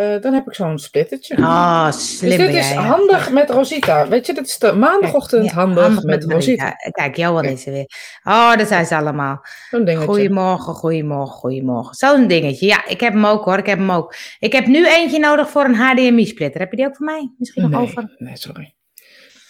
eh, 0.00 0.20
dan 0.20 0.32
heb 0.32 0.46
ik 0.46 0.54
zo'n 0.54 0.78
splittertje. 0.78 1.36
Oh, 1.36 1.90
slim 1.90 2.30
dus 2.30 2.46
dit 2.46 2.54
is 2.54 2.70
ja. 2.70 2.82
handig 2.82 3.30
met 3.30 3.50
Rosita. 3.50 4.08
Weet 4.08 4.26
je, 4.26 4.34
dit 4.34 4.46
is 4.46 4.58
de 4.58 4.72
maandagochtend 4.72 5.44
Ja, 5.44 5.52
handig, 5.52 6.02
met 6.02 6.24
Rosita. 6.24 6.64
Marita. 6.64 6.90
Kijk, 6.90 7.16
Johan 7.16 7.44
is 7.44 7.66
er 7.66 7.72
weer. 7.72 7.90
Oh, 8.24 8.56
daar 8.56 8.66
zijn 8.66 8.86
ze 8.86 8.96
allemaal. 8.96 9.40
Zo'n 9.70 9.84
dingetje. 9.84 10.06
Goedemorgen, 10.06 10.74
goedemorgen, 10.74 11.36
goedemorgen. 11.36 11.94
Zo'n 11.94 12.26
dingetje. 12.26 12.66
Ja, 12.66 12.86
ik 12.86 13.00
heb 13.00 13.12
hem 13.12 13.26
ook 13.26 13.44
hoor, 13.44 13.58
ik 13.58 13.66
heb 13.66 13.78
hem 13.78 13.92
ook. 13.92 14.14
Ik 14.38 14.52
heb 14.52 14.66
nu 14.66 14.88
eentje 14.88 15.18
nodig 15.18 15.50
voor 15.50 15.64
een 15.64 15.74
HDMI-splitter. 15.74 16.60
Heb 16.60 16.70
je 16.70 16.76
die 16.76 16.86
ook 16.86 16.96
voor 16.96 17.06
mij? 17.06 17.32
Misschien 17.38 17.62
nog 17.62 17.70
nee, 17.70 17.80
over? 17.80 18.14
nee, 18.18 18.36
sorry. 18.36 18.74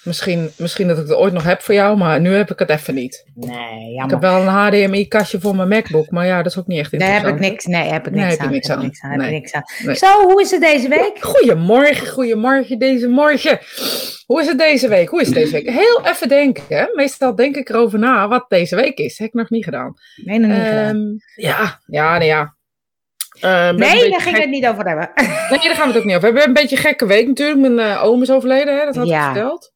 Misschien, 0.04 0.50
misschien 0.56 0.88
dat 0.88 0.98
ik 0.98 1.02
het 1.06 1.16
ooit 1.16 1.32
nog 1.32 1.42
heb 1.42 1.60
voor 1.60 1.74
jou, 1.74 1.96
maar 1.96 2.20
nu 2.20 2.32
heb 2.34 2.50
ik 2.50 2.58
het 2.58 2.70
even 2.70 2.94
niet. 2.94 3.24
Nee, 3.34 3.50
Ik 3.90 3.96
jammer. 3.96 4.10
heb 4.10 4.20
wel 4.20 4.40
een 4.40 4.46
HDMI-kastje 4.46 5.40
voor 5.40 5.56
mijn 5.56 5.68
MacBook, 5.68 6.10
maar 6.10 6.26
ja, 6.26 6.36
dat 6.42 6.52
is 6.52 6.58
ook 6.58 6.66
niet 6.66 6.78
echt 6.78 6.90
Daar 6.90 7.00
interessant. 7.00 7.34
heb 7.34 7.44
ik 7.44 7.50
niks, 7.50 7.64
nee, 7.66 7.88
heb 7.90 8.06
ik 8.06 8.12
Nee, 8.12 8.24
niks 8.24 8.36
je 8.36 8.42
aan. 8.42 8.52
heb 8.52 8.62
ik 8.64 8.70
aan. 8.70 8.80
niks 8.82 9.00
aan, 9.02 9.10
heb 9.10 9.20
ik 9.20 9.26
Nee. 9.26 9.34
niks 9.40 9.52
aan. 9.52 9.62
Nee. 9.84 9.94
Zo, 9.96 10.22
hoe 10.22 10.40
is 10.40 10.50
het 10.50 10.60
deze 10.60 10.88
week? 10.88 11.16
Goedemorgen, 11.20 12.08
goedemorgen 12.08 12.78
deze 12.78 13.08
morgen. 13.08 13.58
Hoe 14.26 14.40
is 14.40 14.46
het 14.46 14.58
deze 14.58 14.88
week? 14.88 15.08
Hoe 15.08 15.20
is 15.20 15.26
het 15.26 15.34
deze 15.36 15.52
week? 15.52 15.70
Heel 15.70 16.00
even 16.06 16.28
denken. 16.28 16.64
Hè? 16.68 16.84
Meestal 16.94 17.34
denk 17.34 17.56
ik 17.56 17.68
erover 17.68 17.98
na 17.98 18.28
wat 18.28 18.44
deze 18.48 18.76
week 18.76 18.98
is. 18.98 19.18
heb 19.18 19.28
ik 19.28 19.34
nog 19.34 19.50
niet 19.50 19.64
gedaan. 19.64 19.94
Nee, 20.24 20.38
nog 20.38 20.50
niet 20.50 20.66
gedaan. 20.66 20.96
Ehm, 20.96 21.44
ja, 21.46 21.80
ja, 21.86 22.18
nee, 22.18 22.28
ja. 22.28 22.54
Ehm, 23.40 23.50
we 23.50 23.56
hebben 23.56 23.78
Nee, 23.86 24.10
daar 24.10 24.20
ging 24.20 24.34
gek- 24.34 24.44
het 24.44 24.50
niet 24.50 24.66
over 24.66 24.84
hebben. 24.86 25.10
Nee, 25.50 25.58
daar 25.60 25.74
gaan 25.74 25.86
we 25.86 25.92
het 25.92 25.96
ook 25.96 26.04
niet 26.04 26.16
over. 26.16 26.32
We 26.32 26.38
hebben 26.38 26.46
een 26.46 26.52
beetje 26.62 26.76
een 26.76 26.82
gekke 26.82 27.06
week 27.06 27.26
natuurlijk. 27.26 27.58
Mijn 27.60 27.78
eh, 27.78 28.04
oom 28.04 28.22
is 28.22 28.30
overleden, 28.30 28.78
hè? 28.78 28.84
dat 28.84 28.96
had 28.96 29.08
Ja. 29.08 29.26
ik 29.28 29.32
verteld. 29.32 29.72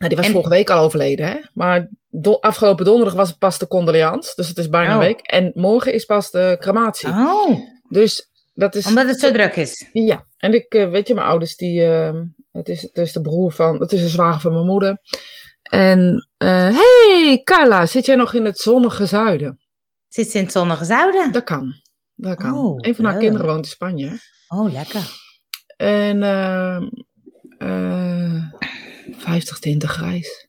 Nou, 0.00 0.12
die 0.12 0.16
was 0.16 0.26
En- 0.26 0.32
vorige 0.32 0.50
week 0.50 0.70
al 0.70 0.84
overleden, 0.84 1.26
hè? 1.26 1.36
Maar 1.54 1.88
do- 2.10 2.38
afgelopen 2.40 2.84
donderdag 2.84 3.14
was 3.14 3.28
het 3.28 3.38
pas 3.38 3.58
de 3.58 3.66
condoleans. 3.66 4.34
Dus 4.34 4.48
het 4.48 4.58
is 4.58 4.68
bijna 4.68 4.88
Oh. 4.88 4.94
een 4.94 5.06
week. 5.06 5.20
En 5.20 5.50
morgen 5.54 5.92
is 5.94 6.04
pas 6.04 6.30
de 6.30 6.56
crematie. 6.60 7.08
Oh, 7.08 7.58
Dus 7.88 8.30
dat 8.54 8.74
is... 8.74 8.86
omdat 8.86 9.06
het 9.08 9.20
zo 9.20 9.32
druk 9.32 9.56
is. 9.56 9.88
Ja, 9.92 10.26
en 10.36 10.54
ik, 10.54 10.72
eh, 10.74 10.90
weet 10.90 11.08
je, 11.08 11.14
mijn 11.14 11.26
ouders, 11.26 11.56
die, 11.56 11.84
eh, 11.84 12.20
het, 12.52 12.68
is, 12.68 12.82
het 12.82 12.98
is 12.98 13.12
de 13.12 13.20
broer 13.20 13.52
van, 13.52 13.80
het 13.80 13.92
is 13.92 14.00
de 14.00 14.08
zwager 14.08 14.40
van 14.40 14.52
mijn 14.52 14.66
moeder. 14.66 14.98
En, 15.62 16.28
eh 16.36 16.68
hey 16.76 17.40
Carla, 17.44 17.86
zit 17.86 18.06
jij 18.06 18.16
nog 18.16 18.34
in 18.34 18.44
het 18.44 18.58
zonnige 18.58 19.06
zuiden? 19.06 19.60
Zit 20.08 20.30
ze 20.30 20.38
in 20.38 20.44
het 20.44 20.52
zonnige 20.52 20.84
zuiden? 20.84 21.32
Dat 21.32 21.44
kan, 21.44 21.74
dat 22.14 22.36
kan. 22.36 22.54
Oh, 22.58 22.74
een 22.76 22.94
van 22.94 23.04
haar 23.04 23.12
leuk. 23.14 23.22
kinderen 23.22 23.46
woont 23.46 23.64
in 23.64 23.70
Spanje. 23.70 24.18
Oh, 24.48 24.72
lekker. 24.72 25.02
En, 25.76 26.22
ehm 26.22 26.88
eh 27.58 28.42
50 29.18 29.58
tinten 29.58 29.88
grijs. 29.88 30.48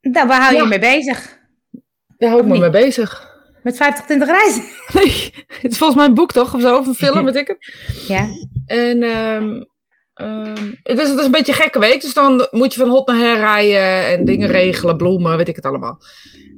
Daar 0.00 0.26
waar 0.26 0.40
hou 0.40 0.52
je 0.54 0.62
Ja. 0.62 0.68
mee 0.68 0.78
bezig? 0.78 1.38
Daar 2.18 2.30
hou 2.30 2.42
ik 2.42 2.48
me 2.48 2.58
mee 2.58 2.70
bezig. 2.70 3.30
Met 3.62 3.76
50 3.76 4.04
20 4.04 4.28
reizen? 4.28 4.62
Nee, 4.94 5.30
het 5.62 5.72
is 5.72 5.78
volgens 5.78 5.98
mij 5.98 6.08
een 6.08 6.14
boek 6.14 6.32
toch? 6.32 6.54
Of 6.54 6.60
zo, 6.60 6.76
of 6.76 6.86
een 6.86 6.94
film, 6.94 7.24
weet 7.24 7.36
ik 7.36 7.46
het. 7.46 7.74
Ja. 8.08 8.28
En 8.66 9.02
ehm, 9.02 9.62
ehm, 10.14 10.72
het, 10.82 10.98
is, 10.98 11.08
het 11.08 11.18
is 11.18 11.24
een 11.24 11.30
beetje 11.30 11.52
een 11.52 11.58
gekke 11.58 11.78
week, 11.78 12.00
dus 12.00 12.14
dan 12.14 12.48
moet 12.50 12.74
je 12.74 12.80
van 12.80 12.88
hot 12.88 13.06
naar 13.06 13.16
her 13.18 13.36
rijden 13.36 14.06
en 14.18 14.24
dingen 14.24 14.48
regelen, 14.48 14.96
bloemen, 14.96 15.36
weet 15.36 15.48
ik 15.48 15.56
het 15.56 15.64
allemaal. 15.66 15.98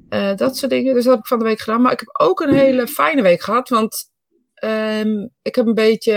Eh, 0.09 0.35
dat 0.37 0.57
soort 0.57 0.71
dingen, 0.71 0.95
dus 0.95 1.05
dat 1.05 1.13
heb 1.13 1.23
ik 1.23 1.29
van 1.29 1.39
de 1.39 1.45
week 1.45 1.61
gedaan. 1.61 1.83
Maar 1.83 1.93
ik 1.93 2.01
heb 2.01 2.21
ook 2.21 2.41
een 2.41 2.55
hele 2.55 2.87
fijne 2.87 3.23
week 3.23 3.43
gehad, 3.43 3.69
want 3.69 3.97
ehm, 4.55 5.27
ik 5.43 5.55
heb 5.55 5.67
een 5.67 5.75
beetje, 5.75 6.13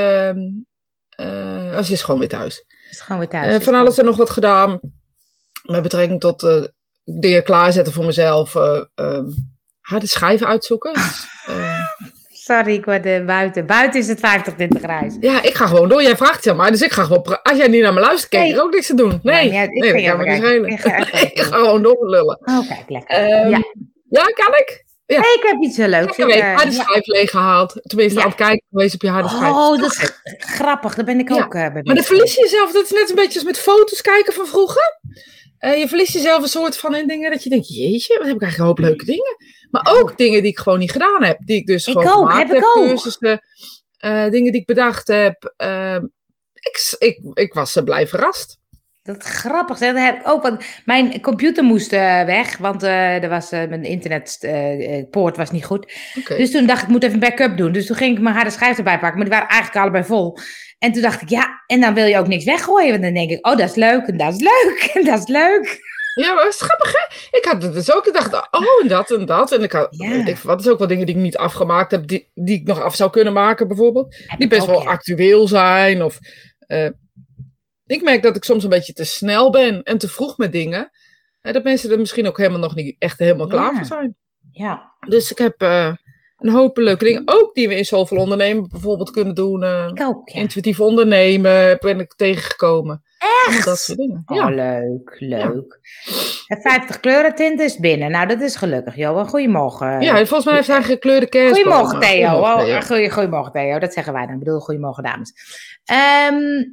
eh 1.09 1.71
oh, 1.77 1.81
ze 1.83 1.93
is 1.93 2.01
gewoon 2.01 2.19
weer 2.19 2.29
thuis. 2.29 2.65
Is 2.89 2.99
gewoon 3.01 3.19
weer 3.19 3.29
thuis. 3.29 3.53
Eh, 3.55 3.61
van 3.61 3.75
alles 3.75 3.97
en 3.97 4.05
nog 4.05 4.17
wat 4.17 4.29
gedaan, 4.29 4.79
met 5.63 5.81
betrekking 5.81 6.19
tot 6.19 6.43
eh, 6.43 6.63
dingen 7.03 7.43
klaarzetten 7.43 7.93
voor 7.93 8.05
mezelf, 8.05 8.55
eh 8.55 8.81
ehm, 8.95 9.25
harde 9.81 10.07
schijven 10.07 10.47
uitzoeken. 10.47 10.93
Dus, 11.47 12.45
Sorry, 12.55 12.73
ik 12.73 12.85
word 12.85 13.25
buiten. 13.25 13.65
Buiten 13.65 13.99
is 13.99 14.07
het 14.07 14.19
50 14.19 14.53
20 14.53 14.81
reizen. 14.81 15.21
Ja, 15.21 15.41
ik 15.41 15.53
ga 15.53 15.65
gewoon 15.67 15.89
door. 15.89 16.01
Jij 16.01 16.17
vraagt 16.17 16.45
het 16.45 16.55
mij, 16.57 16.71
dus 16.71 16.81
ik 16.81 16.91
ga 16.91 17.03
gewoon... 17.03 17.21
pra- 17.21 17.39
Als 17.43 17.57
jij 17.57 17.67
niet 17.67 17.81
naar 17.81 17.93
me 17.93 17.99
luistert, 17.99 18.29
kijk 18.29 18.43
Nee. 18.43 18.53
ik 18.53 18.59
ook 18.61 18.73
niks 18.73 18.87
te 18.87 18.93
doen. 18.95 19.19
Nee, 19.23 19.51
Ja, 19.51 19.61
ik 19.61 19.69
nee 19.71 19.91
ga. 20.07 20.21
Ik 20.65 20.79
ga 20.79 20.95
ik 21.31 21.39
ga 21.41 21.55
gewoon 21.57 21.81
doorlullen. 21.81 22.39
Oh, 22.43 22.67
kijk, 22.67 22.83
lekker. 22.89 23.15
Ehm, 23.17 23.49
Ja. 23.49 23.61
ja. 24.09 24.23
kan 24.23 24.53
ik? 24.55 24.85
Hey, 25.07 25.33
ik 25.35 25.43
heb 25.45 25.61
iets 25.61 25.77
heel 25.77 25.87
leuks. 25.87 26.05
Lekker 26.17 26.25
week. 26.25 26.43
Eh, 26.43 26.55
Harde 26.55 26.71
ja. 26.71 26.85
leeggehaald. 27.03 27.79
Tenminste, 27.83 28.17
Ja. 28.19 28.23
aan 28.23 28.31
het 28.31 28.37
kijken 28.37 28.65
geweest 28.69 28.93
op 28.95 29.01
je 29.01 29.09
harde 29.09 29.29
schijf. 29.29 29.53
Oh, 29.53 29.79
dat 29.81 29.91
is 29.91 30.11
grappig. 30.37 30.95
Daar 30.95 31.05
ben 31.05 31.19
ik 31.19 31.29
Ja. 31.29 31.43
ook 31.43 31.53
eh, 31.53 31.73
bij 31.73 31.81
Maar 31.83 31.95
dan 31.95 32.03
verlies 32.03 32.35
je 32.35 32.41
jezelf. 32.41 32.71
Dat 32.71 32.83
is 32.83 32.91
net 32.91 33.09
een 33.09 33.15
beetje 33.15 33.33
als 33.33 33.43
met 33.43 33.59
foto's 33.59 34.01
kijken 34.01 34.33
van 34.33 34.47
vroeger. 34.47 34.99
Eh, 35.57 35.77
je 35.79 35.87
verliest 35.87 36.13
jezelf 36.13 36.41
een 36.41 36.49
soort 36.49 36.77
van 36.77 36.95
in 36.95 37.07
dingen 37.07 37.31
dat 37.31 37.43
je 37.43 37.49
denkt, 37.49 37.75
jeetje, 37.75 38.17
wat 38.17 38.27
heb 38.27 38.35
ik 38.35 38.41
eigenlijk 38.41 38.57
een 38.57 38.65
hoop 38.65 38.77
leuke 38.79 39.05
dingen. 39.05 39.35
Maar 39.71 39.95
ook 39.99 40.17
dingen 40.17 40.41
die 40.41 40.51
ik 40.51 40.59
gewoon 40.59 40.79
niet 40.79 40.91
gedaan 40.91 41.23
heb. 41.23 41.37
Die 41.45 41.57
ik 41.57 41.65
dus 41.67 41.87
Ik 41.87 41.93
gewoon 41.93 42.07
ook, 42.07 42.29
gemaakt 42.29 42.47
heb 42.47 42.57
ik 42.57 42.65
ook. 42.77 42.87
Cursussen, 42.87 43.41
eh, 43.97 44.29
dingen 44.29 44.51
die 44.51 44.61
ik 44.61 44.67
bedacht 44.67 45.07
heb. 45.07 45.53
Ehm, 45.57 46.05
ik, 46.53 46.95
ik, 46.99 47.19
ik 47.33 47.53
was 47.53 47.77
blij 47.83 48.07
verrast. 48.07 48.57
Dat 49.07 49.23
is 49.23 49.29
grappig. 49.29 49.77
zeg. 49.77 49.93
Dat 49.93 50.03
heb 50.03 50.19
ik 50.19 50.27
ook. 50.27 50.41
Want 50.41 50.63
mijn 50.85 51.21
computer 51.21 51.63
moest 51.63 51.93
eh, 51.93 52.23
weg. 52.23 52.57
Want 52.57 52.83
eh, 52.83 53.23
er 53.23 53.29
was, 53.29 53.51
eh, 53.51 53.67
mijn 53.67 53.83
internetpoort 53.83 55.37
was 55.37 55.51
niet 55.51 55.65
goed. 55.65 55.93
Dus 56.27 56.51
toen 56.51 56.65
dacht 56.65 56.79
ik, 56.81 56.85
ik 56.87 56.91
moet 56.93 57.03
even 57.03 57.13
een 57.13 57.19
backup 57.29 57.57
doen. 57.57 57.71
Dus 57.71 57.85
toen 57.85 57.95
ging 57.95 58.15
ik 58.15 58.21
mijn 58.23 58.35
harde 58.35 58.49
schijf 58.49 58.77
erbij 58.77 58.99
pakken. 58.99 59.17
Maar 59.19 59.27
die 59.29 59.37
waren 59.37 59.49
eigenlijk 59.49 59.81
allebei 59.81 60.03
vol. 60.03 60.37
En 60.79 60.91
toen 60.91 61.01
dacht 61.01 61.21
ik, 61.21 61.29
ja, 61.29 61.63
en 61.67 61.81
dan 61.81 61.93
wil 61.93 62.05
je 62.05 62.17
ook 62.17 62.27
niks 62.27 62.43
weggooien. 62.43 62.89
Want 62.89 63.01
dan 63.03 63.13
denk 63.13 63.29
ik, 63.29 63.47
oh, 63.47 63.57
dat 63.57 63.69
is 63.69 63.75
leuk. 63.75 64.07
En 64.07 64.17
dat 64.17 64.33
is 64.33 64.39
leuk. 64.39 64.89
En 64.95 65.03
dat 65.05 65.19
is 65.19 65.27
leuk. 65.27 65.79
Ja, 66.15 66.33
maar 66.33 66.51
grappig, 66.51 66.91
hè? 66.91 67.37
Ik 67.37 67.45
had 67.45 67.63
het 67.63 67.73
dus 67.73 67.93
ook. 67.93 68.05
Ik 68.07 68.13
dacht, 68.13 68.33
oh, 68.33 68.81
en 68.81 68.87
dat 68.87 69.11
en 69.11 69.25
dat. 69.25 69.51
En 69.51 69.63
ik 69.63 69.71
had, 69.71 69.87
Ja. 69.89 70.25
ik, 70.25 70.37
wat 70.37 70.59
is 70.59 70.67
ook 70.67 70.77
wel 70.79 70.87
dingen 70.87 71.05
die 71.05 71.15
ik 71.15 71.21
niet 71.21 71.37
afgemaakt 71.37 71.91
heb, 71.91 72.07
die, 72.07 72.31
die 72.33 72.59
ik 72.59 72.67
nog 72.67 72.81
af 72.81 72.95
zou 72.95 73.09
kunnen 73.09 73.33
maken, 73.33 73.67
bijvoorbeeld. 73.67 74.15
Heb 74.27 74.39
Die 74.39 74.47
best 74.47 74.61
ook, 74.61 74.67
wel 74.67 74.81
ja. 74.81 74.89
actueel 74.89 75.47
zijn. 75.47 76.03
Of, 76.03 76.19
ik 77.87 78.03
merk 78.03 78.23
dat 78.23 78.35
ik 78.35 78.43
soms 78.43 78.63
een 78.63 78.69
beetje 78.69 78.93
te 78.93 79.03
snel 79.05 79.51
ben 79.51 79.83
en 79.83 79.97
te 79.97 80.07
vroeg 80.07 80.37
met 80.37 80.51
dingen. 80.51 80.89
En 81.41 81.53
dat 81.53 81.63
mensen 81.63 81.91
er 81.91 81.99
misschien 81.99 82.27
ook 82.27 82.37
helemaal 82.37 82.59
nog 82.59 82.75
niet 82.75 82.95
echt 82.99 83.19
helemaal 83.19 83.47
klaar 83.47 83.71
Ja. 83.71 83.75
voor 83.77 83.85
zijn. 83.85 84.15
Ja. 84.51 84.91
Dus 85.07 85.31
ik 85.31 85.37
heb 85.37 85.61
eh, 85.61 85.93
een 86.37 86.49
hoop 86.49 86.77
leuke 86.77 87.03
dingen. 87.05 87.21
Ook 87.25 87.53
die 87.55 87.67
we 87.67 87.75
in 87.75 87.85
zoveel 87.85 88.17
ondernemen 88.17 88.69
bijvoorbeeld 88.69 89.11
kunnen 89.11 89.35
doen. 89.35 89.63
eh, 89.63 89.87
Ik 89.93 90.01
ook, 90.01 90.29
ja. 90.29 90.39
Intuïtief 90.39 90.79
ondernemen 90.79 91.77
ben 91.79 91.99
ik 91.99 92.13
tegengekomen. 92.15 93.03
Allemaal 93.17 93.63
Dat 93.63 93.67
Echt? 93.73 93.79
soort 93.79 93.97
dingen. 93.97 94.23
Oh, 94.25 94.35
Ja. 94.37 94.49
leuk, 94.49 95.15
leuk. 95.19 95.79
En 96.47 96.61
50 96.61 96.99
kleuren 96.99 97.35
tint 97.35 97.59
is 97.59 97.77
binnen. 97.77 98.11
Nou, 98.11 98.27
dat 98.27 98.41
is 98.41 98.55
gelukkig, 98.55 98.95
Johan. 98.95 99.27
Goedemorgen. 99.27 100.01
ja, 100.01 100.15
volgens 100.15 100.45
mij 100.45 100.55
heeft 100.55 100.67
hij 100.67 100.83
gekleurde 100.83 101.29
kerstboom. 101.29 101.63
Goedemorgen, 101.73 101.99
Theo. 101.99 102.27
Goedemorgen, 102.29 102.79
Oh, 102.79 102.81
Theo. 102.81 103.09
goedemorgen, 103.09 103.51
Theo. 103.51 103.79
Dat 103.79 103.93
zeggen 103.93 104.13
wij 104.13 104.25
dan. 104.25 104.33
Ik 104.33 104.39
bedoel, 104.39 104.59
goedemorgen, 104.59 105.03
dames. 105.03 105.33
Ehm, 105.85 106.63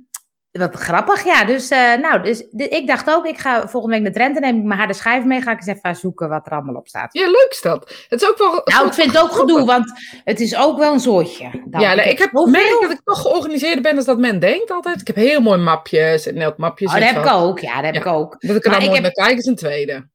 wat 0.58 0.74
grappig, 0.74 1.24
ja. 1.24 1.44
Dus, 1.44 1.68
eh, 1.68 1.94
nou, 1.94 2.22
dus 2.22 2.44
de- 2.50 2.68
ik 2.68 2.86
dacht 2.86 3.10
ook, 3.10 3.26
ik 3.26 3.38
ga 3.38 3.68
volgende 3.68 3.94
week 3.94 4.04
naar 4.04 4.12
Drenthe, 4.12 4.40
neem 4.40 4.56
ik 4.56 4.62
mijn 4.62 4.78
harde 4.78 4.92
schijf 4.94 5.24
mee, 5.24 5.40
ga 5.42 5.50
ik 5.50 5.56
eens 5.56 5.66
even 5.78 5.96
zoeken 5.96 6.28
wat 6.28 6.46
er 6.46 6.52
allemaal 6.52 6.74
op 6.74 6.88
staat. 6.88 7.12
Ja, 7.12 7.26
leuk 7.26 7.46
is 7.50 7.60
dat. 7.62 8.04
Het 8.08 8.22
is 8.22 8.28
ook 8.28 8.38
wel. 8.38 8.60
Nou, 8.64 8.86
ik 8.86 8.92
vind 8.92 9.12
het 9.12 9.22
ook 9.22 9.32
gedoe, 9.32 9.64
want 9.64 9.92
het 10.24 10.40
is 10.40 10.56
ook 10.56 10.78
wel 10.78 10.92
een 10.92 11.00
soortje. 11.00 11.50
Dan, 11.64 11.80
ja, 11.80 11.94
nee, 11.94 12.10
ik 12.10 12.18
heb 12.18 12.32
merk 12.32 12.78
dat 12.80 12.90
ik 12.90 13.00
toch 13.04 13.20
georganiseerd 13.20 13.82
ben 13.82 13.96
als 13.96 14.04
dat 14.04 14.18
men 14.18 14.38
denkt 14.38 14.70
altijd. 14.70 15.00
Ik 15.00 15.06
heb 15.06 15.16
heel 15.16 15.40
mooi 15.40 15.58
mapjes 15.58 16.26
en 16.26 16.36
elk 16.36 16.56
mapje 16.56 16.86
Oh, 16.86 16.92
dat 16.94 17.02
heb 17.02 17.24
ik 17.24 17.32
ook. 17.32 17.58
Ja, 17.58 17.74
dat 17.74 17.84
heb 17.84 17.94
Ja. 17.94 18.00
ik 18.00 18.06
ook. 18.06 18.36
Dat 18.40 18.56
ik 18.56 18.64
er 18.64 18.70
dan 18.70 18.80
mooi 18.80 18.92
heb- 18.92 19.02
naar 19.02 19.12
kijk 19.26 19.38
is 19.38 19.46
een 19.46 19.56
tweede. 19.56 20.12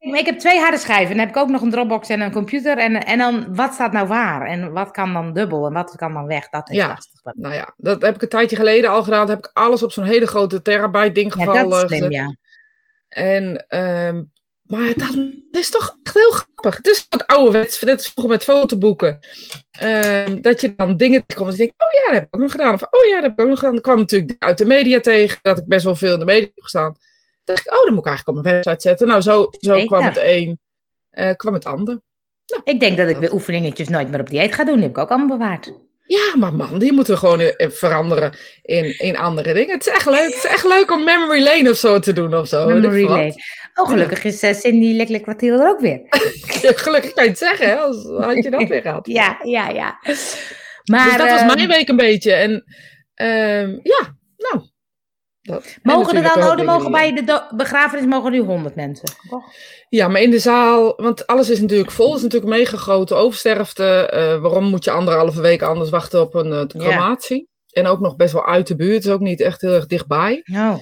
Ik 0.00 0.26
heb 0.26 0.38
twee 0.38 0.58
harde 0.60 0.78
schijven. 0.78 1.10
En 1.10 1.16
dan 1.16 1.26
heb 1.26 1.28
ik 1.36 1.42
ook 1.42 1.48
nog 1.48 1.60
een 1.62 1.70
Dropbox 1.70 2.08
en 2.08 2.20
een 2.20 2.32
computer. 2.32 2.78
En, 2.78 3.04
en 3.04 3.18
dan, 3.18 3.54
wat 3.54 3.74
staat 3.74 3.92
nou 3.92 4.06
waar? 4.06 4.46
En 4.46 4.72
wat 4.72 4.90
kan 4.90 5.12
dan 5.12 5.32
dubbel? 5.32 5.66
En 5.66 5.72
wat 5.72 5.96
kan 5.96 6.12
dan 6.12 6.26
weg? 6.26 6.48
Dat 6.48 6.70
is 6.70 6.76
Ja. 6.76 6.86
Dat, 7.22 7.34
Nou 7.36 7.54
ja, 7.54 7.74
dat 7.76 8.02
heb 8.02 8.14
ik 8.14 8.22
een 8.22 8.28
tijdje 8.28 8.56
geleden 8.56 8.90
al 8.90 9.02
gedaan. 9.02 9.26
Dan 9.26 9.36
heb 9.36 9.44
ik 9.44 9.50
alles 9.52 9.82
op 9.82 9.92
zo'n 9.92 10.04
hele 10.04 10.26
grote 10.26 10.62
terabyte 10.62 11.12
ding 11.12 11.34
ja, 11.34 11.44
gevallen. 11.44 11.70
dat 11.70 11.90
is 11.90 11.96
slim, 11.96 12.10
ja. 12.10 12.36
En, 13.08 13.66
ehm, 13.68 14.22
maar 14.62 14.92
dat 14.96 15.16
is 15.50 15.70
toch 15.70 15.96
echt 16.02 16.14
heel 16.14 16.30
grappig. 16.30 16.76
Het 16.76 16.86
is 16.86 17.06
wat 17.08 17.26
ouderwets, 17.26 17.80
net 17.80 17.96
als 17.96 18.08
vroeger 18.08 18.32
met 18.32 18.44
fotoboeken. 18.44 19.18
Ehm, 19.70 20.40
dat 20.40 20.60
je 20.60 20.74
dan 20.74 20.96
dingen 20.96 21.26
tegenkomt 21.26 21.50
en 21.52 21.56
je 21.56 21.62
denkt, 21.62 21.82
oh 21.82 21.92
ja, 21.92 22.12
dat 22.12 22.14
heb 22.14 22.26
ik 22.26 22.34
ook 22.34 22.40
nog 22.40 22.50
gedaan. 22.50 22.74
Of 22.74 22.82
oh 22.82 23.04
ja, 23.08 23.14
dat 23.14 23.22
heb 23.22 23.32
ik 23.32 23.40
ook 23.40 23.48
nog 23.48 23.58
gedaan. 23.58 23.72
Dan 23.72 23.82
kwam 23.82 23.98
natuurlijk 23.98 24.36
uit 24.38 24.58
de 24.58 24.64
media 24.64 25.00
tegen, 25.00 25.38
dat 25.42 25.58
ik 25.58 25.66
best 25.66 25.84
wel 25.84 25.96
veel 25.96 26.12
in 26.12 26.18
de 26.18 26.24
media 26.24 26.48
heb 26.54 26.62
gestaan. 26.62 26.92
Toen 26.92 27.02
dacht 27.44 27.66
ik, 27.66 27.72
oh, 27.72 27.84
dan 27.84 27.94
moet 27.94 28.04
ik 28.04 28.06
eigenlijk 28.06 28.38
op 28.38 28.44
mijn 28.44 28.54
website 28.54 28.88
zetten. 28.88 29.06
Nou, 29.06 29.20
zo, 29.20 29.48
zo 29.50 29.72
Zeker. 29.72 29.86
kwam 29.86 30.02
het 30.02 30.18
een, 30.22 30.58
eh, 31.10 31.34
kwam 31.36 31.54
het 31.54 31.64
ander. 31.64 32.00
Ik 32.64 32.80
denk 32.80 32.96
dat 32.96 33.08
ik 33.08 33.20
de 33.20 33.32
oefeningetjes 33.32 33.88
nooit 33.88 34.10
meer 34.10 34.20
op 34.20 34.30
dieet 34.30 34.54
ga 34.54 34.64
doen. 34.64 34.74
Die 34.74 34.82
heb 34.82 34.90
ik 34.90 34.98
ook 34.98 35.08
allemaal 35.08 35.38
bewaard. 35.38 35.72
Ja, 36.10 36.36
maar 36.36 36.54
man, 36.54 36.78
die 36.78 36.92
moeten 36.92 37.14
we 37.14 37.20
gewoon 37.20 37.40
eh, 37.40 37.70
veranderen 37.70 38.32
in, 38.62 38.98
in 38.98 39.16
andere 39.16 39.52
dingen. 39.52 39.74
Het 39.74 39.86
is 39.86 39.92
echt 39.92 40.06
leuk. 40.06 40.24
Het 40.24 40.34
is 40.34 40.44
echt 40.44 40.64
leuk 40.64 40.90
om 40.90 41.04
memory 41.04 41.42
lane 41.42 41.70
of 41.70 41.76
zo 41.76 41.98
te 41.98 42.12
doen 42.12 42.34
of 42.34 42.48
zo. 42.48 42.66
Memory 42.66 43.04
lane. 43.04 43.34
Oh, 43.74 43.88
gelukkig 43.88 44.24
is 44.24 44.42
uh, 44.42 44.52
Cindy 44.52 44.96
Lekkelijk 44.96 45.22
Kwartier 45.22 45.52
er 45.52 45.68
ook 45.68 45.80
weer. 45.80 46.00
Gelukkig 46.84 47.12
kan 47.12 47.24
je 47.24 47.30
het 47.30 47.38
zeggen, 47.38 47.68
hè? 47.68 47.76
Als, 47.76 48.04
had 48.04 48.44
je 48.44 48.50
dat 48.50 48.68
weer 48.68 48.82
gehad. 48.82 49.06
Ja, 49.20 49.38
ja, 49.42 49.68
ja. 49.68 49.98
Maar, 50.84 51.04
dus 51.04 51.16
dat 51.16 51.28
was 51.28 51.40
ehm, 51.40 51.46
mijn 51.46 51.68
week 51.68 51.88
een 51.88 51.96
beetje. 51.96 52.32
En 52.32 52.64
ehm, 53.14 53.78
ja, 53.82 54.16
nou, 54.36 54.68
Mogen 55.82 56.16
er 56.16 56.22
dan, 56.22 56.60
oh, 56.60 56.66
mogen 56.66 56.90
bij 56.90 57.14
de 57.14 57.42
begrafenis 57.56 58.06
mogen 58.06 58.32
nu 58.32 58.38
100 58.38 58.74
mensen. 58.74 59.08
Ja, 59.88 60.08
maar 60.08 60.20
in 60.20 60.30
de 60.30 60.38
zaal, 60.38 60.94
want 60.96 61.26
alles 61.26 61.50
is 61.50 61.60
natuurlijk 61.60 61.90
vol. 61.90 62.06
Het 62.06 62.16
is 62.16 62.22
natuurlijk 62.22 62.52
mega 62.52 62.76
grote 62.76 63.14
oversterfte. 63.14 63.84
Eh, 63.84 64.40
waarom 64.40 64.64
moet 64.64 64.84
je 64.84 64.90
anderhalve 64.90 65.40
week 65.40 65.62
anders 65.62 65.90
wachten 65.90 66.20
op 66.20 66.34
een 66.34 66.52
eh, 66.52 66.66
crematie? 66.66 67.48
En 67.70 67.86
ook 67.86 68.00
nog 68.00 68.16
best 68.16 68.32
wel 68.32 68.46
uit 68.46 68.66
de 68.66 68.76
buurt. 68.76 69.04
Is 69.04 69.10
ook 69.10 69.20
niet 69.20 69.40
echt 69.40 69.60
heel 69.60 69.74
erg 69.74 69.86
dichtbij. 69.86 70.42
Oh. 70.52 70.74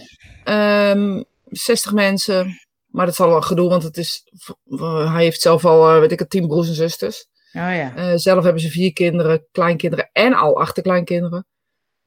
Ehm 0.45 1.23
60 1.51 1.93
mensen. 1.93 2.61
Maar 2.87 3.07
dat 3.07 3.15
zal 3.15 3.29
wel 3.29 3.41
gedoe, 3.41 3.69
want 3.69 3.83
het 3.83 3.97
is, 3.97 4.23
eh, 4.79 5.13
hij 5.13 5.23
heeft 5.23 5.41
zelf 5.41 5.65
al, 5.65 6.01
weet 6.01 6.13
ik 6.13 6.19
het, 6.19 6.31
tien 6.31 6.47
broers 6.47 6.69
en 6.69 6.75
zusters. 6.75 7.27
Oh 7.53 7.75
ja. 7.75 7.97
Eh, 7.97 8.13
zelf 8.15 8.45
hebben 8.45 8.63
ze 8.63 8.71
vier 8.71 8.93
kinderen, 8.93 9.47
kleinkinderen 9.53 10.11
en 10.13 10.35
al 10.35 10.61
achterkleinkinderen. 10.61 11.47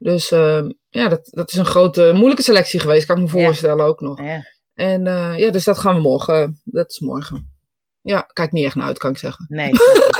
Dus 0.03 0.31
ehm, 0.31 0.71
ja, 0.89 1.07
dat, 1.07 1.27
dat 1.31 1.50
is 1.51 1.57
een 1.57 1.65
grote, 1.65 2.12
moeilijke 2.13 2.44
selectie 2.44 2.80
geweest, 2.80 3.06
kan 3.06 3.15
ik 3.15 3.21
me 3.24 3.30
voorstellen 3.30 3.86
ook 3.86 4.01
nog. 4.01 4.21
ja. 4.21 4.44
En 4.74 5.07
eh, 5.07 5.38
ja, 5.38 5.51
dus 5.51 5.63
dat 5.63 5.77
gaan 5.77 5.95
we 5.95 6.01
morgen. 6.01 6.62
Dat 6.63 6.89
is 6.89 7.00
morgen. 7.00 7.53
Ja, 8.01 8.21
kijk 8.33 8.51
niet 8.51 8.65
echt 8.65 8.75
naar 8.75 8.88
uit, 8.88 8.98
kan 8.98 9.12
ik 9.12 9.18
zeggen. 9.18 9.45
Nee, 9.50 9.69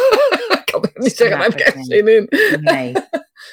ik 0.60 0.62
kan 0.72 0.82
het 0.82 0.98
niet 0.98 1.18
zeggen, 1.18 1.38
daar 1.38 1.46
heb 1.48 1.60
ik 1.60 1.66
echt 1.66 1.86
zin 1.86 2.08
in. 2.08 2.28
nee. 2.62 2.94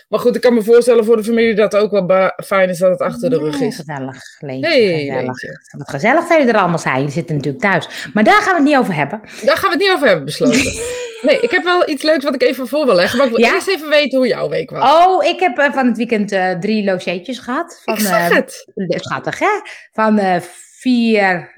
Maar 0.08 0.20
goed, 0.20 0.34
ik 0.36 0.40
kan 0.40 0.54
me 0.54 0.62
voorstellen 0.62 1.04
voor 1.04 1.16
de 1.16 1.24
familie 1.24 1.54
dat 1.54 1.72
het 1.72 1.82
ook 1.82 1.90
wel 1.90 2.32
fijn 2.44 2.68
is 2.68 2.78
dat 2.78 2.90
het 2.90 3.00
achter 3.00 3.30
de 3.30 3.38
rug 3.38 3.60
is. 3.60 3.76
Gezellig, 3.76 4.22
Leentje, 4.38 4.68
Hey, 4.70 4.98
gezellig. 4.98 5.22
Leentje. 5.22 5.60
Wat 5.78 5.90
gezellig 5.90 6.20
dat 6.28 6.38
jullie 6.38 6.52
er 6.52 6.58
allemaal 6.58 6.78
zijn. 6.78 6.96
Jullie 6.96 7.10
zitten 7.12 7.36
natuurlijk 7.36 7.64
thuis. 7.64 8.08
Maar 8.14 8.24
daar 8.24 8.42
gaan 8.42 8.52
we 8.52 8.60
het 8.60 8.68
niet 8.68 8.76
over 8.76 8.94
hebben. 8.94 9.20
Daar 9.44 9.56
gaan 9.56 9.70
we 9.70 9.76
het 9.76 9.78
niet 9.78 9.90
over 9.90 10.06
hebben 10.06 10.24
besloten. 10.24 10.60
Nee, 11.22 11.40
ik 11.40 11.50
heb 11.50 11.64
wel 11.64 11.88
iets 11.88 12.02
leuks 12.02 12.24
wat 12.24 12.34
ik 12.34 12.42
even 12.42 12.68
voor 12.68 12.86
wil 12.86 12.94
leggen. 12.94 13.18
Maar 13.18 13.26
ik 13.26 13.32
wil 13.32 13.44
Ja? 13.44 13.54
eerst 13.54 13.68
even 13.68 13.88
weten 13.88 14.18
hoe 14.18 14.26
jouw 14.26 14.48
week 14.48 14.70
was. 14.70 15.06
Oh, 15.06 15.24
ik 15.24 15.40
heb 15.40 15.58
eh, 15.58 15.72
van 15.72 15.86
het 15.86 15.96
weekend 15.96 16.32
eh, 16.32 16.50
drie 16.50 16.84
logeetjes 16.84 17.38
gehad. 17.38 17.80
Van, 17.84 17.94
ik 17.94 18.00
zag 18.00 18.30
eh, 18.30 18.36
het. 18.36 18.66
Schattig, 18.74 19.38
hè? 19.38 19.60
Van 19.92 20.40
vier, 20.78 21.52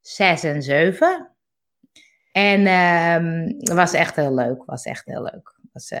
zes 0.00 0.42
en 0.42 0.62
zeven. 0.62 1.30
En 2.32 2.66
ehm, 2.66 3.52
het 3.58 3.72
was 3.72 3.92
echt 3.92 4.16
heel 4.16 4.34
leuk. 4.34 4.64
Was 4.64 4.84
echt 4.84 5.04
heel 5.04 5.22
leuk. 5.22 5.54
Was, 5.72 5.92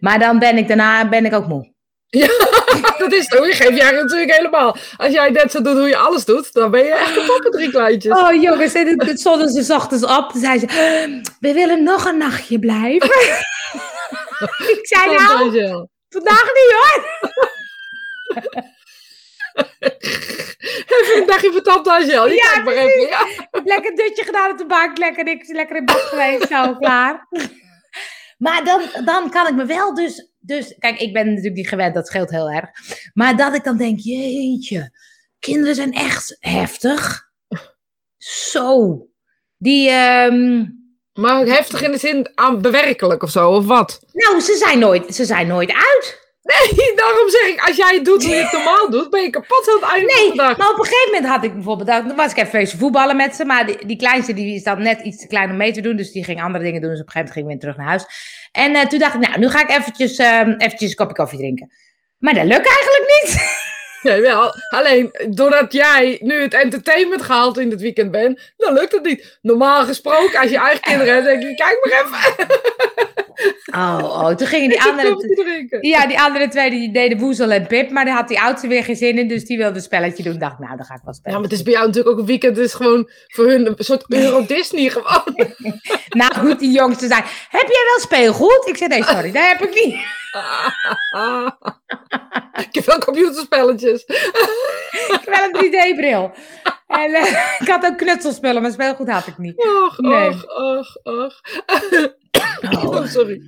maar 0.00 0.18
dan 0.18 0.38
ben 0.38 0.56
ik 0.56 0.68
daarna 0.68 1.08
ben 1.08 1.24
ik 1.24 1.32
ook 1.32 1.48
moe. 1.48 1.71
Dat 2.98 3.12
is 3.12 3.26
toch, 3.26 3.46
je 3.46 3.52
geeft 3.52 3.76
jij 3.76 3.90
natuurlijk 3.90 4.34
helemaal. 4.34 4.76
Als 4.96 5.12
jij 5.12 5.30
net 5.30 5.50
zo 5.50 5.62
doet 5.62 5.76
hoe 5.76 5.88
je 5.88 5.96
alles 5.96 6.24
doet, 6.24 6.52
dan 6.52 6.70
ben 6.70 6.84
je 6.84 6.92
echt 6.92 7.14
kapot 7.14 7.42
met 7.42 7.52
drie 7.52 7.70
kleintjes. 7.70 8.18
Oh 8.18 8.42
jongens, 8.42 8.74
en 8.74 9.06
het 9.06 9.20
stonden 9.20 9.48
ze 9.48 9.62
's 9.62 9.70
ochtends 9.70 10.04
op. 10.04 10.30
Toen 10.30 10.40
zei 10.40 10.58
ze, 10.58 10.66
we 11.40 11.52
willen 11.52 11.82
nog 11.82 12.04
een 12.04 12.18
nachtje 12.18 12.58
blijven. 12.58 13.08
ik 14.74 14.80
zei 14.82 15.16
nou, 15.16 15.78
vandaag 16.08 16.44
niet 16.52 16.72
hoor. 16.72 17.20
Even 20.86 21.20
een 21.20 21.26
dagje 21.26 21.52
voor 21.52 21.62
tante 21.62 21.90
Angel. 21.90 22.28
Je 22.28 22.34
Ja, 22.34 22.62
maar 22.62 22.74
even. 22.74 23.00
Ja. 23.00 23.26
Ik 23.26 23.48
heb 23.50 23.66
lekker 23.66 23.90
een 23.90 23.96
dutje 23.96 24.24
gedaan 24.24 24.50
op 24.50 24.58
de 24.58 24.66
bank. 24.66 24.98
Lekker 24.98 25.24
niks, 25.24 25.48
lekker 25.48 25.76
in 25.76 25.84
bed 25.84 26.00
geweest. 26.00 26.48
Zo, 26.48 26.74
klaar. 26.74 27.28
Maar 28.38 28.64
dan, 28.64 28.82
dan 29.04 29.30
kan 29.30 29.46
ik 29.46 29.54
me 29.54 29.64
wel 29.64 29.94
dus... 29.94 30.31
Dus, 30.44 30.74
kijk, 30.78 31.00
ik 31.00 31.12
ben 31.12 31.26
natuurlijk 31.26 31.54
niet 31.54 31.68
gewend. 31.68 31.94
Dat 31.94 32.06
scheelt 32.06 32.30
heel 32.30 32.50
erg. 32.50 32.70
Maar 33.14 33.36
dat 33.36 33.54
ik 33.54 33.64
dan 33.64 33.76
denk, 33.76 33.98
jeetje. 33.98 34.98
Kinderen 35.38 35.74
zijn 35.74 35.92
echt 35.92 36.36
heftig. 36.40 37.30
Zo. 38.18 38.98
Die, 39.56 39.90
ehm, 39.90 40.64
Maar 41.12 41.46
heftig 41.46 41.82
in 41.82 41.90
de 41.90 41.98
zin 41.98 42.30
aan 42.34 42.60
bewerkelijk 42.62 43.22
of 43.22 43.30
zo, 43.30 43.50
of 43.50 43.66
wat? 43.66 44.00
nou, 44.12 44.40
ze 44.40 44.56
zijn, 44.56 44.78
nooit, 44.78 45.14
ze 45.14 45.24
zijn 45.24 45.46
nooit 45.46 45.72
uit. 45.72 46.21
Nee, 46.42 46.92
daarom 47.02 47.28
zeg 47.28 47.46
ik, 47.48 47.60
als 47.66 47.76
jij 47.76 47.94
het 47.94 48.04
doet 48.04 48.24
hoe 48.24 48.34
je 48.34 48.42
het 48.42 48.52
normaal 48.52 48.90
doet, 48.90 49.10
ben 49.10 49.22
je 49.22 49.30
kapot 49.30 49.68
aan 49.68 49.80
het 49.80 49.90
einde 49.90 50.12
van 50.12 50.20
Nee, 50.22 50.30
de 50.30 50.36
dag. 50.36 50.56
maar 50.56 50.70
op 50.70 50.78
een 50.78 50.84
gegeven 50.84 51.12
moment 51.12 51.30
had 51.32 51.44
ik 51.44 51.54
bijvoorbeeld, 51.54 51.88
dan 51.88 52.16
was 52.16 52.30
ik 52.30 52.36
even 52.36 52.52
wezen 52.52 52.78
voetballen 52.78 53.16
met 53.16 53.34
ze, 53.36 53.44
maar 53.44 53.66
die, 53.66 53.86
die 53.86 53.96
kleinste 53.96 54.32
die 54.34 54.54
is 54.54 54.62
dan 54.62 54.82
net 54.82 55.00
iets 55.00 55.20
te 55.20 55.26
klein 55.26 55.50
om 55.50 55.56
mee 55.56 55.72
te 55.72 55.80
doen, 55.80 55.96
dus 55.96 56.12
die 56.12 56.24
ging 56.24 56.42
andere 56.42 56.64
dingen 56.64 56.80
doen, 56.80 56.90
dus 56.90 57.00
op 57.00 57.06
een 57.06 57.12
gegeven 57.12 57.32
moment 57.32 57.32
ging 57.32 57.44
ik 57.44 57.50
weer 57.50 57.60
terug 57.60 57.76
naar 57.76 57.86
huis. 57.86 58.04
En 58.52 58.74
eh, 58.74 58.86
toen 58.88 58.98
dacht 58.98 59.14
ik, 59.14 59.20
nou, 59.20 59.38
nu 59.38 59.48
ga 59.48 59.60
ik 59.62 59.70
eventjes, 59.70 60.16
ehm, 60.16 60.50
eventjes 60.58 60.90
een 60.90 60.96
kopje 60.96 61.14
koffie 61.14 61.38
drinken. 61.38 61.72
Maar 62.18 62.34
dat 62.34 62.44
lukt 62.44 62.66
eigenlijk 62.66 63.20
niet. 63.22 63.60
Jawel, 64.12 64.52
alleen 64.68 65.10
doordat 65.28 65.72
jij 65.72 66.18
nu 66.22 66.40
het 66.40 66.54
entertainment 66.54 67.22
gehaald 67.22 67.58
in 67.58 67.70
het 67.70 67.80
weekend 67.80 68.10
bent, 68.10 68.52
dan 68.56 68.72
lukt 68.72 68.92
het 68.92 69.04
niet. 69.04 69.38
Normaal 69.42 69.84
gesproken, 69.84 70.40
als 70.40 70.50
je 70.50 70.58
eigen 70.58 70.80
kinderen 70.80 71.14
hebt, 71.14 71.26
denk 71.26 71.42
je, 71.42 71.54
kijk 71.54 71.78
maar 71.84 72.04
even. 72.04 72.46
Oh, 73.74 73.98
oh, 74.02 74.28
toen 74.28 74.46
gingen 74.46 74.68
die 74.68 74.82
andere, 74.90 75.16
te 75.16 75.78
ja, 75.80 76.06
die 76.06 76.20
andere 76.20 76.48
twee 76.48 76.70
die 76.70 76.92
deden 76.92 77.18
Woezel 77.18 77.50
en 77.50 77.66
Pip, 77.66 77.90
maar 77.90 78.04
daar 78.04 78.14
had 78.14 78.28
die 78.28 78.40
oudste 78.40 78.66
weer 78.68 78.84
geen 78.84 78.96
zin 78.96 79.18
in, 79.18 79.28
dus 79.28 79.44
die 79.44 79.58
wilde 79.58 79.74
een 79.74 79.82
spelletje 79.82 80.22
doen. 80.22 80.38
Dacht, 80.38 80.58
nou, 80.58 80.76
dan 80.76 80.84
ga 80.84 80.94
ik 80.94 81.00
wel 81.04 81.12
Ja, 81.12 81.18
spelen. 81.18 81.34
maar 81.40 81.48
het 81.48 81.58
is 81.58 81.62
bij 81.62 81.72
jou 81.72 81.86
natuurlijk 81.86 82.14
ook 82.14 82.20
een 82.20 82.26
weekend. 82.26 82.56
Het 82.56 82.66
is 82.66 82.74
gewoon 82.74 83.10
voor 83.26 83.46
hun 83.46 83.66
een 83.66 83.74
soort 83.78 84.04
Euro 84.22 84.46
Disney 84.46 84.88
gewoon. 84.90 85.34
Nou 86.08 86.34
goed, 86.34 86.58
die 86.58 86.70
jongste 86.72 87.06
zei, 87.06 87.20
heb 87.48 87.66
jij 87.68 87.82
wel 87.94 88.00
speelgoed? 88.00 88.62
Ik 88.68 88.76
zei, 88.76 88.88
nee, 88.88 89.04
sorry, 89.04 89.32
dat 89.32 89.42
heb 89.46 89.60
ik 89.62 89.74
niet. 89.84 89.94
Ik 92.66 92.74
heb 92.74 92.84
wel 92.84 92.98
computerspelletjes. 92.98 94.04
Ik 94.04 95.20
heb 95.24 95.24
wel 95.24 95.44
een 95.62 95.66
3D-bril. 95.72 96.32
En 96.92 97.14
eh, 97.14 97.36
ik 97.62 97.68
had 97.68 97.84
ook 97.84 97.96
knutselspullen, 97.98 98.62
maar 98.62 98.70
speelgoed 98.72 99.08
had 99.10 99.26
ik 99.26 99.38
niet. 99.38 99.56
Och, 99.56 99.98
Nee. 99.98 100.28
och, 100.28 100.44
och, 100.56 100.96
och. 101.02 101.40
Oh, 102.84 103.06
sorry. 103.06 103.42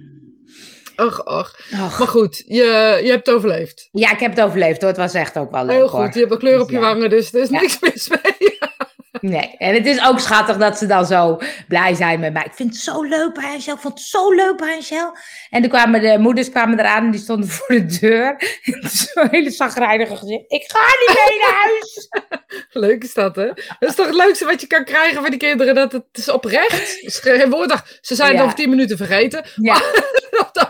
Och, 0.97 1.19
och. 1.27 1.39
Och. 1.39 1.55
Maar 1.71 1.91
goed, 2.09 2.43
je, 2.47 2.99
je 3.03 3.11
hebt 3.11 3.27
het 3.27 3.35
overleefd. 3.37 3.89
Ja, 3.93 4.13
ik 4.13 4.19
heb 4.21 4.31
het 4.37 4.41
overleefd 4.45 4.81
hoor. 4.81 4.89
Het 4.91 4.99
was 4.99 5.15
echt 5.15 5.37
ook 5.39 5.51
wel 5.51 5.65
leuk 5.65 5.77
Heel 5.77 5.89
hoor. 5.89 6.05
goed, 6.05 6.15
je 6.15 6.21
hebt 6.21 6.33
een 6.33 6.39
kleur 6.39 6.61
op 6.61 6.71
je 6.71 6.77
Ja. 6.77 6.81
wangen, 6.83 7.11
dus 7.11 7.33
er 7.35 7.41
is 7.43 7.49
Ja. 7.49 7.61
niks 7.61 7.81
mis 7.81 8.09
mee. 8.09 8.54
Nee, 9.31 9.55
en 9.59 9.75
het 9.75 9.87
is 9.87 10.05
ook 10.07 10.19
schattig 10.21 10.57
dat 10.57 10.79
ze 10.79 10.87
dan 10.87 11.07
zo 11.07 11.39
blij 11.69 11.95
zijn 11.95 12.21
met 12.21 12.33
mij. 12.33 12.45
Ik 12.45 12.53
vind 12.55 12.73
het 12.73 12.79
zo 12.83 13.03
leuk 13.03 13.35
bij 13.35 13.45
Angel. 13.45 13.75
Ik 13.75 13.81
vond 13.81 13.99
het 13.99 14.01
zo 14.07 14.33
leuk 14.33 14.57
bij 14.57 14.75
Angel. 14.75 15.17
En 15.51 15.61
toen 15.63 15.71
kwamen 15.71 16.01
de 16.01 16.19
moeders 16.19 16.51
kwamen 16.51 16.79
eraan 16.79 17.05
en 17.05 17.11
die 17.11 17.21
stonden 17.21 17.49
voor 17.49 17.69
de 17.69 17.99
deur. 18.01 18.37
Zo'n 19.13 19.29
hele 19.31 19.51
zagrijnige 19.51 20.17
gezicht. 20.17 20.45
Ik 20.53 20.65
ga 20.67 20.79
niet 20.85 21.19
mee 21.29 21.39
naar 21.39 21.63
huis. 21.63 22.09
Leuk 22.87 23.03
is 23.03 23.15
dat, 23.15 23.37
hè? 23.37 23.47
Dat 23.79 23.89
is 23.89 23.95
toch 23.95 24.07
het 24.07 24.15
leukste 24.15 24.45
wat 24.45 24.61
je 24.61 24.67
kan 24.67 24.85
krijgen 24.85 25.21
van 25.21 25.31
die 25.31 25.39
kinderen, 25.39 25.75
dat 25.75 25.93
het 25.93 26.05
is 26.13 26.29
oprecht. 26.29 26.71
Het 26.73 27.03
is 27.03 27.19
geen 27.19 27.51
woord, 27.51 27.99
ze 28.01 28.15
zijn 28.15 28.29
het 28.29 28.39
Ja. 28.39 28.45
over 28.45 28.57
tien 28.57 28.71
minuten 28.71 28.97
vergeten. 28.97 29.45
Ja, 29.55 29.75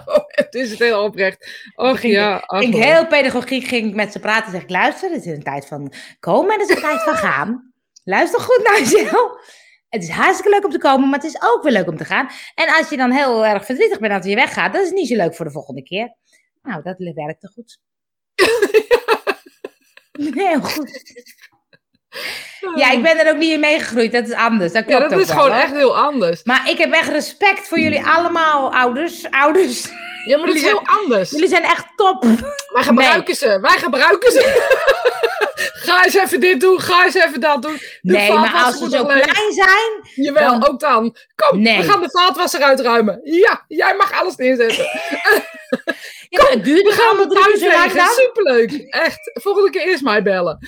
moment 0.07 0.55
is 0.55 0.71
het 0.71 0.79
heel 0.79 1.03
oprecht. 1.03 1.49
Och 1.75 2.01
Ging- 2.01 2.13
ja, 2.15 2.43
ach, 2.47 2.63
ik 2.63 2.75
heel 2.75 3.07
pedagogiek 3.07 3.67
ging 3.67 3.89
ik 3.89 3.95
met 3.95 4.13
ze 4.13 4.19
praten. 4.19 4.53
Zeg 4.53 4.63
ik, 4.63 4.71
luister, 4.71 5.11
het 5.11 5.25
is 5.27 5.33
een 5.33 5.43
tijd 5.43 5.67
van 5.67 5.93
komen 6.21 6.55
en 6.55 6.61
het 6.61 6.69
is 6.69 6.75
een 6.77 6.83
tijd 6.83 7.03
van 7.03 7.15
gaan. 7.17 7.73
Luister 8.05 8.41
goed 8.41 8.69
naar 8.69 8.79
jezelf. 8.79 9.33
Het 9.89 10.03
is 10.03 10.09
hartstikke 10.09 10.51
leuk 10.51 10.65
om 10.65 10.71
te 10.71 10.79
komen, 10.79 11.09
maar 11.09 11.19
het 11.19 11.29
is 11.29 11.43
ook 11.43 11.63
weer 11.63 11.73
leuk 11.73 11.89
om 11.89 11.97
te 11.97 12.05
gaan. 12.05 12.29
En 12.55 12.75
als 12.75 12.89
je 12.89 12.97
dan 12.97 13.11
heel 13.11 13.47
erg 13.47 13.65
verdrietig 13.65 13.99
bent 13.99 14.13
dat 14.13 14.25
je 14.25 14.35
weggaat, 14.35 14.73
dat 14.73 14.85
is 14.85 14.91
niet 14.91 15.09
zo 15.09 15.17
leuk 15.17 15.35
voor 15.35 15.45
de 15.45 15.53
volgende 15.53 15.83
keer. 15.83 16.15
Nou, 16.63 16.83
dat 16.83 16.99
werkte 16.99 17.49
goed. 17.49 17.79
Heel 20.35 20.61
goed. 20.61 21.03
Ja, 22.75 22.91
ik 22.91 23.03
ben 23.03 23.19
er 23.27 23.33
ook 23.33 23.39
niet 23.39 23.53
in 23.53 23.61
meegegroeid. 23.61 24.13
Dat 24.13 24.29
is 24.29 24.33
anders. 24.35 24.73
Dat 24.73 24.85
Ja, 24.89 24.97
klopt 24.97 25.03
dat 25.11 25.13
ook 25.19 25.21
is 25.21 25.27
wel, 25.33 25.37
gewoon 25.37 25.53
hoor. 25.53 25.63
echt 25.63 25.73
heel 25.73 25.97
anders. 25.99 26.41
Maar 26.45 26.71
ik 26.71 26.79
heb 26.79 26.93
echt 26.93 27.09
respect 27.09 27.69
voor 27.69 27.79
jullie 27.79 28.05
allemaal, 28.07 28.75
ouders. 28.75 29.31
Ouders. 29.31 29.89
Ja, 30.25 30.37
maar 30.37 30.47
dat 30.47 30.55
is 30.57 30.63
Jullie 30.63 30.79
heel 30.79 30.99
anders. 31.03 31.31
Jullie 31.31 31.49
zijn 31.49 31.63
echt 31.63 31.85
top. 31.97 32.25
Wij 32.73 32.83
gebruiken 32.83 33.35
ze. 33.35 33.59
Wij 33.61 33.79
gebruiken 33.79 34.33
ze. 34.33 34.73
ga 35.87 36.05
eens 36.05 36.15
even 36.15 36.41
dit 36.41 36.61
doen. 36.61 36.81
Ga 36.81 37.05
eens 37.05 37.15
even 37.15 37.41
dat 37.41 37.63
doen. 37.63 37.79
De 38.01 38.13
Nee, 38.13 38.33
maar 38.33 38.63
als 38.65 38.79
ze 38.79 38.89
zo 38.91 39.05
klein 39.05 39.53
zijn, 39.53 40.03
Jawel, 40.15 40.51
dan- 40.61 40.69
ook 40.69 40.81
dan. 40.81 41.17
Kom, 41.35 41.61
Nee. 41.63 41.77
we 41.83 41.91
gaan 41.91 42.01
de 42.03 42.11
vaatwasser 42.11 42.63
uitruimen. 42.63 43.21
Ja, 43.25 43.65
jij 43.69 43.95
mag 43.97 44.21
alles 44.21 44.35
Ja, 46.43 46.47
het 46.55 46.65
duurt 46.65 46.83
We 46.83 46.93
gaan 46.93 47.17
lang 47.17 47.33
thuis 47.33 47.61
dan? 47.61 48.07
Superleuk. 48.09 48.73
Echt. 48.89 49.41
Volgende 49.43 49.71
keer 49.71 49.83
eerst 49.87 50.03
mij 50.03 50.23
bellen. 50.23 50.59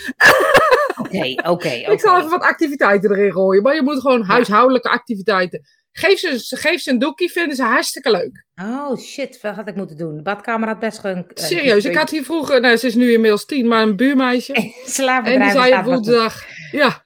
Oké, 1.01 1.35
oké, 1.49 1.69
Ik 1.93 2.01
zal 2.01 2.17
even 2.19 2.31
wat 2.31 2.43
activiteiten 2.43 3.11
erin 3.11 3.33
gooien. 3.33 3.63
Maar 3.63 3.75
je 3.75 3.83
moet 3.83 4.01
gewoon 4.01 4.23
huishoudelijke 4.23 4.89
activiteiten. 4.89 5.61
Geef 5.93 6.19
ze, 6.19 6.57
geef 6.57 6.81
ze 6.81 6.91
een 6.91 6.99
doekje, 6.99 7.29
vinden 7.29 7.57
ze 7.57 7.63
hartstikke 7.63 8.11
leuk. 8.11 8.45
Oh 8.63 8.97
shit, 8.99 9.41
wat 9.41 9.55
had 9.55 9.69
ik 9.69 9.75
moeten 9.77 9.97
doen? 9.97 10.17
De 10.17 10.23
badkamer 10.23 10.69
had 10.69 10.79
best 10.79 10.99
gewoon... 10.99 11.17
een- 11.17 11.27
Serieus, 11.35 11.85
ik 11.85 11.97
had 11.97 12.11
hier 12.11 12.25
vroeger, 12.25 12.61
nou 12.61 12.77
ze 12.77 12.87
is 12.87 12.95
nu 12.95 13.13
inmiddels 13.13 13.45
tien, 13.47 13.69
maar 13.69 13.83
een 13.83 13.97
buurmeisje. 13.97 14.53
En 15.33 15.41
die 15.41 15.51
zei 15.51 15.79
op 15.79 15.85
woensdag, 15.85 16.45
ja, 16.71 17.06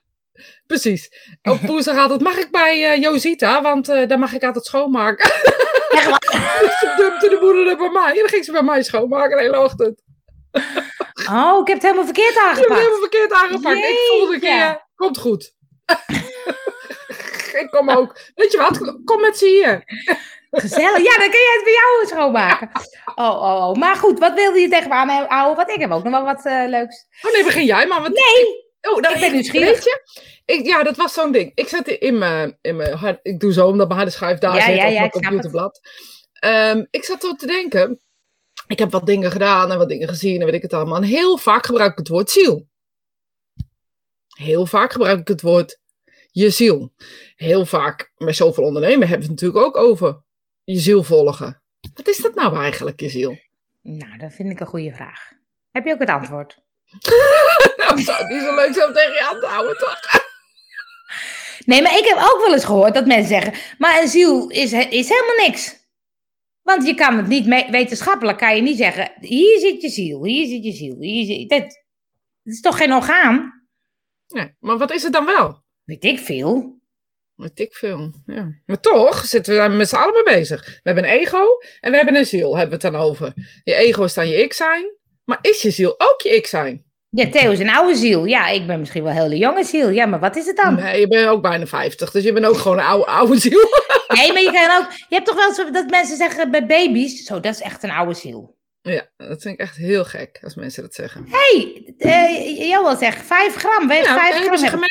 precies. 0.71 1.09
Op 1.41 1.59
woensdag 1.69 1.97
altijd, 1.97 2.21
mag 2.21 2.37
ik 2.37 2.51
bij 2.51 2.91
eh, 2.91 3.01
Josita, 3.01 3.61
want 3.61 3.89
eh 3.89 4.07
daar 4.07 4.19
mag 4.19 4.33
ik 4.33 4.43
altijd 4.43 4.65
schoonmaken. 4.65 5.31
Echt 5.97 6.09
waar? 6.09 6.59
dus 6.61 6.79
ze 6.79 6.93
dumpte 6.97 7.29
de 7.29 7.37
moeder 7.41 7.67
er 7.67 7.77
bij 7.77 7.89
mij. 7.89 8.09
En 8.09 8.15
dan 8.15 8.29
ging 8.29 8.45
ze 8.45 8.51
bij 8.51 8.63
mij 8.63 8.83
schoonmaken 8.83 9.37
de 9.37 9.43
hele 9.43 9.59
ochtend. 9.59 10.01
Oh, 11.31 11.59
ik 11.61 11.67
heb 11.67 11.75
het 11.75 11.81
helemaal 11.81 12.05
verkeerd 12.05 12.33
Je 12.33 12.39
hebt 12.39 12.49
het 12.49 12.57
aangepakt. 12.57 12.79
helemaal 12.79 12.99
verkeerd 12.99 13.31
aangepakt. 13.31 13.77
Ik 13.77 13.97
volgende 14.09 14.39
Jeetje. 14.39 14.57
keer, 14.57 14.87
komt 14.95 15.17
goed. 15.17 15.53
ik 17.61 17.67
kom 17.69 17.89
ook. 17.89 18.19
Weet 18.35 18.51
je 18.51 18.57
wat, 18.57 19.01
kom 19.05 19.21
met 19.21 19.37
ze 19.37 19.45
hier. 19.45 19.83
Gezellig. 20.51 20.97
Ja, 20.97 21.17
dan 21.17 21.29
kun 21.29 21.39
je 21.39 21.53
het 21.55 21.63
bij 21.63 21.73
jou 21.73 22.07
schoonmaken. 22.07 22.71
Oh, 23.15 23.41
oh, 23.41 23.67
oh. 23.69 23.75
Maar 23.75 23.95
goed, 23.95 24.19
wat 24.19 24.33
wilde 24.33 24.59
je 24.59 24.69
tegen 24.69 24.89
me 24.89 24.95
aanhouden? 24.95 25.55
Want 25.55 25.69
ik 25.69 25.79
heb 25.79 25.91
ook 25.91 26.03
nog 26.03 26.11
wel 26.13 26.23
wat 26.23 26.45
uh, 26.45 26.63
leuks. 26.67 27.05
Oh 27.21 27.31
nee, 27.31 27.43
begin 27.43 27.65
jij 27.65 27.87
maar. 27.87 28.01
Wat... 28.01 28.11
Nee! 28.11 28.70
Oh, 28.81 28.97
ik 28.97 29.19
ben 29.19 29.31
nieuwsgierig. 29.31 29.69
Weet 29.69 29.83
je, 29.83 30.01
ik, 30.45 30.65
ja, 30.65 30.83
dat 30.83 30.95
was 30.95 31.13
zo'n 31.13 31.31
ding. 31.31 31.51
Ik 31.55 31.67
zet 31.67 31.87
in 31.87 32.17
mijn, 32.17 32.57
in 32.61 32.75
mijn 32.75 32.93
hard, 32.93 33.19
ik 33.23 33.39
doe 33.39 33.53
zo 33.53 33.67
omdat 33.67 33.87
mijn 33.87 33.99
harde 33.99 34.15
schijf 34.15 34.39
daar 34.39 34.55
Ja, 34.55 34.65
zit 34.65 34.75
ja, 34.75 34.85
op 34.85 34.91
ja, 34.91 34.99
mijn 34.99 35.11
computerblad. 35.11 35.79
Ehm, 36.33 36.85
ik 36.89 37.03
zat 37.03 37.21
zo 37.21 37.33
te 37.33 37.45
denken. 37.45 37.99
Ik 38.67 38.79
heb 38.79 38.91
wat 38.91 39.05
dingen 39.05 39.31
gedaan 39.31 39.71
en 39.71 39.77
wat 39.77 39.89
dingen 39.89 40.07
gezien 40.07 40.39
en 40.39 40.45
weet 40.45 40.55
ik 40.55 40.61
het 40.61 40.73
allemaal. 40.73 40.95
En 40.95 41.03
heel 41.03 41.37
vaak 41.37 41.65
gebruik 41.65 41.91
ik 41.91 41.97
het 41.97 42.07
woord 42.07 42.29
ziel. 42.29 42.67
Heel 44.27 44.65
vaak 44.65 44.91
gebruik 44.91 45.19
ik 45.19 45.27
het 45.27 45.41
woord 45.41 45.79
je 46.31 46.49
ziel. 46.49 46.93
Heel 47.35 47.65
vaak 47.65 48.11
met 48.17 48.35
zoveel 48.35 48.63
ondernemen 48.63 49.07
hebben 49.07 49.27
we 49.27 49.33
het 49.33 49.41
natuurlijk 49.41 49.65
ook 49.65 49.77
over 49.77 50.21
je 50.63 50.79
ziel 50.79 51.03
volgen. 51.03 51.61
Wat 51.93 52.07
is 52.07 52.17
dat 52.17 52.35
nou 52.35 52.57
eigenlijk, 52.57 52.99
je 52.99 53.09
ziel? 53.09 53.37
Nou, 53.81 54.17
dat 54.17 54.33
vind 54.33 54.49
ik 54.49 54.59
een 54.59 54.67
goede 54.67 54.93
vraag. 54.93 55.31
Heb 55.71 55.85
je 55.85 55.93
ook 55.93 55.99
het 55.99 56.09
antwoord? 56.09 56.61
Nou, 57.77 57.95
het 57.95 58.05
zou 58.05 58.27
niet 58.27 58.41
zo 58.41 58.55
leuk 58.55 58.73
zijn 58.73 58.87
om 58.87 58.93
tegen 58.93 59.13
je 59.13 59.27
aan 59.31 59.39
te 59.39 59.45
houden, 59.45 59.77
toch? 59.77 59.99
Nee, 61.65 61.81
maar 61.81 61.97
ik 61.97 62.05
heb 62.05 62.17
ook 62.17 62.41
wel 62.45 62.53
eens 62.53 62.65
gehoord 62.65 62.93
dat 62.93 63.05
mensen 63.05 63.27
zeggen, 63.27 63.53
maar 63.77 64.01
een 64.01 64.07
ziel 64.07 64.49
is, 64.49 64.71
is 64.73 65.09
helemaal 65.09 65.47
niks. 65.47 65.79
Want 66.61 66.87
je 66.87 66.93
kan 66.93 67.17
het 67.17 67.27
niet, 67.27 67.69
wetenschappelijk 67.69 68.37
kan 68.37 68.55
je 68.55 68.61
niet 68.61 68.77
zeggen, 68.77 69.11
hier 69.19 69.59
zit 69.59 69.81
je 69.81 69.89
ziel, 69.89 70.23
hier 70.23 70.47
zit 70.47 70.63
je 70.63 70.71
ziel, 70.71 70.95
hier 70.99 71.25
zit, 71.25 71.49
dat, 71.49 71.61
dat 71.61 72.53
is 72.53 72.61
toch 72.61 72.77
geen 72.77 72.93
orgaan? 72.93 73.63
Nee, 74.27 74.55
maar 74.59 74.77
wat 74.77 74.91
is 74.91 75.03
het 75.03 75.13
dan 75.13 75.25
wel? 75.25 75.63
Weet 75.83 76.03
ik 76.03 76.19
veel. 76.19 76.79
Weet 77.35 77.59
ik 77.59 77.73
veel. 77.73 78.11
Ja. 78.25 78.61
Maar 78.65 78.79
toch 78.79 79.25
zitten 79.25 79.53
we 79.53 79.59
daar 79.59 79.71
met 79.71 79.89
z'n 79.89 79.95
allen 79.95 80.13
mee 80.13 80.35
bezig. 80.35 80.65
We 80.65 80.79
hebben 80.83 81.03
een 81.03 81.09
ego 81.09 81.45
en 81.79 81.91
we 81.91 81.97
hebben 81.97 82.15
een 82.15 82.25
ziel, 82.25 82.57
hebben 82.57 82.79
we 82.79 82.85
het 82.85 82.93
dan 82.93 83.01
over. 83.01 83.33
Je 83.63 83.73
ego 83.73 84.03
is 84.03 84.13
dan 84.13 84.29
je 84.29 84.43
ik 84.43 84.53
zijn, 84.53 84.95
maar 85.23 85.39
is 85.41 85.61
je 85.61 85.71
ziel 85.71 85.95
ook 85.97 86.21
je 86.21 86.29
ik 86.29 86.47
zijn? 86.47 86.89
Ja, 87.09 87.29
Theo 87.29 87.51
is 87.51 87.59
een 87.59 87.69
oude 87.69 87.95
ziel. 87.95 88.25
Ja, 88.25 88.47
ik 88.47 88.67
ben 88.67 88.79
misschien 88.79 89.03
wel 89.03 89.11
een 89.11 89.17
hele 89.17 89.37
jonge 89.37 89.63
ziel. 89.63 89.89
Ja, 89.89 90.05
maar 90.05 90.19
wat 90.19 90.35
is 90.35 90.45
het 90.45 90.55
dan? 90.55 90.75
Nee, 90.75 90.99
je 90.99 91.07
bent 91.07 91.27
ook 91.27 91.41
bijna 91.41 91.65
50, 91.67 92.11
dus 92.11 92.23
je 92.23 92.33
bent 92.33 92.45
ook 92.45 92.57
gewoon 92.57 92.77
een 92.77 92.83
oude, 92.83 93.05
oude 93.05 93.39
ziel. 93.39 93.59
Nee, 94.11 94.33
maar 94.33 94.41
je 94.41 94.51
kan 94.51 94.77
ook. 94.77 94.91
Je 94.91 95.15
hebt 95.15 95.25
toch 95.25 95.35
wel 95.35 95.53
zo 95.53 95.71
dat 95.71 95.89
mensen 95.89 96.17
zeggen 96.17 96.51
bij 96.51 96.65
baby's. 96.65 97.23
Zo, 97.25 97.39
dat 97.39 97.53
is 97.53 97.61
echt 97.61 97.83
een 97.83 97.91
oude 97.91 98.13
ziel. 98.13 98.57
Ja, 98.81 99.09
dat 99.17 99.41
vind 99.41 99.53
ik 99.53 99.59
echt 99.59 99.75
heel 99.75 100.05
gek 100.05 100.39
als 100.43 100.55
mensen 100.55 100.83
dat 100.83 100.93
zeggen. 100.93 101.25
Hé, 101.29 101.83
hey, 101.97 102.29
uh, 102.57 102.69
Johan 102.69 102.97
zegt 102.97 103.25
5 103.25 103.55
gram. 103.55 103.87
Weegt 103.87 104.05
Ja, 104.05 104.15
5 104.17 104.39
hebben 104.39 104.59
gram. 104.59 104.81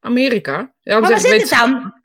Amerika. 0.00 0.74
Ja, 0.80 1.00
Maar 1.00 1.10
waar 1.10 1.20
zit 1.20 1.40
het 1.40 1.50
dan? 1.50 2.02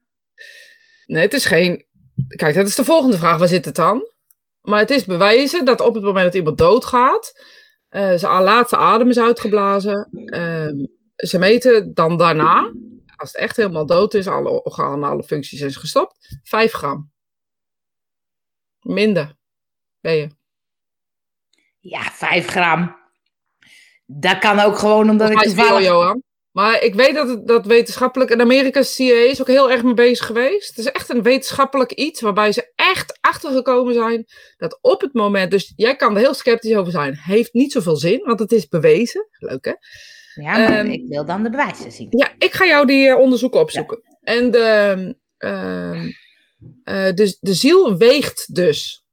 Nee, 1.05 1.21
het 1.21 1.33
is 1.33 1.45
geen. 1.45 1.85
Kijk, 2.27 2.55
dat 2.55 2.67
is 2.67 2.75
de 2.75 2.83
volgende 2.83 3.17
vraag. 3.17 3.37
Waar 3.37 3.47
zit 3.47 3.65
het 3.65 3.75
dan? 3.75 4.11
Maar 4.61 4.79
het 4.79 4.89
is 4.89 5.05
bewijzen 5.05 5.65
dat 5.65 5.81
op 5.81 5.93
het 5.93 6.03
moment 6.03 6.25
dat 6.25 6.33
iemand 6.33 6.57
doodgaat, 6.57 7.43
uh, 7.89 8.13
zijn 8.15 8.43
laatste 8.43 8.77
adem 8.77 9.09
is 9.09 9.19
uitgeblazen. 9.19 10.07
Uh, 10.11 10.85
ze 11.15 11.37
meten 11.37 11.93
dan 11.93 12.17
daarna, 12.17 12.73
als 13.15 13.31
het 13.31 13.41
echt 13.41 13.55
helemaal 13.55 13.85
dood 13.85 14.13
is, 14.13 14.27
alle 14.27 14.63
organen, 14.63 15.09
alle 15.09 15.23
functies 15.23 15.59
zijn 15.59 15.73
gestopt, 15.73 16.39
5 16.43 16.71
gram. 16.71 17.11
Minder 18.79 19.35
ben 19.99 20.13
je. 20.13 20.29
Ja, 21.79 22.01
5 22.01 22.47
gram. 22.47 22.97
Dat 24.05 24.37
kan 24.39 24.59
ook 24.59 24.77
gewoon 24.77 25.09
omdat 25.09 25.29
ik 25.29 25.39
toevallig... 25.39 25.71
Veel, 25.71 25.81
Johan. 25.81 26.23
Maar 26.51 26.83
ik 26.83 26.95
weet 26.95 27.15
dat, 27.15 27.29
het, 27.29 27.47
dat 27.47 27.65
wetenschappelijk, 27.65 28.31
in 28.31 28.41
Amerika 28.41 28.79
is 28.79 28.95
CIA 28.95 29.15
is 29.15 29.41
ook 29.41 29.47
heel 29.47 29.71
erg 29.71 29.83
mee 29.83 29.93
bezig 29.93 30.25
geweest. 30.25 30.67
Het 30.67 30.77
is 30.77 30.91
echt 30.91 31.09
een 31.09 31.23
wetenschappelijk 31.23 31.91
iets 31.91 32.21
waarbij 32.21 32.51
ze 32.51 32.71
echt 32.75 33.17
achtergekomen 33.21 33.93
zijn 33.93 34.25
dat 34.57 34.79
op 34.81 35.01
het 35.01 35.13
moment, 35.13 35.51
dus 35.51 35.73
jij 35.75 35.95
kan 35.95 36.15
er 36.15 36.21
heel 36.21 36.33
sceptisch 36.33 36.75
over 36.75 36.91
zijn, 36.91 37.17
heeft 37.17 37.53
niet 37.53 37.71
zoveel 37.71 37.95
zin, 37.95 38.21
want 38.23 38.39
het 38.39 38.51
is 38.51 38.67
bewezen. 38.67 39.27
Leuk 39.31 39.65
hè? 39.65 39.73
Ja, 40.43 40.57
maar 40.57 40.79
um, 40.79 40.91
ik 40.91 41.07
wil 41.07 41.25
dan 41.25 41.43
de 41.43 41.49
bewijzen 41.49 41.91
zien. 41.91 42.07
Ja, 42.09 42.31
ik 42.37 42.53
ga 42.53 42.65
jou 42.65 42.85
die 42.85 43.07
uh, 43.07 43.19
onderzoeken 43.19 43.59
opzoeken. 43.59 44.01
Ja. 44.03 44.33
En 44.33 44.51
de, 44.51 45.15
uh, 45.39 46.03
uh, 46.03 47.13
de, 47.15 47.37
de 47.39 47.53
ziel 47.53 47.97
weegt 47.97 48.55
dus. 48.55 49.05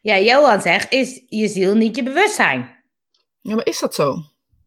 Ja, 0.00 0.18
Johan 0.18 0.60
zegt, 0.60 0.92
is 0.92 1.22
je 1.26 1.48
ziel 1.48 1.74
niet 1.74 1.96
je 1.96 2.02
bewustzijn? 2.02 2.84
Ja, 3.40 3.54
maar 3.54 3.66
is 3.66 3.78
dat 3.78 3.94
zo? 3.94 4.16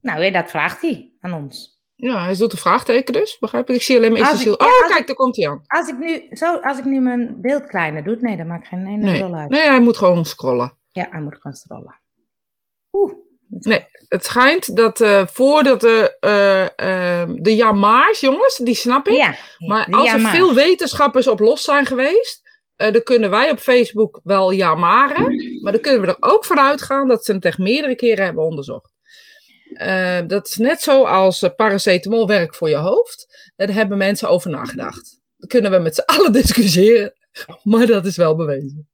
Nou, 0.01 0.23
ja, 0.23 0.31
dat 0.31 0.49
vraagt 0.49 0.81
hij 0.81 1.11
aan 1.19 1.33
ons. 1.33 1.72
Ja, 1.95 2.23
hij 2.23 2.35
doet 2.35 2.51
een 2.51 2.57
vraagteken 2.57 3.13
dus, 3.13 3.37
begrijp 3.39 3.69
ik? 3.69 3.75
Ik 3.75 3.81
zie 3.81 3.97
alleen 3.97 4.11
maar 4.11 4.19
ja, 4.19 4.51
oh, 4.51 4.87
kijk, 4.87 5.07
daar 5.07 5.15
komt 5.15 5.35
hij 5.35 5.49
aan. 5.49 5.61
Als 5.67 5.87
ik, 5.87 5.97
nu, 5.97 6.27
zo, 6.31 6.55
als 6.55 6.77
ik 6.77 6.85
nu 6.85 6.99
mijn 6.99 7.41
beeld 7.41 7.65
kleiner 7.65 8.03
doe, 8.03 8.17
nee, 8.19 8.37
dat 8.37 8.45
maakt 8.45 8.67
geen 8.67 8.87
ene 8.87 9.03
nee. 9.03 9.21
rol 9.21 9.35
uit. 9.35 9.49
Nee, 9.49 9.67
hij 9.67 9.81
moet 9.81 9.97
gewoon 9.97 10.25
scrollen. 10.25 10.77
Ja, 10.91 11.07
hij 11.09 11.21
moet 11.21 11.35
gewoon 11.35 11.57
scrollen. 11.57 11.99
Oeh. 12.91 13.13
Nee, 13.47 13.85
het 14.07 14.25
schijnt 14.25 14.75
dat 14.75 15.01
uh, 15.01 15.27
voordat 15.27 15.81
de, 15.81 16.17
uh, 16.19 16.87
uh, 16.89 17.35
de 17.41 17.55
jamaars, 17.55 18.19
jongens, 18.19 18.57
die 18.57 18.75
snap 18.75 19.07
ik. 19.07 19.15
Ja, 19.15 19.35
maar 19.57 19.87
als 19.91 20.13
er 20.13 20.19
veel 20.19 20.53
wetenschappers 20.53 21.27
op 21.27 21.39
los 21.39 21.63
zijn 21.63 21.85
geweest, 21.85 22.41
dan 22.75 23.03
kunnen 23.03 23.29
wij 23.29 23.51
op 23.51 23.59
Facebook 23.59 24.19
wel 24.23 24.51
jamaren. 24.53 25.35
Maar 25.61 25.71
dan 25.71 25.81
kunnen 25.81 26.01
we 26.01 26.07
er 26.07 26.17
ook 26.19 26.45
vanuit 26.45 26.81
gaan 26.81 27.07
dat 27.07 27.25
ze 27.25 27.33
het 27.33 27.45
echt 27.45 27.57
meerdere 27.57 27.95
keren 27.95 28.25
hebben 28.25 28.43
onderzocht. 28.43 28.92
Uh, 29.81 30.19
dat 30.27 30.47
is 30.47 30.55
net 30.55 30.81
zoals 30.81 31.41
uh, 31.41 31.49
paracetamol 31.55 32.27
werkt 32.27 32.55
voor 32.55 32.69
je 32.69 32.75
hoofd. 32.75 33.51
Daar 33.55 33.73
hebben 33.73 33.97
mensen 33.97 34.29
over 34.29 34.49
nagedacht. 34.49 35.21
Dan 35.37 35.49
kunnen 35.49 35.71
we 35.71 35.77
met 35.77 35.95
z'n 35.95 36.03
allen 36.05 36.31
discussiëren. 36.41 37.13
Maar 37.63 37.85
dat 37.85 38.05
is 38.05 38.17
wel 38.17 38.35
bewezen. 38.35 38.87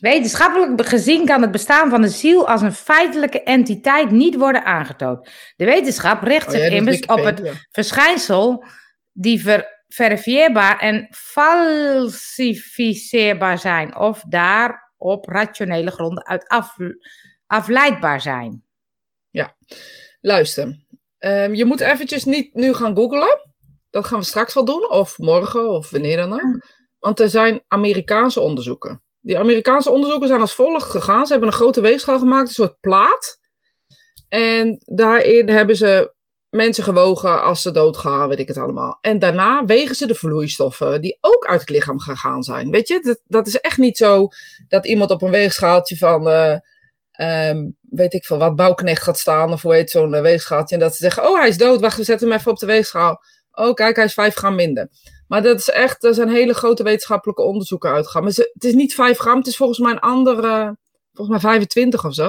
Wetenschappelijk 0.00 0.86
gezien 0.86 1.26
kan 1.26 1.42
het 1.42 1.50
bestaan 1.50 1.90
van 1.90 2.02
de 2.02 2.08
ziel 2.08 2.48
als 2.48 2.62
een 2.62 2.72
feitelijke 2.72 3.42
entiteit 3.42 4.10
niet 4.10 4.36
worden 4.36 4.64
aangetoond. 4.64 5.28
De 5.56 5.64
wetenschap 5.64 6.22
richt 6.22 6.46
Oh, 6.46 6.52
zich 6.52 6.62
ja, 6.62 6.68
immers 6.68 7.00
op 7.00 7.24
het 7.24 7.66
verschijnsel 7.70 8.64
die 9.12 9.42
ver 9.42 9.78
verifieerbaar 9.88 10.78
en 10.78 11.08
falsificeerbaar 11.10 13.58
zijn. 13.58 13.96
Of 13.96 14.22
daar 14.28 14.92
op 14.96 15.28
rationele 15.28 15.90
gronden 15.90 16.26
uit 16.26 16.48
af 16.48 16.76
afleidbaar 17.46 18.20
zijn. 18.20 18.64
Ja, 19.30 19.56
luister. 20.20 20.88
Um, 21.18 21.54
je 21.54 21.64
moet 21.64 21.80
eventjes 21.80 22.24
niet 22.24 22.54
nu 22.54 22.74
gaan 22.74 22.96
googlen. 22.96 23.48
Dat 23.90 24.06
gaan 24.06 24.18
we 24.18 24.24
straks 24.24 24.54
wel 24.54 24.64
doen. 24.64 24.90
Of 24.90 25.18
morgen, 25.18 25.70
of 25.70 25.90
wanneer 25.90 26.16
dan 26.16 26.32
ook. 26.32 26.66
Want 26.98 27.20
er 27.20 27.28
zijn 27.28 27.62
Amerikaanse 27.68 28.40
onderzoeken. 28.40 29.02
Die 29.20 29.38
Amerikaanse 29.38 29.90
onderzoeken 29.90 30.28
zijn 30.28 30.40
als 30.40 30.54
volgt 30.54 30.90
gegaan. 30.90 31.26
Ze 31.26 31.32
hebben 31.32 31.50
een 31.50 31.56
grote 31.58 31.80
weegschaal 31.80 32.18
gemaakt, 32.18 32.48
een 32.48 32.54
soort 32.54 32.80
plaat. 32.80 33.38
En 34.28 34.82
daarin 34.84 35.48
hebben 35.48 35.76
ze 35.76 36.14
mensen 36.48 36.84
gewogen 36.84 37.42
als 37.42 37.62
ze 37.62 37.70
doodgaan, 37.70 38.28
weet 38.28 38.38
ik 38.38 38.48
het 38.48 38.58
allemaal. 38.58 38.98
En 39.00 39.18
daarna 39.18 39.64
wegen 39.64 39.94
ze 39.94 40.06
de 40.06 40.14
vloeistoffen 40.14 41.00
die 41.00 41.18
ook 41.20 41.46
uit 41.46 41.60
het 41.60 41.70
lichaam 41.70 42.00
gegaan 42.00 42.42
zijn. 42.42 42.70
Weet 42.70 42.88
je, 42.88 43.00
dat, 43.00 43.20
dat 43.26 43.46
is 43.46 43.60
echt 43.60 43.78
niet 43.78 43.96
zo 43.96 44.28
dat 44.68 44.86
iemand 44.86 45.10
op 45.10 45.22
een 45.22 45.30
weegschaaltje 45.30 45.96
van... 45.96 46.28
Uh, 46.28 46.56
Um, 47.22 47.76
weet 47.80 48.14
ik 48.14 48.24
veel 48.24 48.38
wat, 48.38 48.56
bouwknecht 48.56 49.02
gaat 49.02 49.18
staan 49.18 49.52
of 49.52 49.62
hoe 49.62 49.74
heet 49.74 49.90
zo'n 49.90 50.14
uh, 50.14 50.20
weegschaaltje. 50.20 50.74
En 50.74 50.80
dat 50.80 50.92
ze 50.92 51.02
zeggen, 51.02 51.28
oh 51.28 51.38
hij 51.38 51.48
is 51.48 51.56
dood, 51.56 51.80
wacht 51.80 51.96
we 51.96 52.04
zetten 52.04 52.28
hem 52.28 52.38
even 52.38 52.50
op 52.50 52.58
de 52.58 52.66
weegschaal. 52.66 53.22
Oh 53.52 53.74
kijk, 53.74 53.96
hij 53.96 54.04
is 54.04 54.14
5 54.14 54.34
gram 54.34 54.54
minder. 54.54 54.88
Maar 55.28 55.42
dat 55.42 55.58
is 55.58 55.68
echt, 55.68 56.04
er 56.04 56.14
zijn 56.14 56.28
hele 56.28 56.54
grote 56.54 56.82
wetenschappelijke 56.82 57.42
onderzoeken 57.42 57.90
uitgegaan. 57.90 58.22
Maar 58.22 58.32
ze, 58.32 58.50
het 58.52 58.64
is 58.64 58.74
niet 58.74 58.94
5 58.94 59.18
gram, 59.18 59.38
het 59.38 59.46
is 59.46 59.56
volgens 59.56 59.78
mij 59.78 59.92
een 59.92 59.98
andere, 60.00 60.76
volgens 61.12 61.42
mij 61.42 61.50
25 61.50 62.04
of 62.04 62.14
zo. 62.14 62.26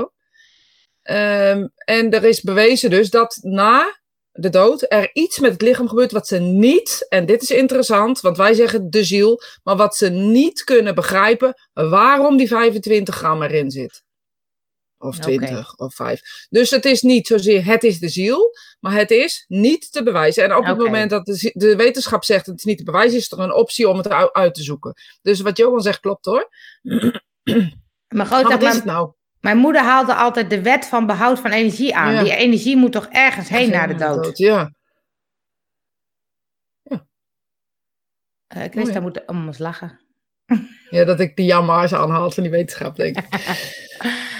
Um, 1.03 1.71
en 1.75 2.11
er 2.11 2.23
is 2.23 2.41
bewezen 2.41 2.89
dus 2.89 3.09
dat 3.09 3.37
na 3.41 3.99
de 4.31 4.49
dood 4.49 4.85
er 4.87 5.09
iets 5.13 5.39
met 5.39 5.51
het 5.51 5.61
lichaam 5.61 5.87
gebeurt 5.87 6.11
wat 6.11 6.27
ze 6.27 6.37
niet, 6.37 7.05
en 7.09 7.25
dit 7.25 7.41
is 7.41 7.51
interessant, 7.51 8.21
want 8.21 8.37
wij 8.37 8.53
zeggen 8.53 8.89
de 8.89 9.03
ziel, 9.03 9.41
maar 9.63 9.75
wat 9.75 9.95
ze 9.95 10.09
niet 10.09 10.63
kunnen 10.63 10.95
begrijpen, 10.95 11.53
waarom 11.73 12.37
die 12.37 12.47
25 12.47 13.15
gram 13.15 13.41
erin 13.41 13.71
zit. 13.71 14.03
Of 15.01 15.19
20 15.19 15.49
okay. 15.49 15.87
of 15.87 15.93
5. 15.95 16.47
Dus 16.49 16.69
het 16.69 16.85
is 16.85 17.01
niet 17.01 17.27
zozeer 17.27 17.65
het 17.65 17.83
is 17.83 17.99
de 17.99 18.09
ziel, 18.09 18.55
maar 18.79 18.93
het 18.93 19.11
is 19.11 19.45
niet 19.47 19.91
te 19.91 20.03
bewijzen. 20.03 20.43
En 20.43 20.51
op 20.51 20.57
okay. 20.57 20.69
het 20.69 20.79
moment 20.79 21.09
dat 21.09 21.25
de, 21.25 21.51
de, 21.53 21.75
wetenschap 21.75 22.23
zegt 22.23 22.45
het 22.45 22.57
is 22.57 22.63
niet 22.63 22.77
te 22.77 22.83
bewijzen, 22.83 23.17
is 23.17 23.31
er 23.31 23.39
een 23.39 23.53
optie 23.53 23.89
om 23.89 23.97
het 23.97 24.09
uit, 24.09 24.33
uit 24.33 24.53
te 24.53 24.63
zoeken. 24.63 24.93
Dus 25.21 25.41
wat 25.41 25.57
Johan 25.57 25.81
zegt 25.81 25.99
klopt 25.99 26.25
hoor. 26.25 26.49
Maar, 28.11 28.25
groot, 28.25 28.43
maar 28.43 28.51
wat 28.51 28.61
mijn, 28.61 28.71
is 28.71 28.77
het 28.77 28.85
nou? 28.85 29.11
Mijn 29.39 29.57
moeder 29.57 29.81
haalde 29.81 30.15
altijd 30.15 30.49
de 30.49 30.61
wet 30.61 30.85
van 30.85 31.05
behoud 31.05 31.39
van 31.39 31.51
energie 31.51 31.95
aan. 31.95 32.13
Ja. 32.13 32.23
Die 32.23 32.35
energie 32.35 32.77
moet 32.77 32.91
toch 32.91 33.07
ergens 33.11 33.49
heen 33.49 33.69
naar 33.69 33.87
de 33.87 33.95
dood? 33.95 34.23
dood 34.23 34.37
ja. 34.37 34.71
ja. 36.83 37.05
Uh, 38.57 38.63
Christa 38.69 38.97
oh, 38.97 39.01
moet 39.01 39.25
om 39.25 39.47
ons 39.47 39.57
lachen. 39.57 39.99
Ja, 40.89 41.03
dat 41.03 41.19
ik 41.19 41.35
die 41.35 41.45
jammer's 41.45 41.93
aanhaal 41.93 42.31
van 42.31 42.43
die 42.43 42.51
wetenschap, 42.51 42.95
denk 42.95 43.17
ik. 43.17 43.25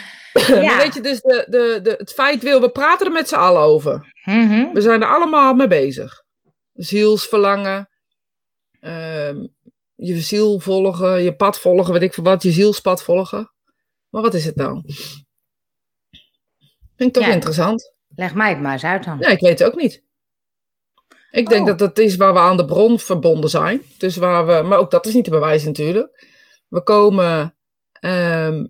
Ja. 0.48 0.78
Weet 0.78 0.94
je, 0.94 1.02
dus 1.02 1.22
de, 1.22 1.46
de, 1.50 1.80
de, 1.84 1.96
het 1.98 2.14
feit 2.14 2.44
wil, 2.44 2.62
we 2.62 2.70
praten 2.70 3.06
er 3.06 3.12
met 3.12 3.28
z'n 3.30 3.36
allen 3.36 3.62
over. 3.62 4.14
Mm 4.26 4.50
-hmm. 4.50 4.74
We 4.74 4.82
zijn 4.82 5.02
er 5.02 5.08
allemaal 5.08 5.54
mee 5.54 5.68
bezig. 5.68 6.24
Zielsverlangen. 6.74 7.90
Um, 8.82 9.54
je 9.96 10.20
ziel 10.20 10.60
volgen, 10.60 11.24
je 11.24 11.36
pad 11.36 11.60
volgen, 11.60 11.94
weet 11.94 12.02
ik 12.02 12.14
veel 12.14 12.24
wat, 12.24 12.44
je 12.44 12.52
zielspad 12.52 13.04
volgen. 13.04 13.52
Maar 14.10 14.22
wat 14.22 14.34
is 14.34 14.46
het 14.46 14.56
nou? 14.56 14.82
Vind 16.96 17.10
ik 17.10 17.14
toch 17.14 17.26
Ja. 17.26 17.34
interessant. 17.34 17.94
Leg 18.16 18.34
mij 18.34 18.50
het 18.50 18.62
maar 18.62 18.74
eens 18.74 18.84
uit 18.84 19.04
dan. 19.04 19.18
Ja, 19.20 19.28
ik 19.28 19.40
weet 19.40 19.60
het 19.60 19.68
ook 19.68 19.76
niet. 19.76 20.04
Ik 21.32 21.50
denk 21.50 21.62
Oh. 21.62 21.68
dat 21.68 21.80
dat 21.80 21.98
is 21.98 22.16
waar 22.16 22.34
we 22.34 22.40
aan 22.40 22.58
de 22.58 22.66
bron 22.66 23.00
verbonden 23.00 23.50
zijn. 23.50 23.82
Dus 23.98 24.16
waar 24.16 24.46
we, 24.46 24.68
maar 24.68 24.78
ook 24.80 24.92
dat 24.92 25.06
is 25.06 25.14
niet 25.14 25.24
te 25.24 25.30
bewijzen 25.30 25.68
natuurlijk. 25.68 26.28
We 26.68 26.84
komen, 26.84 27.56
ehm, 27.92 28.66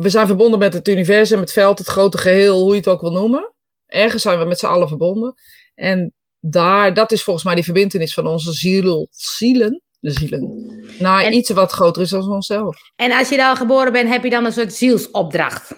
we 0.00 0.08
zijn 0.08 0.26
verbonden 0.26 0.58
met 0.58 0.72
het 0.74 0.88
universum, 0.88 1.40
het 1.40 1.52
veld, 1.52 1.78
het 1.78 1.86
grote 1.86 2.18
geheel, 2.18 2.60
hoe 2.60 2.70
je 2.70 2.76
het 2.76 2.88
ook 2.88 3.00
wil 3.00 3.12
noemen. 3.12 3.54
Ergens 3.86 4.22
zijn 4.22 4.38
we 4.38 4.44
met 4.44 4.58
z'n 4.58 4.66
allen 4.66 4.88
verbonden. 4.88 5.34
En 5.74 6.14
daar, 6.40 6.94
dat 6.94 7.12
is 7.12 7.22
volgens 7.22 7.44
mij 7.44 7.54
die 7.54 7.64
verbindenis 7.64 8.14
van 8.14 8.26
onze 8.26 8.52
ziel, 8.52 9.08
zielen, 9.10 9.82
de 10.00 10.10
zielen, 10.10 10.74
naar 10.98 11.22
En- 11.24 11.32
iets 11.32 11.50
wat 11.50 11.72
groter 11.72 12.02
is 12.02 12.10
dan 12.10 12.32
onszelf. 12.32 12.76
En 12.96 13.12
als 13.12 13.28
je 13.28 13.36
dan 13.36 13.56
geboren 13.56 13.92
bent, 13.92 14.08
heb 14.08 14.24
je 14.24 14.30
dan 14.30 14.44
een 14.44 14.52
soort 14.52 14.72
zielsopdracht? 14.74 15.72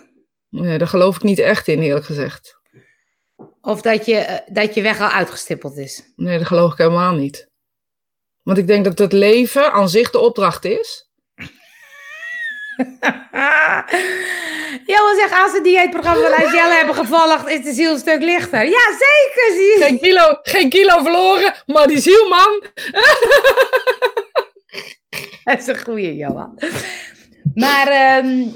Nee, 0.48 0.78
daar 0.78 0.88
geloof 0.88 1.16
ik 1.16 1.22
niet 1.22 1.38
echt 1.38 1.68
in, 1.68 1.80
eerlijk 1.80 2.04
gezegd. 2.04 2.60
Of 3.60 3.82
dat 3.82 4.06
je, 4.06 4.14
eh, 4.16 4.54
dat 4.54 4.74
je 4.74 4.82
weg 4.82 5.00
al 5.00 5.08
uitgestippeld 5.08 5.76
is? 5.76 6.12
Nee, 6.16 6.38
dat 6.38 6.46
geloof 6.46 6.72
ik 6.72 6.78
helemaal 6.78 7.14
niet. 7.14 7.50
Want 8.42 8.58
ik 8.58 8.66
denk 8.66 8.84
dat 8.84 8.98
het 8.98 9.12
leven 9.12 9.72
aan 9.72 9.88
zich 9.88 10.10
de 10.10 10.18
opdracht 10.18 10.64
is. 10.64 11.10
Johan 14.86 15.16
zegt, 15.16 15.32
als 15.42 15.52
het 15.52 15.64
dieetprogramma 15.64 16.30
van 16.30 16.44
Angela 16.44 16.76
hebben 16.78 16.94
gevolgd, 16.94 17.48
is 17.48 17.64
de 17.64 17.72
ziel 17.72 17.92
een 17.92 17.98
stuk 17.98 18.22
lichter. 18.22 18.64
Ja, 18.64 18.98
zeker. 18.98 19.56
Zie. 19.56 19.84
Geen 19.84 20.00
kilo, 20.00 20.38
geen 20.42 20.68
kilo 20.68 21.02
verloren, 21.02 21.54
maar 21.66 21.86
die 21.86 22.00
ziel, 22.00 22.28
man. 22.28 22.62
Dat 25.44 25.58
is 25.58 25.66
een 25.66 25.82
goeie, 25.82 26.16
Johan. 26.16 26.58
Maar, 27.54 27.88
ehm, 27.88 28.46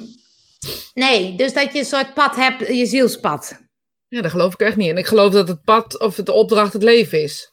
nee, 0.94 1.36
dus 1.36 1.52
dat 1.52 1.72
je 1.72 1.78
een 1.78 1.84
soort 1.84 2.14
pad 2.14 2.36
hebt, 2.36 2.68
je 2.68 2.86
zielspad. 2.86 3.60
Ja, 4.08 4.20
daar 4.20 4.30
geloof 4.30 4.52
ik 4.52 4.60
echt 4.60 4.76
niet 4.76 4.88
in. 4.88 4.96
Ik 4.96 5.06
geloof 5.06 5.32
dat 5.32 5.48
het 5.48 5.64
pad 5.64 6.00
of 6.00 6.14
de 6.14 6.32
opdracht 6.32 6.72
het 6.72 6.82
leven 6.82 7.22
is. 7.22 7.50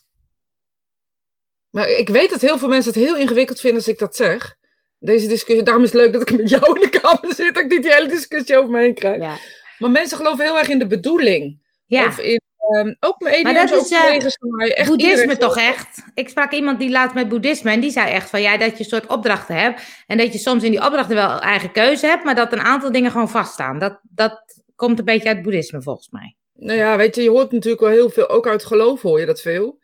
Maar 1.70 1.90
ik 1.90 2.10
weet 2.10 2.30
dat 2.30 2.42
heel 2.42 2.58
veel 2.58 2.68
mensen 2.68 2.94
het 2.94 3.04
heel 3.04 3.18
ingewikkeld 3.18 3.60
vinden 3.60 3.80
als 3.80 3.90
ik 3.90 4.00
dat 4.00 4.16
zeg. 4.16 4.56
Deze 5.04 5.28
discussie, 5.28 5.64
daarom 5.64 5.84
is 5.84 5.92
het 5.92 6.02
leuk 6.02 6.14
dat 6.14 6.22
ik 6.22 6.38
met 6.38 6.50
jou 6.50 6.80
in 6.80 6.82
de 6.82 7.00
kamer 7.00 7.34
zit, 7.36 7.54
dat 7.54 7.64
ik 7.64 7.70
niet 7.70 7.84
die 7.84 7.94
hele 7.94 8.08
discussie 8.08 8.58
over 8.58 8.70
me 8.70 8.80
heen 8.80 8.94
krijg. 8.94 9.22
Ja. 9.22 9.36
Maar 9.78 9.92
mensen 9.92 10.18
geloven 10.18 10.46
heel 10.46 10.58
erg 10.58 10.70
in 10.70 10.80
de 10.80 10.88
bedoeling. 10.88 11.62
Ja, 11.86 12.08
Of 12.08 12.20
in, 12.20 12.42
ehm, 12.58 12.94
ook 13.00 13.20
Maar 13.20 13.54
dat 13.54 13.72
is, 13.72 13.92
eh, 13.92 14.02
collega's 14.02 14.38
van 14.40 14.56
mij. 14.56 14.76
Echt 14.76 14.90
boeddhisme 14.90 15.38
toch 15.38 15.58
echt? 15.58 16.04
Ik 16.14 16.30
sprak 16.30 16.52
iemand 16.52 16.80
die 16.80 16.90
laat 16.90 17.14
met 17.14 17.30
boeddhisme 17.30 17.72
en 17.72 17.80
die 17.80 17.92
zei 17.92 18.12
echt 18.12 18.30
van 18.30 18.42
ja, 18.42 18.58
dat 18.58 18.72
je 18.72 18.84
een 18.84 18.90
soort 18.90 19.08
opdrachten 19.08 19.56
hebt. 19.56 19.82
En 20.08 20.18
dat 20.18 20.34
je 20.34 20.40
soms 20.40 20.64
in 20.64 20.72
die 20.72 20.86
opdrachten 20.86 21.16
wel 21.16 21.40
eigen 21.40 21.72
keuze 21.72 22.06
hebt, 22.06 22.24
maar 22.24 22.36
dat 22.36 22.54
een 22.54 22.62
aantal 22.62 22.92
dingen 22.92 23.12
gewoon 23.12 23.30
vaststaan. 23.30 23.80
Dat, 23.80 24.00
dat 24.02 24.44
komt 24.76 25.00
een 25.00 25.06
beetje 25.06 25.30
uit 25.30 25.42
boeddhisme 25.42 25.82
volgens 25.82 26.10
mij. 26.10 26.36
Nou 26.54 26.78
ja, 26.78 26.98
weet 26.98 27.16
je, 27.16 27.24
je 27.24 27.30
hoort 27.30 27.52
natuurlijk 27.52 27.82
wel 27.82 27.92
heel 27.92 28.10
veel, 28.10 28.30
ook 28.30 28.48
uit 28.48 28.66
geloof 28.66 29.02
hoor 29.02 29.20
je 29.20 29.26
dat 29.26 29.42
veel. 29.42 29.82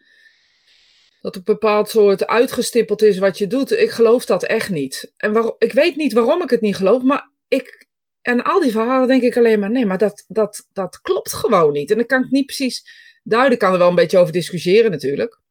Dat 1.22 1.36
een 1.36 1.44
bepaald 1.44 1.90
soort 1.90 2.28
uitgestippeld 2.28 3.02
is 3.02 3.18
wat 3.18 3.38
je 3.38 3.48
doet. 3.48 3.72
Ik 3.72 3.90
geloof 3.90 4.26
dat 4.26 4.44
echt 4.44 4.70
niet. 4.70 5.14
En 5.18 5.34
waarom, 5.34 5.56
ik 5.58 5.72
weet 5.72 5.96
niet 5.96 6.14
waarom 6.14 6.42
ik 6.42 6.50
het 6.50 6.62
niet 6.62 6.76
geloof, 6.76 7.04
maar 7.04 7.32
ik, 7.48 7.88
en 8.22 8.44
al 8.44 8.60
die 8.60 8.72
verhalen 8.72 9.08
denk 9.08 9.22
ik 9.22 9.38
alleen 9.38 9.60
maar, 9.60 9.72
nee, 9.72 9.86
maar 9.86 9.98
dat, 9.98 10.26
dat, 10.28 10.68
dat 10.74 11.02
klopt 11.02 11.34
gewoon 11.34 11.74
niet. 11.74 11.92
En 11.92 11.98
dan 11.98 12.06
kan 12.06 12.24
ik 12.24 12.32
niet 12.32 12.46
precies 12.46 12.84
duiden, 13.24 13.58
kan 13.58 13.72
er 13.72 13.78
wel 13.78 13.90
een 13.90 13.96
beetje 13.96 14.18
over 14.18 14.34
discussiëren 14.34 14.92
natuurlijk. 14.92 15.42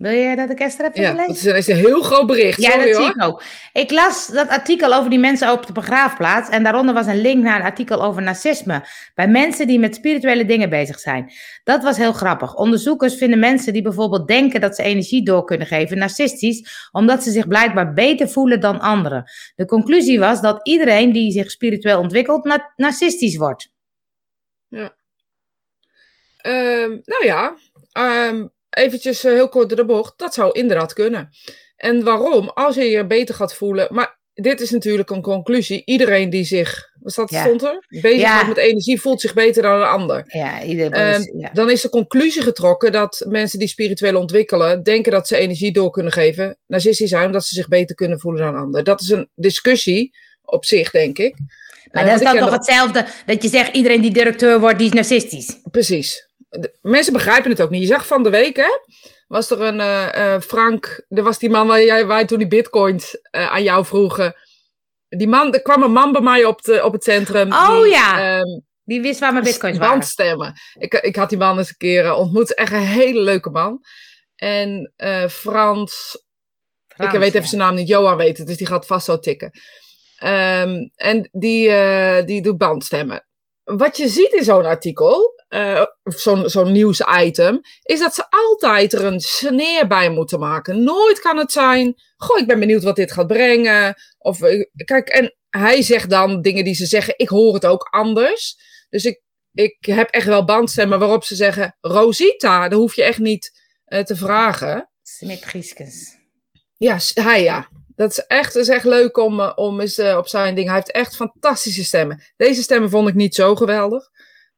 Wil 0.00 0.12
je 0.12 0.36
dat 0.36 0.50
ik 0.50 0.58
Esther 0.60 0.84
heb 0.84 0.96
Ja, 0.96 1.10
gelezen? 1.10 1.34
is 1.34 1.44
een, 1.44 1.56
is 1.56 1.66
een 1.66 1.76
heel 1.76 2.02
groot 2.02 2.26
bericht, 2.26 2.60
Ja, 2.62 2.76
dat 2.76 2.82
zie 2.86 2.94
hoor. 2.94 3.08
ik 3.08 3.22
ook. 3.22 3.42
Ik 3.72 3.90
las 3.90 4.26
dat 4.26 4.48
artikel 4.48 4.94
over 4.94 5.10
die 5.10 5.18
mensen 5.18 5.52
op 5.52 5.66
de 5.66 5.72
begraafplaats. 5.72 6.48
En 6.48 6.62
daaronder 6.62 6.94
was 6.94 7.06
een 7.06 7.20
link 7.20 7.42
naar 7.42 7.58
een 7.60 7.66
artikel 7.66 8.02
over 8.02 8.22
narcisme. 8.22 8.84
Bij 9.14 9.28
mensen 9.28 9.66
die 9.66 9.78
met 9.78 9.94
spirituele 9.94 10.44
dingen 10.44 10.70
bezig 10.70 10.98
zijn. 10.98 11.32
Dat 11.64 11.82
was 11.82 11.96
heel 11.96 12.12
grappig. 12.12 12.54
Onderzoekers 12.54 13.14
vinden 13.14 13.38
mensen 13.38 13.72
die 13.72 13.82
bijvoorbeeld 13.82 14.28
denken 14.28 14.60
dat 14.60 14.76
ze 14.76 14.82
energie 14.82 15.24
door 15.24 15.44
kunnen 15.44 15.66
geven 15.66 15.98
narcistisch. 15.98 16.88
Omdat 16.92 17.22
ze 17.22 17.30
zich 17.30 17.48
blijkbaar 17.48 17.92
beter 17.92 18.28
voelen 18.28 18.60
dan 18.60 18.80
anderen. 18.80 19.24
De 19.56 19.64
conclusie 19.64 20.18
was 20.18 20.40
dat 20.40 20.60
iedereen 20.66 21.12
die 21.12 21.32
zich 21.32 21.50
spiritueel 21.50 21.98
ontwikkelt 22.00 22.44
na- 22.44 22.72
narcistisch 22.76 23.36
wordt. 23.36 23.72
Ehm, 26.36 26.88
nou 27.04 27.24
ja, 27.24 27.54
ehm, 27.92 28.46
eventjes 28.70 29.24
eh, 29.24 29.32
heel 29.32 29.48
kort 29.48 29.68
door 29.68 29.78
de 29.78 29.84
bocht. 29.84 30.12
Dat 30.16 30.34
zou 30.34 30.50
inderdaad 30.52 30.92
kunnen. 30.92 31.28
En 31.76 32.04
waarom? 32.04 32.48
Als 32.48 32.74
je 32.74 32.84
je 32.84 33.06
beter 33.06 33.34
gaat 33.34 33.54
voelen. 33.54 33.88
Maar 33.90 34.18
dit 34.34 34.60
is 34.60 34.70
natuurlijk 34.70 35.10
een 35.10 35.22
conclusie. 35.22 35.82
Iedereen 35.84 36.30
die 36.30 36.44
zich, 36.44 36.90
wat 37.00 37.12
staat, 37.12 37.30
Ja. 37.30 37.44
stond 37.44 37.62
er? 37.62 37.84
Bezig 38.00 38.20
Ja. 38.20 38.42
met 38.46 38.56
energie 38.56 39.00
voelt 39.00 39.20
zich 39.20 39.34
beter 39.34 39.62
dan 39.62 39.74
een 39.80 39.86
ander. 39.86 40.24
Ja, 40.26 40.62
iedereen. 40.62 40.92
Ehm, 40.92 41.38
ja. 41.38 41.50
Dan 41.52 41.70
is 41.70 41.80
de 41.80 41.88
conclusie 41.88 42.42
getrokken 42.42 42.92
dat 42.92 43.24
mensen 43.28 43.58
die 43.58 43.68
spiritueel 43.68 44.16
ontwikkelen, 44.20 44.82
denken 44.82 45.12
dat 45.12 45.28
ze 45.28 45.36
energie 45.36 45.72
door 45.72 45.90
kunnen 45.90 46.12
geven, 46.12 46.58
narcistisch 46.66 47.10
zijn, 47.10 47.26
omdat 47.26 47.44
ze 47.44 47.54
zich 47.54 47.68
beter 47.68 47.94
kunnen 47.96 48.20
voelen 48.20 48.42
dan 48.42 48.54
een 48.54 48.60
ander. 48.60 48.84
Dat 48.84 49.00
is 49.00 49.08
een 49.08 49.30
discussie 49.34 50.10
op 50.42 50.64
zich, 50.64 50.90
denk 50.90 51.18
ik. 51.18 51.34
Maar 51.92 52.02
Eh, 52.04 52.10
dat 52.10 52.20
is 52.20 52.26
dan 52.26 52.38
toch 52.38 52.50
hetzelfde 52.50 53.06
dat 53.26 53.42
je 53.42 53.48
zegt 53.48 53.74
iedereen 53.74 54.00
die 54.00 54.12
directeur 54.12 54.60
wordt, 54.60 54.78
die 54.78 54.86
is 54.86 54.92
narcistisch. 54.92 55.56
Precies. 55.70 56.28
De- 56.50 56.78
mensen 56.82 57.12
begrijpen 57.12 57.50
het 57.50 57.62
ook 57.62 57.70
niet. 57.70 57.80
Je 57.80 57.86
zag 57.86 58.06
van 58.06 58.22
de 58.22 58.30
week, 58.30 58.56
hè? 58.56 58.78
Was 59.28 59.50
er 59.50 59.60
een 59.60 59.80
eh, 59.80 60.34
eh, 60.34 60.40
Frank, 60.40 61.04
er 61.08 61.22
was 61.22 61.38
die 61.38 61.50
man 61.50 61.66
waar 61.66 61.82
jij 61.84 62.06
waar 62.06 62.26
toen 62.26 62.38
die 62.38 62.46
bitcoins 62.46 63.20
eh, 63.20 63.50
aan 63.52 63.62
jou 63.62 63.84
vroegen. 63.84 64.34
Die 65.08 65.28
man, 65.28 65.54
er 65.54 65.62
kwam 65.62 65.82
een 65.82 65.92
man 65.92 66.12
bij 66.12 66.20
mij 66.20 66.44
op, 66.44 66.62
de, 66.62 66.84
op 66.84 66.92
het 66.92 67.04
centrum. 67.04 67.52
Oh, 67.52 67.82
die, 67.82 67.90
ja. 67.90 68.38
ehm, 68.38 68.60
Die 68.84 69.00
wist 69.00 69.20
waar 69.20 69.32
mijn 69.32 69.44
bitcoins 69.44 69.78
waren. 69.78 69.92
bandstemmen. 69.94 70.54
Ik, 70.78 70.94
ik 70.94 71.16
had 71.16 71.28
die 71.28 71.38
man 71.38 71.58
eens 71.58 71.68
een 71.68 71.76
keer 71.76 72.14
ontmoet. 72.14 72.54
Echt 72.54 72.72
een 72.72 72.78
hele 72.78 73.20
leuke 73.20 73.50
man. 73.50 73.80
En 74.36 74.92
Frans, 74.96 75.30
Frans, 75.30 76.24
ik 77.12 77.18
weet 77.18 77.28
even 77.28 77.40
ja. 77.40 77.46
zijn 77.46 77.60
naam 77.60 77.74
niet, 77.74 77.88
Johan 77.88 78.16
weet 78.16 78.38
het, 78.38 78.46
dus 78.46 78.56
die 78.56 78.66
gaat 78.66 78.86
vast 78.86 79.04
zo 79.04 79.18
tikken. 79.18 79.50
Ehm, 80.16 80.88
en 80.94 81.28
die, 81.32 81.70
die 82.24 82.42
doet 82.42 82.58
bandstemmen. 82.58 83.26
Wat 83.64 83.96
je 83.96 84.08
ziet 84.08 84.32
in 84.32 84.44
zo'n 84.44 84.64
artikel, 84.64 85.39
of 86.02 86.18
zo'n 86.18 86.48
zo'n 86.48 86.72
nieuwsitem, 86.72 87.60
is 87.82 87.98
dat 87.98 88.14
ze 88.14 88.24
altijd 88.28 88.92
er 88.92 89.04
een 89.04 89.20
sneer 89.20 89.86
bij 89.86 90.10
moeten 90.10 90.38
maken. 90.38 90.82
Nooit 90.82 91.20
kan 91.20 91.36
het 91.36 91.52
zijn, 91.52 91.94
goh, 92.16 92.38
ik 92.38 92.46
ben 92.46 92.58
benieuwd 92.58 92.82
wat 92.82 92.96
dit 92.96 93.12
gaat 93.12 93.26
brengen. 93.26 93.94
Of, 94.18 94.42
eh, 94.42 94.64
kijk, 94.84 95.08
en 95.08 95.34
hij 95.48 95.82
zegt 95.82 96.10
dan 96.10 96.42
dingen 96.42 96.64
die 96.64 96.74
ze 96.74 96.86
zeggen, 96.86 97.14
ik 97.16 97.28
hoor 97.28 97.54
het 97.54 97.66
ook 97.66 97.88
anders. 97.90 98.56
Dus 98.88 99.04
ik, 99.04 99.22
ik 99.52 99.76
heb 99.80 100.10
echt 100.10 100.26
wel 100.26 100.44
bandstemmen 100.44 100.98
waarop 100.98 101.24
ze 101.24 101.34
zeggen, 101.34 101.76
Rosita, 101.80 102.68
dat 102.68 102.78
hoef 102.78 102.94
je 102.94 103.02
echt 103.02 103.18
niet 103.18 103.50
eh, 103.84 104.02
te 104.02 104.16
vragen. 104.16 104.90
Smit 105.02 105.44
Gieskens. 105.44 106.16
Ja, 106.76 106.98
hij 107.14 107.42
ja. 107.42 107.68
Dat 107.94 108.10
is 108.10 108.18
echt, 108.18 108.56
is 108.56 108.68
echt 108.68 108.84
leuk 108.84 109.16
om, 109.16 109.40
om 109.40 109.80
eens 109.80 109.98
op 109.98 110.28
zijn 110.28 110.54
ding. 110.54 110.66
Hij 110.66 110.76
heeft 110.76 110.90
echt 110.90 111.16
fantastische 111.16 111.84
stemmen. 111.84 112.22
Deze 112.36 112.62
stemmen 112.62 112.90
vond 112.90 113.08
ik 113.08 113.14
niet 113.14 113.34
zo 113.34 113.54
geweldig. 113.54 114.10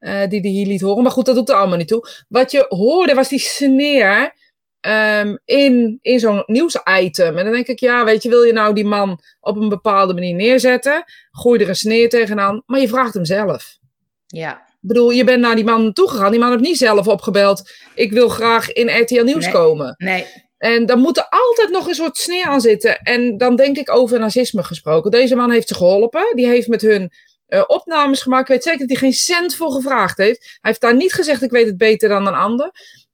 Eh, 0.03 0.29
die 0.29 0.41
hij 0.41 0.51
hier 0.51 0.67
liet 0.67 0.81
horen. 0.81 1.03
Maar 1.03 1.13
goed, 1.13 1.27
dat 1.27 1.35
doet 1.35 1.49
er 1.49 1.55
allemaal 1.55 1.79
niet 1.79 1.89
toe. 1.89 2.09
Wat 2.29 2.51
je 2.51 2.65
hoorde 2.69 3.15
was 3.15 3.29
die 3.29 3.39
sneer 3.39 4.33
ehm, 4.81 5.37
in, 5.45 5.99
in 6.01 6.19
zo'n 6.21 6.43
nieuwsitem. 6.47 7.39
En 7.39 7.45
dan 7.45 7.53
denk 7.53 7.67
ik, 7.67 7.81
ja, 7.81 8.05
weet 8.05 8.23
je, 8.23 8.29
wil 8.29 8.43
je 8.43 8.53
nou 8.53 8.75
die 8.75 8.85
man 8.85 9.21
op 9.41 9.57
een 9.57 9.69
bepaalde 9.69 10.15
manier 10.15 10.35
neerzetten? 10.35 11.05
Gooi 11.31 11.61
er 11.61 11.69
een 11.69 11.77
sneer 11.77 12.09
tegenaan. 12.09 12.63
Maar 12.67 12.81
je 12.81 12.89
vraagt 12.89 13.15
hem 13.15 13.25
zelf. 13.25 13.79
Ja. 14.27 14.57
Ik 14.57 14.89
bedoel, 14.89 15.11
je 15.11 15.25
bent 15.25 15.41
naar 15.41 15.55
die 15.55 15.65
man 15.65 15.93
toegegaan. 15.93 16.31
Die 16.31 16.41
man 16.41 16.51
heeft 16.51 16.63
niet 16.63 16.79
zelf 16.79 17.09
opgebeld. 17.09 17.71
Ik 17.95 18.13
wil 18.13 18.29
graag 18.29 18.73
in 18.73 19.01
RTL 19.01 19.25
Nieuws 19.25 19.45
Nee. 19.45 19.53
komen. 19.55 19.95
Nee. 19.99 20.27
En 20.59 20.87
dan 20.87 20.99
moet 20.99 21.17
er 21.17 21.27
altijd 21.29 21.71
nog 21.71 21.87
een 21.89 21.95
soort 21.95 22.17
sneer 22.17 22.45
aan 22.45 22.61
zitten. 22.61 22.99
En 22.99 23.37
dan 23.37 23.57
denk 23.57 23.77
ik 23.77 23.91
over 23.91 24.19
narcisme 24.19 24.63
gesproken. 24.63 25.11
Deze 25.11 25.35
man 25.37 25.51
heeft 25.51 25.69
ze 25.69 25.75
geholpen. 25.75 26.33
Die 26.35 26.47
heeft 26.47 26.69
met 26.69 26.81
hun 26.81 27.13
eh, 27.53 27.65
opnames 27.67 28.23
gemaakt. 28.23 28.43
Ik 28.43 28.55
weet 28.55 28.63
zeker 28.63 28.79
dat 28.79 28.89
hij 28.89 28.97
geen 28.99 29.13
cent 29.13 29.55
voor 29.55 29.71
gevraagd 29.73 30.17
heeft. 30.19 30.41
Hij 30.41 30.59
heeft 30.61 30.81
daar 30.81 30.95
niet 30.97 31.13
gezegd, 31.13 31.43
ik 31.43 31.51
weet 31.51 31.67
het 31.67 31.77
beter 31.77 32.09
dan 32.09 32.27
een 32.27 32.35
ander. 32.35 32.71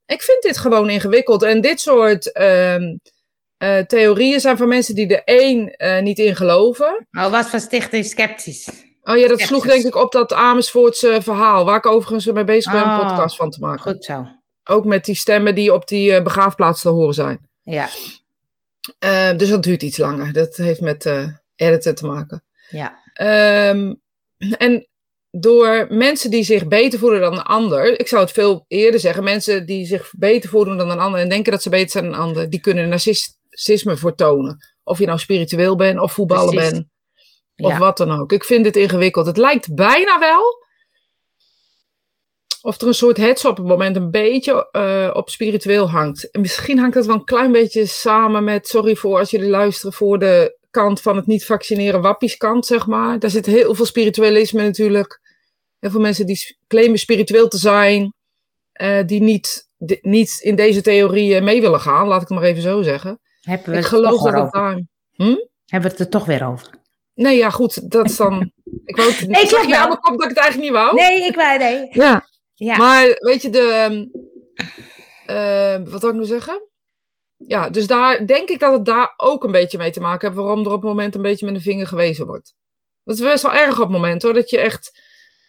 Ik 0.06 0.22
vind 0.22 0.42
dit 0.42 0.58
gewoon 0.58 0.90
ingewikkeld. 0.90 1.42
En 1.42 1.60
dit 1.60 1.80
soort 1.80 2.32
ehm, 2.32 2.96
eh, 3.56 3.78
theorieën 3.78 4.40
zijn 4.40 4.56
van 4.56 4.68
mensen 4.68 4.94
die 4.94 5.16
er 5.16 5.22
één 5.24 5.70
eh, 5.70 6.02
niet 6.02 6.18
in 6.18 6.36
geloven. 6.36 7.06
Oh, 7.10 7.30
was 7.30 7.46
van 7.46 7.60
Stichting 7.60 8.04
Sceptisch. 8.04 8.68
Oh 9.02 9.16
ja, 9.16 9.28
dat 9.28 9.40
sloeg 9.40 9.66
denk 9.66 9.84
ik 9.84 9.94
op 9.94 10.12
dat 10.12 10.32
Amersfoortse 10.32 11.18
verhaal. 11.22 11.64
Waar 11.64 11.76
ik 11.76 11.86
overigens 11.86 12.26
mee 12.26 12.44
bezig 12.44 12.72
ben 12.72 12.82
om 12.82 12.88
een 12.90 13.00
Oh. 13.00 13.08
podcast 13.08 13.36
van 13.36 13.50
te 13.50 13.60
maken. 13.60 13.82
Goed 13.92 14.04
zo. 14.04 14.26
Ook 14.64 14.84
met 14.84 15.04
die 15.04 15.14
stemmen 15.14 15.54
die 15.54 15.72
op 15.72 15.88
die 15.88 16.22
begraafplaats 16.22 16.80
te 16.82 16.88
horen 16.88 17.14
zijn. 17.14 17.48
Ja. 17.62 17.88
Dus 19.36 19.48
dat 19.48 19.62
duurt 19.62 19.82
iets 19.82 19.98
langer. 19.98 20.32
Dat 20.32 20.56
heeft 20.56 20.80
met 20.80 21.06
eh 21.06 21.28
editen 21.56 21.94
te 21.94 22.06
maken. 22.06 22.44
Ja. 22.68 22.98
Ehm, 23.12 23.94
en 24.38 24.88
door 25.30 25.86
mensen 25.88 26.30
die 26.30 26.42
zich 26.42 26.68
beter 26.68 26.98
voelen 26.98 27.20
dan 27.20 27.32
een 27.32 27.42
ander, 27.42 28.00
ik 28.00 28.08
zou 28.08 28.22
het 28.22 28.32
veel 28.32 28.64
eerder 28.68 29.00
zeggen, 29.00 29.24
mensen 29.24 29.66
die 29.66 29.86
zich 29.86 30.12
beter 30.16 30.50
voelen 30.50 30.76
dan 30.76 30.90
een 30.90 30.98
ander 30.98 31.20
en 31.20 31.28
denken 31.28 31.52
dat 31.52 31.62
ze 31.62 31.70
beter 31.70 31.90
zijn 31.90 32.04
dan 32.04 32.12
een 32.12 32.20
ander, 32.20 32.50
die 32.50 32.60
kunnen 32.60 32.88
narcist 32.88 33.38
narcissisme 33.58 33.96
voor 33.96 34.14
tonen. 34.14 34.56
Of 34.84 34.98
je 34.98 35.06
nou 35.06 35.18
spiritueel 35.18 35.76
bent 35.76 36.00
of 36.00 36.12
voetballer 36.12 36.54
bent. 36.54 36.86
Of 37.56 37.70
Ja. 37.70 37.78
wat 37.78 37.96
dan 37.96 38.10
ook. 38.10 38.32
Ik 38.32 38.44
vind 38.44 38.64
dit 38.64 38.76
ingewikkeld. 38.76 39.26
Het 39.26 39.36
lijkt 39.36 39.74
bijna 39.74 40.18
wel 40.18 40.66
of 42.62 42.80
er 42.80 42.86
een 42.86 42.94
soort 42.94 43.16
hets 43.16 43.44
op 43.44 43.56
het 43.56 43.66
moment 43.66 43.96
een 43.96 44.10
beetje 44.10 44.68
eh, 44.70 45.10
op 45.12 45.30
spiritueel 45.30 45.90
hangt. 45.90 46.30
En 46.30 46.40
misschien 46.40 46.78
hangt 46.78 46.94
dat 46.94 47.06
wel 47.06 47.14
een 47.14 47.24
klein 47.24 47.52
beetje 47.52 47.86
samen 47.86 48.44
met, 48.44 48.68
sorry 48.68 48.96
voor 48.96 49.18
als 49.18 49.30
jullie 49.30 49.48
luisteren, 49.48 49.92
voor 49.92 50.18
de 50.18 50.57
kant 50.78 51.00
van 51.00 51.16
het 51.16 51.26
niet 51.26 51.44
vaccineren 51.44 52.00
wappies 52.00 52.36
kant, 52.36 52.66
zeg 52.66 52.86
maar. 52.86 53.18
Daar 53.18 53.30
zit 53.30 53.46
heel 53.46 53.74
veel 53.74 53.84
spiritualisme 53.86 54.62
natuurlijk. 54.62 55.20
Heel 55.78 55.90
veel 55.90 56.00
mensen 56.00 56.26
die 56.26 56.56
claimen 56.66 56.98
spiritueel 56.98 57.48
te 57.48 57.58
zijn, 57.58 58.14
eh, 58.72 59.06
die 59.06 59.20
niet, 59.22 59.68
niet 60.00 60.38
in 60.40 60.54
deze 60.56 60.82
theorieën 60.82 61.44
mee 61.44 61.60
willen 61.60 61.80
gaan, 61.80 62.06
laat 62.06 62.22
ik 62.22 62.28
het 62.28 62.38
maar 62.38 62.46
even 62.48 62.62
zo 62.62 62.82
zeggen. 62.82 63.20
Hebben 63.40 63.66
we 63.70 63.72
Ik 63.72 63.78
het 63.78 63.86
geloof 63.86 64.22
dat 64.22 64.32
het 64.42 64.52
daar... 64.52 64.80
Hebben 65.66 65.90
we 65.90 65.96
het 65.96 65.98
er 65.98 66.08
toch 66.08 66.24
weer 66.24 66.46
over? 66.46 66.68
Nee, 67.14 67.36
ja, 67.36 67.50
goed, 67.50 67.90
dat 67.90 68.04
is 68.10 68.16
dan... 68.16 68.52
Ik 68.84 68.96
wou 68.96 69.10
het 69.10 69.26
Nee, 69.28 69.40
zeg 69.40 69.48
klopt 69.48 69.66
je 69.66 69.74
aan 69.76 69.80
wel. 69.80 69.88
mijn 69.88 70.00
kop 70.00 70.18
dat 70.18 70.30
ik 70.30 70.36
het 70.36 70.38
eigenlijk 70.44 70.70
niet 70.72 70.80
wou. 70.80 70.94
Nee, 70.94 71.26
ik 71.26 71.34
wou 71.34 71.58
nee. 71.58 71.88
Ja, 71.90 72.26
Ja. 72.54 72.76
maar 72.76 73.16
weet 73.18 73.42
je, 73.42 73.50
de... 73.50 73.60
ehm, 73.60 74.04
eh, 75.26 75.90
wat 75.90 76.00
wil 76.00 76.10
ik 76.10 76.16
nou 76.16 76.26
zeggen? 76.26 76.67
Ja, 77.46 77.70
dus 77.70 77.86
daar 77.86 78.26
denk 78.26 78.48
ik 78.48 78.58
dat 78.58 78.72
het 78.72 78.84
daar 78.84 79.14
ook 79.16 79.44
een 79.44 79.50
beetje 79.52 79.78
mee 79.78 79.90
te 79.90 80.00
maken 80.00 80.28
heeft 80.28 80.40
waarom 80.40 80.60
er 80.64 80.72
op 80.72 80.80
het 80.80 80.90
moment 80.90 81.14
een 81.14 81.22
beetje 81.22 81.46
met 81.46 81.54
de 81.54 81.60
vinger 81.60 81.86
gewezen 81.86 82.26
wordt. 82.26 82.54
Dat 83.04 83.16
is 83.16 83.22
best 83.22 83.42
wel 83.42 83.54
erg 83.54 83.72
op 83.74 83.78
het 83.78 83.90
moment 83.90 84.22
hoor, 84.22 84.32
dat 84.34 84.50
je 84.50 84.58
echt... 84.58 85.00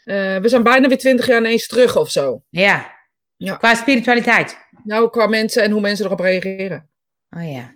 eh, 0.04 0.38
we 0.38 0.50
zijn 0.50 0.64
bijna 0.64 0.88
weer 0.88 0.98
twintig 0.98 1.28
jaar 1.28 1.40
ineens 1.40 1.68
terug 1.68 1.96
of 1.98 2.10
zo. 2.12 2.42
ja. 2.50 2.98
Ja. 3.38 3.56
Qua 3.56 3.76
spiritualiteit. 3.76 4.58
Nou, 4.84 5.10
qua 5.10 5.28
mensen 5.28 5.64
en 5.64 5.72
hoe 5.72 5.82
mensen 5.82 6.06
erop 6.06 6.20
reageren. 6.20 6.90
Oh 7.30 7.52
ja. 7.52 7.76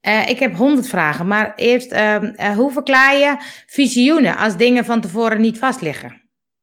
Eh, 0.00 0.28
ik 0.28 0.38
heb 0.38 0.54
honderd 0.56 0.88
vragen, 0.88 1.26
maar 1.26 1.54
eerst, 1.56 1.92
ehm, 1.92 2.24
eh, 2.24 2.54
hoe 2.56 2.72
verklaar 2.72 3.16
je 3.16 3.36
visioenen 3.66 4.36
als 4.36 4.56
dingen 4.56 4.84
van 4.84 5.00
tevoren 5.00 5.40
niet 5.40 5.58
vastliggen? 5.58 6.22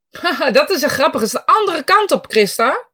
Dat 0.51 0.69
is 0.69 0.81
een 0.81 0.89
grappig. 0.89 1.19
Dat 1.19 1.29
is 1.29 1.35
de 1.35 1.45
andere 1.45 1.83
kant 1.83 2.11
op, 2.11 2.25
Christa. 2.29 2.88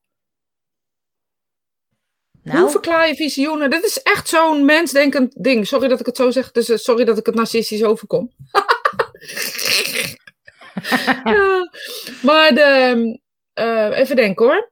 Hoe 2.46 2.54
Nou, 2.54 2.70
verklaar 2.70 3.08
je 3.08 3.16
visioenen? 3.16 3.70
Dit 3.70 3.84
is 3.84 4.02
echt 4.02 4.30
zo'n 4.30 4.66
mensdenkend 4.66 5.44
ding. 5.44 5.68
Sorry 5.68 5.88
dat 5.88 6.00
ik 6.00 6.06
het 6.06 6.16
zo 6.16 6.32
zeg. 6.32 6.52
Dus 6.52 6.70
eh, 6.70 6.78
sorry 6.78 7.04
dat 7.04 7.18
ik 7.18 7.26
het 7.26 7.36
narcistisch 7.36 7.84
overkom. 7.84 8.32
Ja, 11.24 11.72
maar 12.22 12.54
de, 12.54 13.20
eh, 13.54 13.98
even 13.98 14.16
denken 14.16 14.46
hoor. 14.46 14.72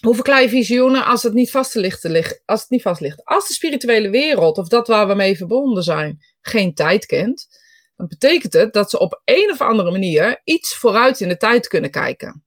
Hoe 0.00 0.14
verklaar 0.14 0.42
je 0.42 0.48
visioenen 0.48 1.04
als 1.04 1.22
het, 1.22 1.32
niet 1.32 1.50
vast 1.50 1.72
te 1.72 1.80
lichten 1.80 2.10
ligt, 2.10 2.42
als 2.44 2.60
het 2.60 2.70
niet 2.70 2.82
vast 2.82 3.00
ligt? 3.00 3.24
Als 3.24 3.48
de 3.48 3.54
spirituele 3.54 4.10
wereld, 4.10 4.58
of 4.58 4.68
dat 4.68 4.86
waar 4.86 5.08
we 5.08 5.14
mee 5.14 5.36
verbonden 5.36 5.82
zijn, 5.82 6.18
geen 6.40 6.74
tijd 6.74 7.06
kent, 7.06 7.46
dan 7.96 8.06
betekent 8.08 8.52
het 8.52 8.72
dat 8.72 8.90
ze 8.90 8.98
op 8.98 9.22
een 9.24 9.50
of 9.50 9.60
andere 9.60 9.90
manier 9.90 10.40
iets 10.44 10.76
vooruit 10.76 11.20
in 11.20 11.28
de 11.28 11.36
tijd 11.36 11.68
kunnen 11.68 11.90
kijken. 11.90 12.44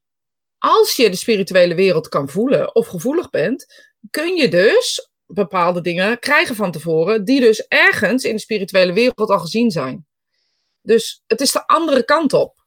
Als 0.57 0.95
je 0.95 1.09
de 1.09 1.15
spirituele 1.15 1.75
wereld 1.75 2.07
kan 2.07 2.29
voelen 2.29 2.75
of 2.75 2.87
gevoelig 2.87 3.29
bent, 3.29 3.65
kun 4.09 4.35
je 4.35 4.47
dus 4.47 5.09
bepaalde 5.25 5.81
dingen 5.81 6.19
krijgen 6.19 6.55
van 6.55 6.71
tevoren, 6.71 7.23
die 7.25 7.39
dus 7.39 7.67
ergens 7.67 8.23
in 8.23 8.35
de 8.35 8.41
spirituele 8.41 8.93
wereld 8.93 9.29
al 9.29 9.39
gezien 9.39 9.71
zijn. 9.71 10.05
Dus 10.81 11.23
het 11.25 11.41
is 11.41 11.51
de 11.51 11.67
andere 11.67 12.05
kant 12.05 12.33
op. 12.33 12.65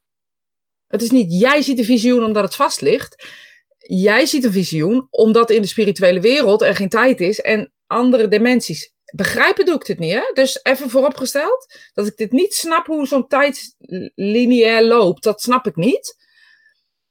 Het 0.87 1.03
is 1.03 1.11
niet 1.11 1.41
jij 1.41 1.63
ziet 1.63 1.79
een 1.79 1.85
visioen 1.85 2.25
omdat 2.25 2.45
het 2.45 2.55
vast 2.55 2.81
ligt. 2.81 3.29
Jij 3.79 4.27
ziet 4.27 4.45
een 4.45 4.53
visioen 4.53 5.07
omdat 5.11 5.51
in 5.51 5.63
de 5.63 5.69
spirituele 5.69 6.21
wereld 6.21 6.63
er 6.63 6.77
geen 6.77 6.89
tijd 6.89 7.21
is 7.21 7.41
en 7.41 7.73
andere 7.87 8.29
dimensies. 8.29 8.93
Begrijpen 9.15 9.65
doe 9.65 9.75
ik 9.75 9.87
dit 9.87 9.99
niet, 9.99 10.13
hè? 10.13 10.31
Dus 10.33 10.61
even 10.63 10.91
vooropgesteld 10.91 11.75
dat 11.93 12.07
ik 12.07 12.17
dit 12.17 12.33
niet 12.33 12.55
snap 12.55 12.87
hoe 12.87 13.07
zo'n 13.07 13.27
tijd 13.27 13.75
lineair 14.15 14.85
loopt. 14.85 15.23
Dat 15.23 15.41
snap 15.41 15.67
ik 15.67 15.77
niet. 15.77 16.20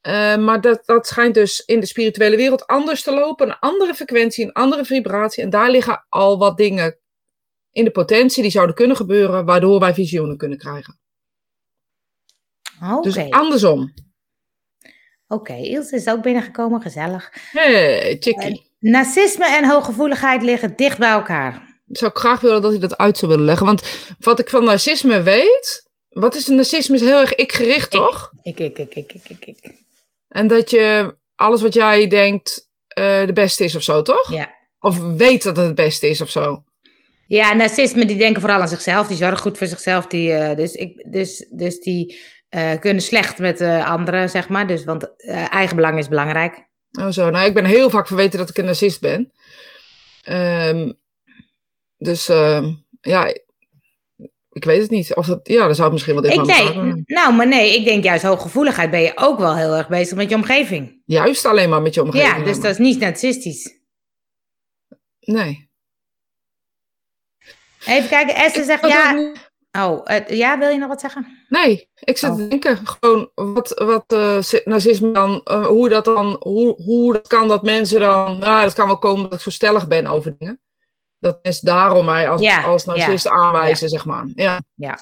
Uh, 0.02 0.38
maar 0.38 0.62
dat, 0.62 0.82
dat 0.86 1.08
schijnt 1.08 1.34
dus 1.34 1.60
in 1.66 1.80
de 1.80 1.86
spirituele 1.86 2.36
wereld 2.36 2.68
anders 2.68 3.04
te 3.04 3.14
lopen. 3.14 3.48
Een 3.48 3.60
andere 3.60 3.94
frequentie, 3.94 4.46
een 4.46 4.54
andere 4.54 4.86
vibratie. 4.86 5.44
En 5.44 5.50
daar 5.50 5.70
liggen 5.70 6.06
al 6.10 6.38
wat 6.38 6.58
dingen 6.58 6.98
in 7.72 7.84
de 7.84 7.92
potentie 7.92 8.42
die 8.42 8.52
zouden 8.52 8.76
kunnen 8.76 8.96
gebeuren, 8.96 9.46
waardoor 9.46 9.80
wij 9.80 9.94
visioenen 9.94 10.38
kunnen 10.38 10.58
krijgen. 10.58 11.00
Oké. 12.92 13.02
Dus 13.02 13.30
andersom. 13.30 13.94
Oké, 15.28 15.54
Ilse 15.54 15.96
is 15.96 16.08
ook 16.08 16.22
binnengekomen, 16.22 16.82
gezellig. 16.82 17.34
Hey, 17.52 18.18
chickie. 18.20 18.50
Uh, 18.80 18.92
narcisme 18.92 19.46
en 19.46 19.70
hooggevoeligheid 19.70 20.42
liggen 20.42 20.76
dicht 20.76 20.98
bij 20.98 21.12
elkaar. 21.12 21.82
Zou 21.88 22.12
ik 22.12 22.18
graag 22.18 22.42
willen 22.42 22.62
dat 22.62 22.72
hij 22.72 22.80
dat 22.80 22.98
uit 22.98 23.18
zou 23.18 23.32
willen 23.32 23.46
leggen. 23.46 23.66
Want 23.66 23.84
wat 24.20 24.40
ik 24.40 24.50
van 24.50 24.64
narcisme 24.64 25.22
weet. 25.22 25.88
Wat 26.10 26.36
is 26.36 26.48
een 26.48 26.56
narcisme? 26.56 26.96
Is 26.96 27.02
heel 27.02 27.20
erg 27.20 27.36
ik-gericht, 27.36 27.92
toch? 27.92 28.32
Ik, 28.42 28.60
ik, 28.60 28.78
ik, 28.78 28.96
ik, 28.96 29.14
ik, 29.14 29.30
ik, 29.30 29.46
ik. 29.46 29.88
En 30.30 30.48
dat 30.48 30.70
je 30.70 31.16
alles 31.36 31.62
wat 31.62 31.74
jij 31.74 32.08
denkt 32.08 32.70
uh, 33.00 33.26
de 33.26 33.34
beste 33.34 33.64
is 33.64 33.76
of 33.76 33.82
zo, 33.82 34.02
toch? 34.02 34.34
Ja. 34.34 34.54
Of 34.80 35.00
weet 35.00 35.44
dat 35.44 35.58
het 35.58 35.66
het 35.66 35.76
beste 35.76 36.10
is 36.10 36.22
of 36.22 36.30
zo. 36.30 36.64
Ja, 37.28 37.54
narcisme 37.54 38.06
die 38.06 38.18
denken 38.18 38.42
vooral 38.42 38.62
aan 38.62 38.68
zichzelf. 38.68 39.08
Die 39.08 39.18
zorgen 39.18 39.38
goed 39.38 39.58
voor 39.58 39.68
zichzelf. 39.68 40.08
Die, 40.08 40.32
uh, 40.32 40.56
dus, 40.56 40.74
ik, 40.74 41.06
dus, 41.12 41.48
dus 41.50 41.80
die 41.80 42.20
uh, 42.50 42.80
kunnen 42.80 43.04
slecht 43.04 43.38
met 43.38 43.62
anderen, 43.62 44.30
zeg 44.30 44.50
maar. 44.50 44.68
Dus, 44.68 44.84
want 44.84 45.04
uh, 45.18 45.54
eigenbelang 45.54 45.98
is 45.98 46.08
belangrijk. 46.08 46.68
Oh 47.00 47.10
zo, 47.10 47.30
nou 47.30 47.48
ik 47.48 47.54
ben 47.54 47.66
heel 47.66 47.90
vaak 47.90 48.08
verweten 48.08 48.40
dat 48.40 48.50
ik 48.50 48.58
een 48.58 48.66
narcist 48.66 49.02
ben. 49.02 49.32
Um, 50.30 51.00
dus 51.98 52.30
uh, 52.30 52.68
ja, 53.02 53.34
ik 54.52 54.64
weet 54.64 54.82
het 54.82 54.90
niet. 54.90 55.16
Of 55.16 55.26
dat, 55.26 55.40
ja, 55.44 55.68
dat 55.68 55.76
zou 55.76 55.92
misschien 55.92 56.14
wel 56.14 56.24
dit 56.24 56.34
ik 56.34 56.46
nee, 56.46 57.04
Nou, 57.06 57.34
maar 57.34 57.48
nee, 57.48 57.76
ik 57.76 57.86
denk 57.86 58.04
juist 58.04 58.24
hooggevoeligheid 58.24 58.92
ben 58.92 59.02
je 59.02 59.12
ook 59.16 59.40
wel 59.40 59.56
heel 59.56 59.76
erg 59.76 59.88
bezig 59.88 60.18
met 60.18 60.30
je 60.30 60.36
omgeving. 60.36 61.02
Juist 61.06 61.46
alleen 61.46 61.70
maar 61.70 61.82
met 61.82 61.94
je 61.94 62.02
omgeving. 62.02 62.38
Ja, 62.38 62.44
dus 62.44 62.60
dat 62.60 62.72
is 62.72 62.78
niet 62.78 63.00
narcistisch. 63.00 63.80
Nee. 65.20 65.70
Even 67.86 68.10
kijken, 68.10 68.36
Esther 68.36 68.64
zegt 68.64 68.88
ja. 68.88 69.34
Oh, 69.72 70.02
uh, 70.06 70.28
ja, 70.28 70.60
wil 70.60 70.70
je 70.70 70.78
nog 70.78 70.88
wat 70.88 71.02
zeggen? 71.02 71.46
Nee, 71.50 71.90
ik 72.00 72.18
zit 72.18 72.30
oh. 72.30 72.36
te 72.36 72.48
denken 72.48 72.88
gewoon 72.88 73.32
wat, 73.36 73.70
wat 73.70 74.14
uh, 74.14 74.62
narcisme 74.66 75.12
dan, 75.12 75.42
uh, 75.46 75.66
hoe 75.66 75.90
dat 75.90 76.06
dan, 76.06 76.36
hoe, 76.40 76.84
hoe 76.84 77.14
dat 77.14 77.28
kan 77.28 77.48
dat 77.48 77.64
mensen 77.64 78.00
dan, 78.00 78.40
nou, 78.40 78.64
dat 78.64 78.74
kan 78.74 78.88
wel 78.88 78.98
komen 78.98 79.24
dat 79.24 79.34
ik 79.34 79.40
zo 79.40 79.50
stellig 79.50 79.88
ben 79.88 80.08
over 80.08 80.36
dingen. 80.38 80.62
Dat 81.20 81.40
mensen 81.42 81.66
daarom 81.66 82.06
mij 82.06 82.30
als, 82.30 82.42
ja, 82.42 82.62
als 82.62 82.86
narcist 82.86 83.24
ja, 83.24 83.32
aanwijzen, 83.32 83.88
ja. 83.90 83.94
zeg 83.94 84.06
maar. 84.06 84.28
Ja. 84.36 84.62
ja. 84.76 85.00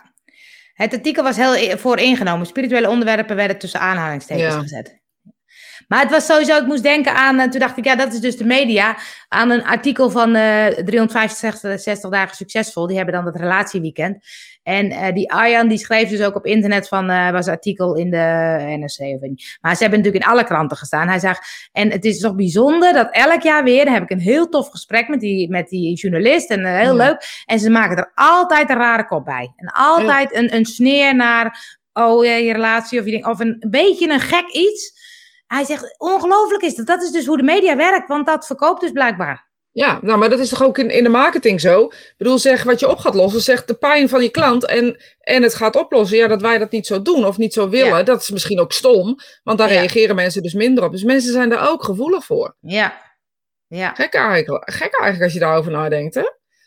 Het 0.73 0.93
artikel 0.93 1.23
was 1.23 1.36
heel 1.36 1.77
voor 1.77 1.97
ingenomen. 1.99 2.45
Spirituele 2.45 2.89
onderwerpen 2.89 3.36
werden 3.36 3.58
tussen 3.58 3.80
aanhalingstekens 3.80 4.53
Ja. 4.53 4.60
gezet. 4.60 5.01
Maar 5.88 6.01
het 6.01 6.12
was 6.12 6.25
sowieso, 6.25 6.58
ik 6.58 6.65
moest 6.65 6.84
denken 6.84 7.15
aan, 7.15 7.39
en 7.39 7.49
toen 7.49 7.60
dacht 7.60 7.77
ik, 7.77 7.86
ja, 7.86 7.95
dat 7.95 8.13
is 8.13 8.19
dus 8.19 8.38
de 8.38 8.45
media, 8.45 8.97
aan 9.27 9.49
een 9.49 9.65
artikel 9.65 10.10
van 10.10 10.36
uh, 10.36 10.65
365 10.67 12.10
dagen 12.10 12.36
succesvol. 12.36 12.88
Die 12.88 12.95
hebben 12.95 13.15
dan 13.15 13.25
het 13.25 13.36
relatieweekend. 13.36 14.25
En 14.67 14.91
uh, 14.91 15.12
die 15.13 15.32
Arjan, 15.32 15.67
die 15.67 15.77
schreef 15.77 16.10
dus 16.10 16.21
ook 16.21 16.36
op 16.36 16.45
internet 16.45 16.88
van, 16.88 17.10
uh, 17.10 17.32
was 17.32 17.45
een 17.45 17.51
artikel 17.51 17.95
in 17.95 18.12
de 18.12 18.17
NRC 18.77 19.15
of 19.15 19.21
niet. 19.21 19.58
Maar 19.62 19.75
ze 19.75 19.82
hebben 19.82 19.99
natuurlijk 19.99 20.25
in 20.25 20.32
alle 20.32 20.43
kranten 20.43 20.77
gestaan. 20.77 21.08
Hij 21.08 21.19
zegt, 21.19 21.69
en 21.71 21.91
het 21.91 22.06
is 22.06 22.19
toch 22.19 22.36
bijzonder 22.36 22.93
dat 22.93 23.08
elk 23.12 23.41
jaar 23.41 23.63
weer, 23.63 23.86
dan 23.86 23.93
heb 23.93 24.03
ik 24.03 24.10
een 24.10 24.19
heel 24.19 24.49
tof 24.49 24.69
gesprek 24.69 25.08
met 25.08 25.19
die, 25.19 25.49
met 25.49 25.67
die 25.67 25.95
journalist 25.95 26.49
en 26.49 26.60
uh, 26.60 26.77
heel 26.77 26.97
ja. 26.97 27.06
leuk. 27.06 27.43
En 27.45 27.60
ze 27.60 27.69
maken 27.69 27.97
er 27.97 28.12
altijd 28.15 28.69
een 28.69 28.75
rare 28.75 29.08
kop 29.08 29.25
bij. 29.25 29.53
En 29.56 29.67
altijd 29.73 30.32
ja. 30.32 30.38
een, 30.39 30.56
een 30.56 30.65
sneer 30.65 31.15
naar, 31.15 31.77
oh 31.93 32.25
ja, 32.25 32.34
je 32.34 32.53
relatie 32.53 32.99
of, 32.99 33.06
je 33.06 33.12
ding, 33.12 33.25
of 33.25 33.39
een, 33.39 33.56
een 33.60 33.69
beetje 33.69 34.10
een 34.10 34.19
gek 34.19 34.47
iets. 34.51 34.93
Hij 35.47 35.63
zegt, 35.63 35.95
ongelooflijk 35.97 36.63
is 36.63 36.75
dat. 36.75 36.88
Dat 36.88 37.03
is 37.03 37.12
dus 37.12 37.25
hoe 37.25 37.38
de 37.38 37.43
media 37.43 37.75
werkt, 37.75 38.08
want 38.08 38.25
dat 38.25 38.45
verkoopt 38.45 38.82
dus 38.82 38.91
blijkbaar. 38.91 39.47
Ja, 39.78 40.00
nou, 40.02 40.20
maar 40.20 40.30
dat 40.30 40.40
is 40.40 40.50
toch 40.50 40.63
ook 40.63 40.78
in, 40.78 40.90
in 40.90 41.04
de 41.04 41.10
marketing 41.10 41.62
zo? 41.62 41.84
Ik 41.84 42.13
bedoel, 42.18 42.38
zeg 42.38 42.63
wat 42.63 42.80
je 42.80 42.90
op 42.90 42.98
gaat 42.98 43.13
lossen, 43.13 43.42
zeg 43.42 43.66
de 43.66 43.74
pijn 43.74 44.10
van 44.10 44.22
je 44.22 44.30
klant 44.30 44.66
en, 44.66 45.04
en 45.20 45.44
het 45.44 45.56
gaat 45.56 45.76
oplossen. 45.76 46.18
Ja, 46.18 46.28
dat 46.28 46.42
wij 46.42 46.58
dat 46.58 46.72
niet 46.72 46.88
zo 46.88 47.02
doen 47.02 47.26
of 47.26 47.38
niet 47.38 47.54
zo 47.54 47.70
willen, 47.70 47.98
ja. 47.98 48.04
dat 48.04 48.22
is 48.22 48.30
misschien 48.30 48.60
ook 48.60 48.72
stom, 48.72 49.18
want 49.44 49.58
daar 49.58 49.72
ja. 49.72 49.80
reageren 49.80 50.16
mensen 50.16 50.42
dus 50.42 50.54
minder 50.54 50.84
op. 50.84 50.92
Dus 50.92 51.04
mensen 51.04 51.32
zijn 51.32 51.50
daar 51.50 51.70
ook 51.70 51.84
gevoelig 51.84 52.26
voor. 52.26 52.56
Ja. 52.60 53.02
ja. 53.68 53.94
Gek 53.94 54.13
eigenlijk, 54.13 54.72
gek 54.72 55.00
eigenlijk 55.00 55.24
als 55.24 55.34
je 55.34 55.40
daarover 55.40 55.72
nadenkt, 55.72 56.16
hè? 56.16 56.22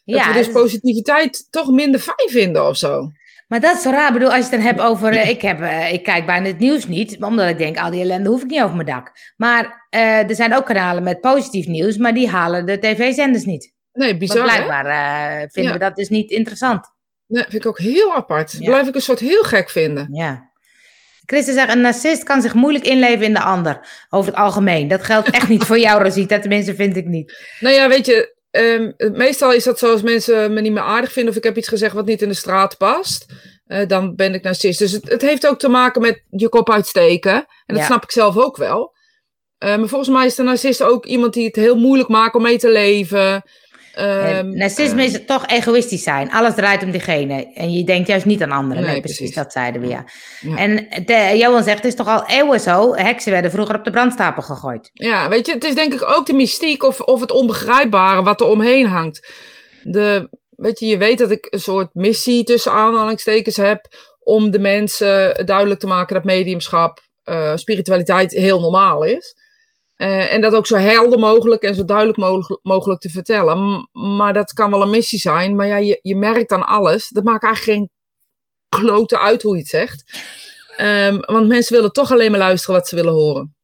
Dat 0.05 0.19
ja, 0.19 0.29
we 0.29 0.39
dus 0.39 0.51
positiviteit 0.51 1.47
toch 1.51 1.71
minder 1.71 2.01
fijn 2.01 2.29
vinden 2.29 2.67
of 2.67 2.77
zo. 2.77 3.11
Maar 3.51 3.61
dat 3.61 3.77
is 3.77 3.83
zo 3.83 3.91
raar. 3.91 4.07
Ik 4.07 4.13
bedoel, 4.13 4.29
als 4.29 4.37
je 4.37 4.43
het 4.43 4.51
dan 4.51 4.61
hebt 4.61 4.81
over... 4.81 5.13
Uh, 5.13 5.29
ik, 5.29 5.43
heb, 5.43 5.61
uh, 5.61 5.93
ik 5.93 6.03
kijk 6.03 6.27
bijna 6.27 6.47
het 6.47 6.59
nieuws 6.59 6.87
niet, 6.87 7.23
omdat 7.23 7.49
ik 7.49 7.59
denk, 7.59 7.79
al 7.79 7.91
die 7.91 8.01
ellende 8.01 8.29
hoef 8.29 8.43
ik 8.43 8.51
niet 8.51 8.63
over 8.63 8.75
mijn 8.75 8.87
dak. 8.87 9.13
Maar 9.37 9.87
uh, 9.91 10.29
er 10.29 10.35
zijn 10.35 10.55
ook 10.55 10.67
kanalen 10.67 11.03
met 11.03 11.21
positief 11.21 11.67
nieuws, 11.67 11.97
maar 11.97 12.15
die 12.15 12.29
halen 12.29 12.67
de 12.67 12.79
tv-zenders 12.79 13.45
niet. 13.45 13.73
Nee, 13.93 14.17
bizar, 14.17 14.37
Want 14.37 14.53
blijkbaar 14.53 15.49
vinden 15.51 15.73
ja. 15.73 15.79
we 15.79 15.85
dat 15.85 15.97
dus 15.97 16.09
niet 16.09 16.31
interessant. 16.31 16.87
Nee, 17.27 17.43
vind 17.43 17.55
ik 17.55 17.67
ook 17.67 17.79
heel 17.79 18.15
apart. 18.15 18.57
Ja. 18.59 18.65
Blijf 18.65 18.89
ik 18.89 18.95
een 18.95 19.01
soort 19.01 19.21
heel 19.21 19.43
gek 19.43 19.71
vinden. 19.71 20.09
Ja. 20.13 20.51
Christen 21.27 21.55
zegt, 21.55 21.73
een 21.73 21.81
narcist 21.81 22.23
kan 22.23 22.43
zich 22.43 22.55
moeilijk 22.55 22.85
inleven 22.85 23.27
in 23.27 23.35
de 23.35 23.41
ander. 23.41 24.07
Over 24.09 24.31
het 24.31 24.41
algemeen. 24.41 24.89
Dat 24.89 25.03
geldt 25.03 25.31
echt 25.31 25.49
niet 25.49 25.65
voor 25.65 25.79
jou, 25.79 26.03
Rosita. 26.03 26.39
Tenminste, 26.39 26.75
vind 26.75 26.97
ik 26.97 27.07
niet. 27.07 27.57
Nou 27.61 27.75
ja, 27.75 27.89
weet 27.89 28.07
je, 28.07 28.37
ehm, 28.51 28.91
meestal 29.13 29.53
is 29.53 29.65
dat 29.65 29.79
zo 29.79 29.91
als 29.93 30.03
mensen 30.03 30.53
me 30.53 30.61
niet 30.61 30.73
meer 30.73 30.83
aardig 30.83 31.13
vinden 31.13 31.31
of 31.33 31.39
ik 31.39 31.45
heb 31.45 31.57
iets 31.57 31.69
gezegd 31.69 31.95
wat 31.95 32.07
niet 32.07 32.23
in 32.23 32.29
de 32.29 32.35
straat 32.35 32.77
past. 32.77 33.27
eh, 33.67 33.87
dan 33.89 34.15
ben 34.15 34.35
ik 34.35 34.43
narcist. 34.43 34.79
Dus 34.79 34.93
het, 34.93 35.09
het 35.09 35.23
heeft 35.23 35.47
ook 35.47 35.59
te 35.59 35.69
maken 35.69 36.01
met 36.01 36.23
je 36.31 36.49
kop 36.49 36.71
uitsteken. 36.71 37.33
En 37.35 37.45
dat 37.67 37.77
Ja. 37.77 37.85
snap 37.85 38.03
ik 38.03 38.11
zelf 38.11 38.37
ook 38.39 38.57
wel. 38.57 38.93
Eh, 39.59 39.77
maar 39.77 39.89
volgens 39.89 40.11
mij 40.11 40.27
is 40.27 40.35
de 40.35 40.43
narcist 40.43 40.83
ook 40.83 41.07
iemand 41.07 41.33
die 41.35 41.47
het 41.47 41.57
heel 41.57 41.77
moeilijk 41.77 42.09
maakt 42.09 42.35
om 42.35 42.43
mee 42.43 42.59
te 42.59 42.71
leven. 42.71 43.43
Ehm, 43.95 44.51
narcisme 44.57 45.05
is 45.05 45.25
toch 45.27 45.47
egoïstisch 45.47 46.03
zijn. 46.03 46.31
Alles 46.31 46.55
draait 46.55 46.83
om 46.83 46.91
diegene. 46.91 47.53
En 47.55 47.73
je 47.73 47.85
denkt 47.85 48.09
juist 48.09 48.25
niet 48.25 48.43
aan 48.43 48.51
anderen. 48.51 48.83
Nee, 48.83 48.93
Nee, 48.93 49.01
precies, 49.01 49.19
precies. 49.19 49.37
dat 49.37 49.53
zeiden 49.53 49.81
we 49.81 49.87
ja. 49.89 50.05
Ja. 50.41 50.57
En 50.57 50.89
de, 51.05 51.35
Johan 51.37 51.63
zegt, 51.63 51.77
het 51.77 51.87
is 51.87 51.95
toch 51.95 52.09
al 52.09 52.27
eeuwen 52.27 52.61
zo. 52.61 52.95
Heksen 52.95 53.33
werden 53.33 53.51
vroeger 53.51 53.75
op 53.75 53.85
de 53.85 53.91
brandstapel 53.91 54.43
gegooid. 54.43 54.91
Ja, 54.93 55.29
weet 55.29 55.47
je, 55.47 55.53
het 55.53 55.65
is 55.65 55.75
denk 55.75 55.95
ik 55.95 56.03
ook 56.03 56.27
de 56.27 56.33
mystiek 56.33 56.83
of, 56.83 57.01
of 57.01 57.21
het 57.21 57.31
onbegrijpbare 57.31 58.23
wat 58.23 58.41
er 58.41 58.47
omheen 58.47 58.87
hangt. 58.87 59.33
De, 59.83 60.29
weet 60.51 60.79
je, 60.79 60.87
je 60.87 60.97
weet 60.99 61.19
dat 61.19 61.31
ik 61.31 61.47
een 61.51 61.61
soort 61.61 61.89
missie 61.93 62.45
tussen 62.45 62.73
aanhalingstekens 62.73 63.57
heb 63.57 63.87
om 64.19 64.51
de 64.51 64.59
mensen 64.59 65.47
duidelijk 65.47 65.81
te 65.81 65.87
maken 65.87 66.15
dat 66.15 66.25
mediumschap, 66.25 67.01
eh, 67.25 67.57
spiritualiteit 67.57 68.33
heel 68.33 68.61
normaal 68.61 69.05
is. 69.05 69.35
Eh, 70.01 70.33
en 70.33 70.41
dat 70.41 70.55
ook 70.55 70.67
zo 70.67 70.77
helder 70.77 71.19
mogelijk 71.19 71.63
en 71.63 71.75
zo 71.75 71.85
duidelijk 71.85 72.19
mogelijk, 72.19 72.61
mogelijk 72.63 73.01
te 73.01 73.11
vertellen. 73.11 73.59
M- 73.59 74.17
maar 74.17 74.33
dat 74.33 74.53
kan 74.53 74.71
wel 74.71 74.83
een 74.83 74.91
missie 74.91 75.19
zijn. 75.19 75.57
Maar 75.57 75.67
ja, 75.67 75.77
je, 75.77 75.99
je 76.03 76.17
merkt 76.17 76.53
aan 76.53 76.67
alles. 76.67 77.09
Dat 77.09 77.25
maakt 77.25 77.45
eigenlijk 77.45 77.79
geen 77.79 77.91
klote 78.83 79.19
uit 79.19 79.43
hoe 79.43 79.55
je 79.55 79.61
het 79.61 79.71
zegt. 79.71 80.05
Ehm, 80.77 81.19
want 81.21 81.49
mensen 81.49 81.75
willen 81.77 81.93
toch 81.93 82.13
alleen 82.13 82.31
maar 82.31 82.41
luisteren 82.41 82.75
wat 82.75 82.89
ze 82.89 82.95
willen 82.95 83.13
horen. 83.13 83.55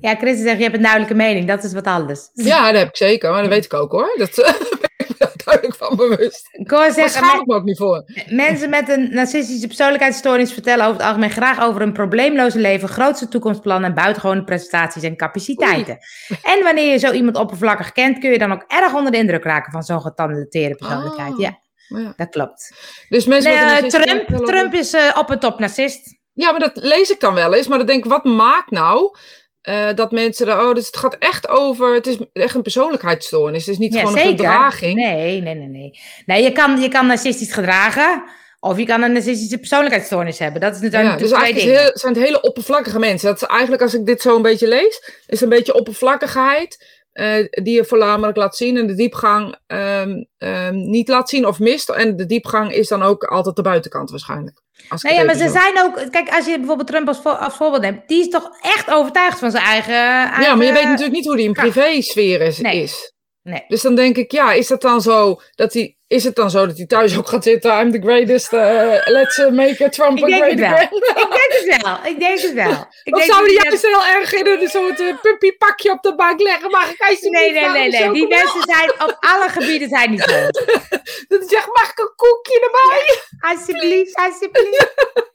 Ja, 0.00 0.14
Christen 0.16 0.44
zegt, 0.44 0.56
je 0.56 0.62
hebt 0.62 0.76
een 0.76 0.82
duidelijke 0.82 1.14
mening. 1.14 1.48
Dat 1.48 1.64
is 1.64 1.72
wat 1.72 1.86
anders. 1.86 2.28
Ja, 2.32 2.66
dat 2.66 2.80
heb 2.80 2.88
ik 2.88 2.96
zeker, 2.96 3.30
maar 3.30 3.40
dat 3.42 3.50
weet 3.50 3.64
ik 3.64 3.74
ook 3.74 3.92
hoor. 3.92 4.14
Dat 4.16 4.34
ik 5.34 5.44
duidelijk 5.44 5.76
van 5.76 5.96
bewust. 5.96 6.48
Zegt, 6.94 7.12
schaam 7.12 7.40
ik 7.40 7.46
me 7.46 7.54
ook 7.54 7.64
niet 7.64 7.78
voor. 7.78 8.04
Mensen 8.28 8.70
met 8.70 8.88
een 8.88 9.14
narcistische 9.14 9.66
persoonlijkheidsstoornis 9.66 10.52
vertellen 10.52 10.84
over 10.84 10.96
het 10.96 11.06
algemeen 11.06 11.30
graag 11.30 11.62
over 11.62 11.82
een 11.82 11.92
probleemloze 11.92 12.58
leven, 12.58 12.88
grootste 12.88 13.28
toekomstplannen 13.28 13.88
en 13.88 13.94
buitengewone 13.94 14.44
prestaties 14.44 15.02
en 15.02 15.16
capaciteiten. 15.16 15.98
En 16.42 16.62
wanneer 16.62 16.90
je 16.90 16.98
zo 16.98 17.12
iemand 17.12 17.36
oppervlakkig 17.36 17.92
kent, 17.92 18.18
kun 18.18 18.30
je 18.30 18.38
dan 18.38 18.52
ook 18.52 18.64
erg 18.68 18.94
onder 18.94 19.12
de 19.12 19.18
indruk 19.18 19.44
raken 19.44 19.72
van 19.72 19.82
zo'n 19.82 20.00
getalenteerde 20.00 20.74
persoonlijkheid. 20.74 21.32
Ah. 21.32 21.38
Ja, 21.40 21.58
Ja. 21.88 22.12
dat 22.16 22.28
klopt. 22.28 22.74
Dus 23.08 23.26
mensen 23.26 23.50
Nee, 23.54 23.82
met 23.82 23.94
een 23.94 24.02
eh, 24.02 24.22
Trump, 24.24 24.46
Trump 24.46 24.74
is 24.74 24.92
eh, 24.92 25.16
op 25.18 25.30
en 25.30 25.38
top 25.38 25.58
narcist. 25.58 26.20
Ja, 26.32 26.50
maar 26.50 26.60
dat 26.60 26.76
lees 26.76 27.10
ik 27.10 27.20
dan 27.20 27.34
wel 27.34 27.54
eens. 27.54 27.66
Maar 27.66 27.78
dan 27.78 27.86
denk 27.86 28.04
ik, 28.04 28.10
wat 28.10 28.24
maakt 28.24 28.70
nou 28.70 29.16
eh, 29.62 29.94
dat 29.94 30.12
mensen 30.12 30.48
er... 30.48 30.60
Oh, 30.60 30.74
dus 30.74 30.86
het 30.86 30.96
gaat 30.96 31.16
echt 31.18 31.48
over... 31.48 31.94
Het 31.94 32.06
is 32.06 32.16
echt 32.32 32.54
een 32.54 32.62
persoonlijkheidsstoornis. 32.62 33.66
Het 33.66 33.74
is 33.74 33.80
niet 33.80 33.94
Ja, 33.94 34.00
gewoon 34.00 34.18
een 34.18 34.26
gedraging. 34.26 34.94
Nee, 34.94 35.40
nee, 35.40 35.54
nee, 35.54 35.68
nee. 35.68 35.98
Nee, 36.26 36.42
je 36.42 36.52
kan, 36.52 36.80
je 36.80 36.88
kan 36.88 37.06
narcistisch 37.06 37.52
gedragen 37.52 38.24
of 38.60 38.78
je 38.78 38.86
kan 38.86 39.02
een 39.02 39.12
narcistische 39.12 39.58
persoonlijkheidsstoornis 39.58 40.38
hebben. 40.38 40.60
Dat 40.60 40.74
is 40.74 40.80
natuurlijk 40.80 41.12
Ja, 41.12 41.18
dus 41.18 41.30
eigenlijk 41.30 41.78
heel, 41.78 41.90
zijn 41.94 42.14
het 42.14 42.22
hele 42.22 42.40
oppervlakkige 42.40 42.98
mensen. 42.98 43.28
Dat 43.28 43.42
is 43.42 43.48
eigenlijk, 43.48 43.82
als 43.82 43.94
ik 43.94 44.06
dit 44.06 44.22
zo 44.22 44.36
een 44.36 44.42
beetje 44.42 44.68
lees, 44.68 45.22
is 45.26 45.40
een 45.40 45.48
beetje 45.48 45.74
oppervlakkigheid 45.74 47.00
eh, 47.12 47.46
die 47.50 47.74
je 47.74 47.84
voornamelijk 47.84 48.36
laat 48.36 48.56
zien 48.56 48.76
en 48.76 48.86
de 48.86 48.94
diepgang 48.94 49.56
ehm, 49.66 50.24
ehm, 50.38 50.74
niet 50.74 51.08
laat 51.08 51.28
zien 51.28 51.46
of 51.46 51.58
mist. 51.58 51.88
En 51.90 52.16
de 52.16 52.26
diepgang 52.26 52.72
is 52.72 52.88
dan 52.88 53.02
ook 53.02 53.24
altijd 53.24 53.56
de 53.56 53.62
buitenkant 53.62 54.10
waarschijnlijk. 54.10 54.61
Nee, 55.02 55.14
ja, 55.14 55.24
maar 55.24 55.34
ze 55.34 55.44
zo- 55.46 55.52
zijn 55.52 55.80
ook... 55.82 56.10
Kijk, 56.10 56.28
als 56.34 56.46
je 56.46 56.56
bijvoorbeeld 56.58 56.88
Trump 56.88 57.08
als, 57.08 57.18
voor- 57.22 57.36
als 57.36 57.56
voorbeeld 57.56 57.82
neemt, 57.82 58.08
die 58.08 58.20
is 58.20 58.28
toch 58.28 58.50
echt 58.60 58.90
overtuigd 58.90 59.38
van 59.38 59.50
zijn 59.50 59.64
eigen... 59.64 59.94
Ja, 59.94 60.28
maar 60.28 60.40
je 60.40 60.46
eigen- 60.48 60.74
weet 60.74 60.84
natuurlijk 60.84 61.12
niet 61.12 61.26
hoe 61.26 61.36
die 61.36 61.46
in 61.46 61.52
privésfeer 61.52 62.40
is. 62.40 62.58
Nee. 62.58 62.82
is. 62.82 63.12
Nee. 63.42 63.64
Dus 63.68 63.82
dan 63.82 63.94
denk 63.94 64.16
ik, 64.16 64.32
ja, 64.32 64.52
is 64.52 64.66
dat 64.66 64.80
dan 64.82 65.00
zo 65.00 65.40
dat 65.54 65.72
hij, 65.72 65.96
is 66.12 66.24
het 66.24 66.34
dan 66.34 66.50
zo 66.50 66.66
dat 66.66 66.76
hij 66.76 66.86
thuis 66.86 67.18
ook 67.18 67.28
gaat 67.28 67.44
zitten? 67.44 67.80
I'm 67.80 67.90
the 67.90 68.00
greatest, 68.00 68.52
eh, 68.52 68.96
let's 69.04 69.38
uh, 69.38 69.50
make 69.50 69.88
Trump 69.88 70.22
a 70.22 70.26
great 70.26 70.60
again. 70.60 70.82
Ik 70.82 71.00
denk 71.38 71.52
het 71.52 71.82
wel. 71.82 71.98
Ik 72.04 72.18
denk 72.18 72.40
het 72.40 72.52
wel. 72.52 72.70
Ik 73.04 73.14
Of 73.14 73.18
denk 73.20 73.32
zou 73.32 73.46
dat 73.46 73.46
hij 73.46 73.46
die 73.46 73.62
juist 73.62 73.82
heel 73.82 74.06
erg 74.20 74.32
in 74.32 74.46
een 74.46 74.68
soort 74.68 75.00
uh, 75.00 75.20
puppypakje 75.22 75.90
op 75.90 76.02
de 76.02 76.14
bank 76.14 76.40
leggen? 76.40 76.70
Mag 76.70 76.90
ik 76.90 77.00
alsjeblieft 77.00 77.32
Nee, 77.32 77.52
nee, 77.52 77.90
nee, 77.90 78.04
om 78.04 78.12
nee. 78.12 78.12
Die 78.12 78.28
mensen 78.28 78.62
zijn 78.62 78.90
op 78.90 79.16
alle 79.20 79.48
gebieden 79.48 79.88
zijn 79.88 80.10
niet 80.10 80.22
zo. 80.22 80.30
Dat 81.28 81.38
hij 81.38 81.48
zegt, 81.48 81.66
mag 81.66 81.90
ik 81.90 81.98
een 81.98 82.12
koekje 82.16 82.60
erbij? 82.60 83.20
Alsjeblieft, 83.50 84.14
alsjeblieft. 84.14 84.94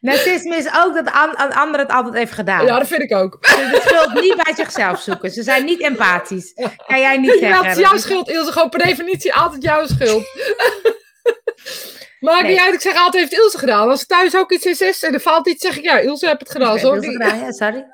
Narcisme 0.00 0.56
is 0.56 0.66
ook 0.84 0.94
dat 0.94 1.12
an- 1.12 1.34
an- 1.36 1.52
anderen 1.52 1.86
het 1.86 1.94
altijd 1.94 2.14
heeft 2.14 2.32
gedaan. 2.32 2.66
Ja, 2.66 2.78
dat 2.78 2.88
vind 2.88 3.02
ik 3.02 3.14
ook. 3.14 3.38
Ze 3.40 3.56
de 3.56 3.80
schuld 3.86 4.20
niet 4.20 4.42
bij 4.42 4.54
zichzelf 4.54 5.00
zoeken. 5.00 5.30
Ze 5.30 5.42
zijn 5.42 5.64
niet 5.64 5.80
empathisch. 5.80 6.52
Kan 6.86 7.00
jij 7.00 7.16
niet 7.18 7.32
Ja, 7.32 7.38
zeggen. 7.38 7.66
het 7.68 7.76
is 7.78 7.82
jouw 7.88 7.96
schuld, 7.96 8.28
Ilse. 8.28 8.52
Gewoon 8.52 8.68
per 8.68 8.78
definitie 8.86 9.34
altijd 9.34 9.62
jouw 9.62 9.86
schuld. 9.86 10.24
Maar 12.20 12.42
Nee. 12.42 12.52
niet 12.52 12.60
uit, 12.60 12.74
ik 12.74 12.80
zeg 12.80 12.96
altijd, 12.96 13.14
heeft 13.30 13.42
Ilse 13.42 13.58
gedaan. 13.58 13.88
Als 13.88 14.06
thuis 14.06 14.36
ook 14.36 14.52
iets 14.52 14.64
is, 14.64 14.80
is 14.80 15.02
en 15.02 15.14
er 15.14 15.20
valt 15.20 15.48
iets, 15.48 15.64
zeg 15.66 15.76
ik, 15.76 15.82
ja, 15.84 15.98
Ilse 15.98 16.26
heeft 16.26 16.40
het 16.40 16.50
gedaan. 16.50 16.76
Ik 16.76 16.82
heb 16.82 16.92
het 16.92 17.04
gedaan, 17.04 17.38
ja, 17.38 17.52
sorry. 17.52 17.86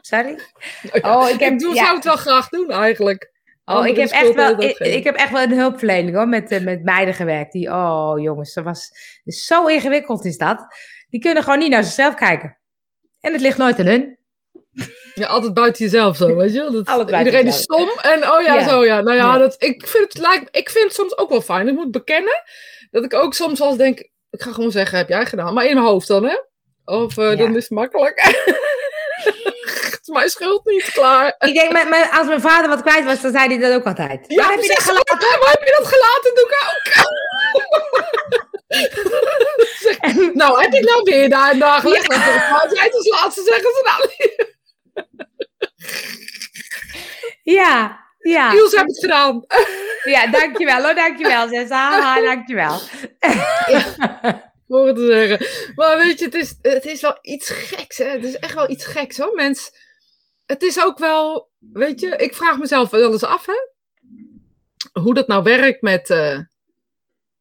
Sorry. 0.00 0.38
Ja, 1.02 1.16
Oh, 1.20 1.28
ik 1.28 1.40
heb- 1.40 1.58
doe, 1.58 1.74
ja. 1.74 1.84
zou 1.84 1.94
het 1.96 2.04
wel 2.04 2.16
graag 2.16 2.48
doen, 2.48 2.70
eigenlijk. 2.70 3.30
Oh, 3.64 3.86
ik 3.86 3.96
heb, 3.96 4.08
echt 4.10 4.34
wel, 4.34 4.62
ik 4.78 5.04
heb 5.04 5.14
echt 5.16 5.30
wel 5.30 5.42
een 5.42 5.52
hulpverlening 5.58 6.16
hoor, 6.16 6.28
met, 6.28 6.50
eh, 6.50 6.60
met 6.60 6.84
meiden 6.84 7.14
gewerkt. 7.14 7.52
Die, 7.52 7.70
oh 7.70 8.12
jongens, 8.16 8.54
dat 8.54 8.64
was 8.64 8.90
zo 9.24 9.66
ingewikkeld 9.66 10.24
is 10.24 10.36
dat. 10.36 10.66
Die 11.10 11.20
kunnen 11.20 11.42
gewoon 11.42 11.58
niet 11.58 11.70
naar 11.70 11.84
zichzelf 11.84 12.14
kijken. 12.14 12.58
En 13.20 13.32
het 13.32 13.40
ligt 13.40 13.58
nooit 13.58 13.78
aan 13.78 13.86
hun. 13.86 14.18
Ja, 15.14 15.26
altijd 15.26 15.54
buiten 15.54 15.84
jezelf 15.84 16.16
zo, 16.16 16.36
weet 16.36 16.52
je 16.52 16.58
wel. 16.58 16.72
Dat, 16.84 17.10
iedereen 17.18 17.46
is 17.46 17.58
stom 17.62 17.88
en 18.02 18.30
oh 18.30 18.40
ja, 18.42 18.54
Ja. 18.54 18.68
zo 18.68 18.84
ja. 18.84 19.00
Nou 19.00 19.16
ja, 19.16 19.32
Ja. 19.32 19.38
Dat, 19.38 19.54
ik, 19.58 19.86
vind 19.86 20.12
het, 20.12 20.18
lijkt, 20.22 20.56
ik 20.56 20.70
vind 20.70 20.84
het 20.84 20.94
soms 20.94 21.18
ook 21.18 21.28
wel 21.30 21.40
fijn. 21.40 21.68
Ik 21.68 21.74
moet 21.74 21.90
bekennen 21.90 22.42
dat 22.90 23.04
ik 23.04 23.14
ook 23.14 23.34
soms 23.34 23.60
eens 23.60 23.76
denk, 23.76 23.98
ik 24.30 24.42
ga 24.42 24.52
gewoon 24.52 24.70
zeggen, 24.70 24.98
heb 24.98 25.08
jij 25.08 25.26
gedaan? 25.26 25.54
Maar 25.54 25.64
in 25.66 25.74
mijn 25.74 25.86
hoofd 25.86 26.08
dan, 26.08 26.24
hè? 26.24 26.36
Of 26.84 27.16
Ja. 27.16 27.34
dan 27.34 27.56
is 27.56 27.62
het 27.62 27.70
makkelijk. 27.70 28.20
het 29.90 29.98
is 30.02 30.08
mijn 30.08 30.28
schuld 30.28 30.64
niet, 30.64 30.90
klaar. 30.92 31.34
Ik 31.38 31.54
denk, 31.54 31.72
met- 31.72 32.10
als 32.12 32.26
mijn 32.26 32.40
vader 32.40 32.68
wat 32.68 32.82
kwijt 32.82 33.04
was, 33.04 33.20
dan 33.20 33.32
zei 33.32 33.46
hij 33.48 33.58
dat 33.58 33.72
ook 33.74 33.86
altijd. 33.86 34.24
Ja, 34.28 34.36
Waar 34.42 34.50
heb 34.52 34.60
je 34.62 34.68
dat 34.68 34.82
gelaten? 34.82 35.18
Waar 35.40 35.50
heb 35.50 35.62
je 35.62 35.76
dat 35.78 35.86
gelaten? 35.88 36.34
Doe 36.34 36.44
ik 36.44 36.56
ook. 36.68 37.08
Nou, 40.34 40.60
heb 40.62 40.72
het 40.72 40.84
nou 40.84 41.02
weer 41.02 41.28
daar? 41.28 41.58
Want 41.58 42.76
jij 42.76 42.84
het 42.84 42.94
als 42.94 43.08
laatste 43.08 43.42
zeggen 43.42 43.62
ze 43.62 43.82
nou. 43.84 44.08
Ja, 47.42 48.00
ja. 48.18 48.52
Niels 48.52 48.72
heeft 48.72 48.86
het 48.86 48.98
gedaan. 48.98 49.44
Ja, 50.04 50.26
dankjewel 50.26 50.82
hoor, 50.82 50.94
dankjewel. 50.94 51.48
Zes, 51.48 51.68
haha, 51.78 52.20
dankjewel. 52.20 52.80
Het 53.18 54.96
te 54.96 55.06
zeggen. 55.06 55.72
Maar 55.74 55.96
weet 55.96 56.18
je, 56.18 56.24
het 56.24 56.34
is, 56.34 56.54
het 56.62 56.84
is 56.84 57.00
wel 57.00 57.18
iets 57.22 57.50
geks, 57.50 57.98
hè? 57.98 58.04
Het 58.04 58.24
is 58.24 58.36
echt 58.38 58.54
wel 58.54 58.70
iets 58.70 58.84
geks, 58.84 59.18
hoor, 59.18 59.34
mens. 59.34 59.70
Het 60.46 60.62
is 60.62 60.84
ook 60.84 60.98
wel, 60.98 61.50
weet 61.58 62.00
je, 62.00 62.16
ik 62.16 62.34
vraag 62.34 62.58
mezelf 62.58 62.90
wel 62.90 63.12
eens 63.12 63.24
af, 63.24 63.46
hè? 63.46 63.68
Hoe 65.02 65.14
dat 65.14 65.26
nou 65.28 65.42
werkt 65.42 65.82
met. 65.82 66.10
eh, 66.10 66.38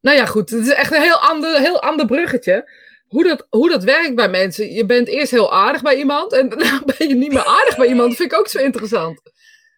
Nou 0.02 0.18
ja, 0.18 0.26
goed, 0.26 0.50
het 0.50 0.68
is 0.68 0.74
echt 0.74 0.94
een 0.94 1.02
heel 1.02 1.18
ander, 1.18 1.60
heel 1.60 1.82
ander 1.82 2.06
bruggetje. 2.06 2.72
Hoe 3.08 3.24
dat, 3.24 3.48
hoe 3.50 3.70
dat 3.70 3.84
werkt 3.84 4.16
bij 4.16 4.30
mensen. 4.30 4.74
Je 4.74 4.86
bent 4.86 5.08
eerst 5.08 5.32
heel 5.32 5.54
aardig 5.54 5.82
bij 5.82 5.98
iemand 5.98 6.34
en 6.34 6.50
daarna 6.50 6.82
ben 6.98 7.08
je 7.08 7.16
niet 7.16 7.34
meer 7.34 7.46
aardig 7.46 7.78
bij 7.78 7.88
iemand. 7.88 8.08
Dat 8.08 8.18
vind 8.18 8.32
ik 8.32 8.40
ook 8.40 8.48
zo 8.48 8.60
interessant. 8.60 9.22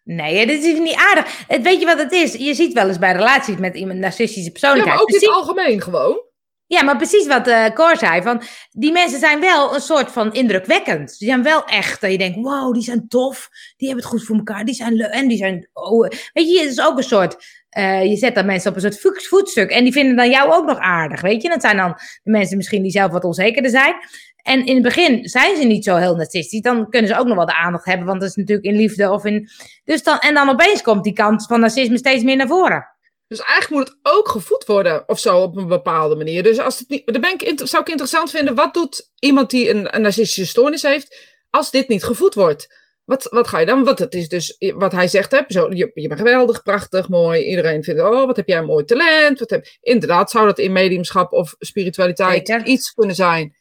Nee, 0.03 0.45
dit 0.45 0.63
is 0.63 0.79
niet 0.79 0.95
aardig. 0.95 1.45
Het, 1.47 1.61
weet 1.61 1.79
je 1.79 1.85
wat 1.85 1.97
het 1.97 2.11
is? 2.11 2.33
Je 2.33 2.53
ziet 2.53 2.73
wel 2.73 2.87
eens 2.87 2.99
bij 2.99 3.11
relaties 3.11 3.57
met 3.57 3.75
iemand 3.75 3.99
narcistische 3.99 4.43
Ja, 4.43 4.51
persoonlijkheid. 4.51 4.95
maar 4.95 5.03
ook 5.03 5.21
in 5.21 5.27
het 5.27 5.35
algemeen 5.35 5.81
gewoon. 5.81 6.29
Ja, 6.67 6.83
maar 6.83 6.97
precies 6.97 7.27
wat 7.27 7.47
eh 7.47 7.65
Cor 7.73 7.97
zei. 7.97 8.21
Van, 8.21 8.41
die 8.69 8.91
mensen 8.91 9.19
zijn 9.19 9.39
wel 9.39 9.73
een 9.75 9.81
soort 9.81 10.11
van 10.11 10.33
indrukwekkend. 10.33 11.17
Die 11.17 11.27
zijn 11.27 11.43
wel 11.43 11.65
echt. 11.65 12.01
Dat 12.01 12.11
je 12.11 12.17
denkt, 12.17 12.37
wow, 12.37 12.73
die 12.73 12.83
zijn 12.83 13.07
tof. 13.07 13.49
Die 13.77 13.87
hebben 13.87 14.05
het 14.05 14.13
goed 14.13 14.25
voor 14.25 14.35
elkaar. 14.35 14.65
Die 14.65 14.75
zijn 14.75 14.93
leuk. 14.93 15.11
En 15.11 15.27
die 15.27 15.37
zijn... 15.37 15.69
Oh, 15.73 16.05
eh, 16.05 16.19
weet 16.33 16.49
je, 16.51 16.59
het 16.59 16.71
is 16.71 16.81
ook 16.81 16.97
een 16.97 17.03
soort... 17.03 17.35
eh, 17.71 18.05
je 18.05 18.15
zet 18.15 18.35
dan 18.35 18.45
mensen 18.45 18.69
op 18.69 18.75
een 18.75 18.81
soort 18.81 18.99
voet- 18.99 19.27
voetstuk. 19.27 19.69
En 19.69 19.83
die 19.83 19.93
vinden 19.93 20.15
dan 20.15 20.29
jou 20.29 20.51
ook 20.51 20.65
nog 20.65 20.77
aardig. 20.77 21.21
Weet 21.21 21.41
je, 21.41 21.49
dat 21.49 21.61
zijn 21.61 21.77
dan 21.77 21.97
de 22.23 22.31
mensen 22.31 22.57
misschien 22.57 22.81
die 22.81 22.91
zelf 22.91 23.11
wat 23.11 23.23
onzekerder 23.23 23.71
zijn. 23.71 23.95
En 24.43 24.65
in 24.65 24.73
het 24.73 24.83
begin 24.83 25.29
zijn 25.29 25.57
ze 25.57 25.63
niet 25.63 25.83
zo 25.83 25.95
heel 25.95 26.15
narcistisch. 26.15 26.61
Dan 26.61 26.89
kunnen 26.89 27.09
ze 27.09 27.17
ook 27.17 27.27
nog 27.27 27.35
wel 27.35 27.45
de 27.45 27.55
aandacht 27.55 27.85
hebben. 27.85 28.07
Want 28.07 28.21
dat 28.21 28.29
is 28.29 28.35
natuurlijk 28.35 28.67
in 28.67 28.75
liefde 28.75 29.11
of 29.11 29.25
in... 29.25 29.49
Dus 29.83 30.03
dan, 30.03 30.19
en 30.19 30.33
dan 30.33 30.49
opeens 30.49 30.81
komt 30.81 31.03
die 31.03 31.13
kant 31.13 31.45
van 31.45 31.59
narcisme 31.59 31.97
steeds 31.97 32.23
meer 32.23 32.35
naar 32.35 32.47
voren. 32.47 32.87
Dus 33.27 33.39
eigenlijk 33.39 33.69
moet 33.69 33.87
het 33.87 34.13
ook 34.15 34.29
gevoed 34.29 34.65
worden 34.65 35.09
of 35.09 35.19
zo 35.19 35.37
op 35.37 35.57
een 35.57 35.67
bepaalde 35.67 36.15
manier. 36.15 36.43
Dus 36.43 36.59
als 36.59 36.79
het 36.79 36.89
niet, 36.89 37.13
dan 37.13 37.21
ben 37.21 37.33
ik, 37.37 37.61
zou 37.63 37.81
ik 37.81 37.89
interessant 37.89 38.31
vinden, 38.31 38.55
wat 38.55 38.73
doet 38.73 39.11
iemand 39.19 39.49
die 39.49 39.69
een 39.69 40.01
narcistische 40.01 40.45
stoornis 40.45 40.81
heeft, 40.81 41.29
als 41.49 41.71
dit 41.71 41.87
niet 41.87 42.03
gevoed 42.03 42.33
wordt? 42.33 42.80
Wat, 43.05 43.27
wat 43.29 43.47
ga 43.47 43.59
je 43.59 43.65
dan? 43.65 43.83
Want 43.83 43.99
het 43.99 44.13
is 44.13 44.29
dus 44.29 44.55
wat 44.75 44.91
hij 44.91 45.07
zegt, 45.07 45.31
hè, 45.31 45.39
zo, 45.47 45.71
je, 45.73 45.91
je 45.93 46.07
bent 46.07 46.19
geweldig, 46.19 46.63
prachtig, 46.63 47.09
mooi. 47.09 47.43
Iedereen 47.43 47.83
vindt, 47.83 48.01
oh, 48.01 48.25
wat 48.25 48.35
heb 48.35 48.47
jij 48.47 48.57
een 48.57 48.65
mooi 48.65 48.85
talent. 48.85 49.39
Wat 49.39 49.49
heb, 49.49 49.65
inderdaad, 49.81 50.31
zou 50.31 50.45
dat 50.45 50.59
in 50.59 50.71
mediumschap 50.71 51.31
of 51.31 51.55
spiritualiteit 51.59 52.47
Zeker. 52.47 52.65
iets 52.65 52.93
kunnen 52.93 53.15
zijn 53.15 53.55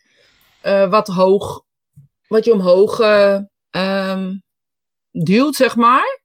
eh, 0.61 0.91
wat 0.91 1.07
hoog, 1.07 1.65
wat 2.29 2.45
je 2.45 2.53
omhoog 2.53 3.01
eh, 3.01 3.39
ehm, 3.71 4.35
duwt, 5.11 5.55
zeg 5.55 5.77
maar. 5.77 6.19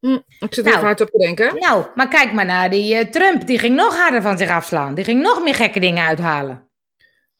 Hm, 0.00 0.18
ik 0.38 0.54
zit 0.54 0.64
Nou. 0.64 0.68
even 0.76 0.86
hard 0.86 1.00
op 1.00 1.08
te 1.10 1.18
denken. 1.18 1.58
Nou, 1.58 1.86
maar 1.94 2.08
kijk 2.08 2.32
maar 2.32 2.46
naar 2.46 2.70
die 2.70 2.94
eh, 2.94 3.10
Trump. 3.10 3.46
Die 3.46 3.58
ging 3.58 3.76
nog 3.76 3.96
harder 3.96 4.22
van 4.22 4.38
zich 4.38 4.50
afslaan. 4.50 4.94
Die 4.94 5.04
ging 5.04 5.22
nog 5.22 5.42
meer 5.42 5.54
gekke 5.54 5.80
dingen 5.80 6.06
uithalen. 6.06 6.68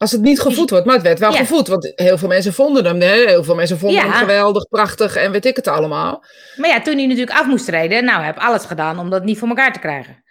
Als 0.04 0.12
het 0.12 0.22
niet 0.22 0.40
gevoed 0.40 0.70
wordt, 0.70 0.84
maar 0.86 0.94
het 0.94 1.04
werd 1.04 1.18
wel 1.18 1.32
Ja. 1.32 1.38
gevoed. 1.38 1.68
Want 1.68 1.92
heel 1.94 2.18
veel 2.18 2.28
mensen 2.28 2.52
vonden 2.52 2.84
hem, 2.84 3.00
hè? 3.00 3.12
heel 3.26 3.44
veel 3.44 3.54
mensen 3.54 3.78
vonden 3.78 3.98
Ja. 3.98 4.04
hem 4.04 4.12
geweldig, 4.12 4.68
prachtig 4.68 5.16
en 5.16 5.32
weet 5.32 5.44
ik 5.44 5.56
het 5.56 5.68
allemaal. 5.68 6.24
Maar 6.56 6.68
ja, 6.70 6.80
toen 6.80 6.96
hij 6.96 7.06
natuurlijk 7.06 7.38
af 7.38 7.46
moest 7.46 7.66
treden, 7.66 8.04
nou, 8.04 8.16
hij 8.16 8.26
heeft 8.26 8.38
alles 8.38 8.64
gedaan 8.64 8.98
om 8.98 9.10
dat 9.10 9.24
niet 9.24 9.38
voor 9.38 9.48
elkaar 9.48 9.72
te 9.72 9.78
krijgen. 9.78 10.22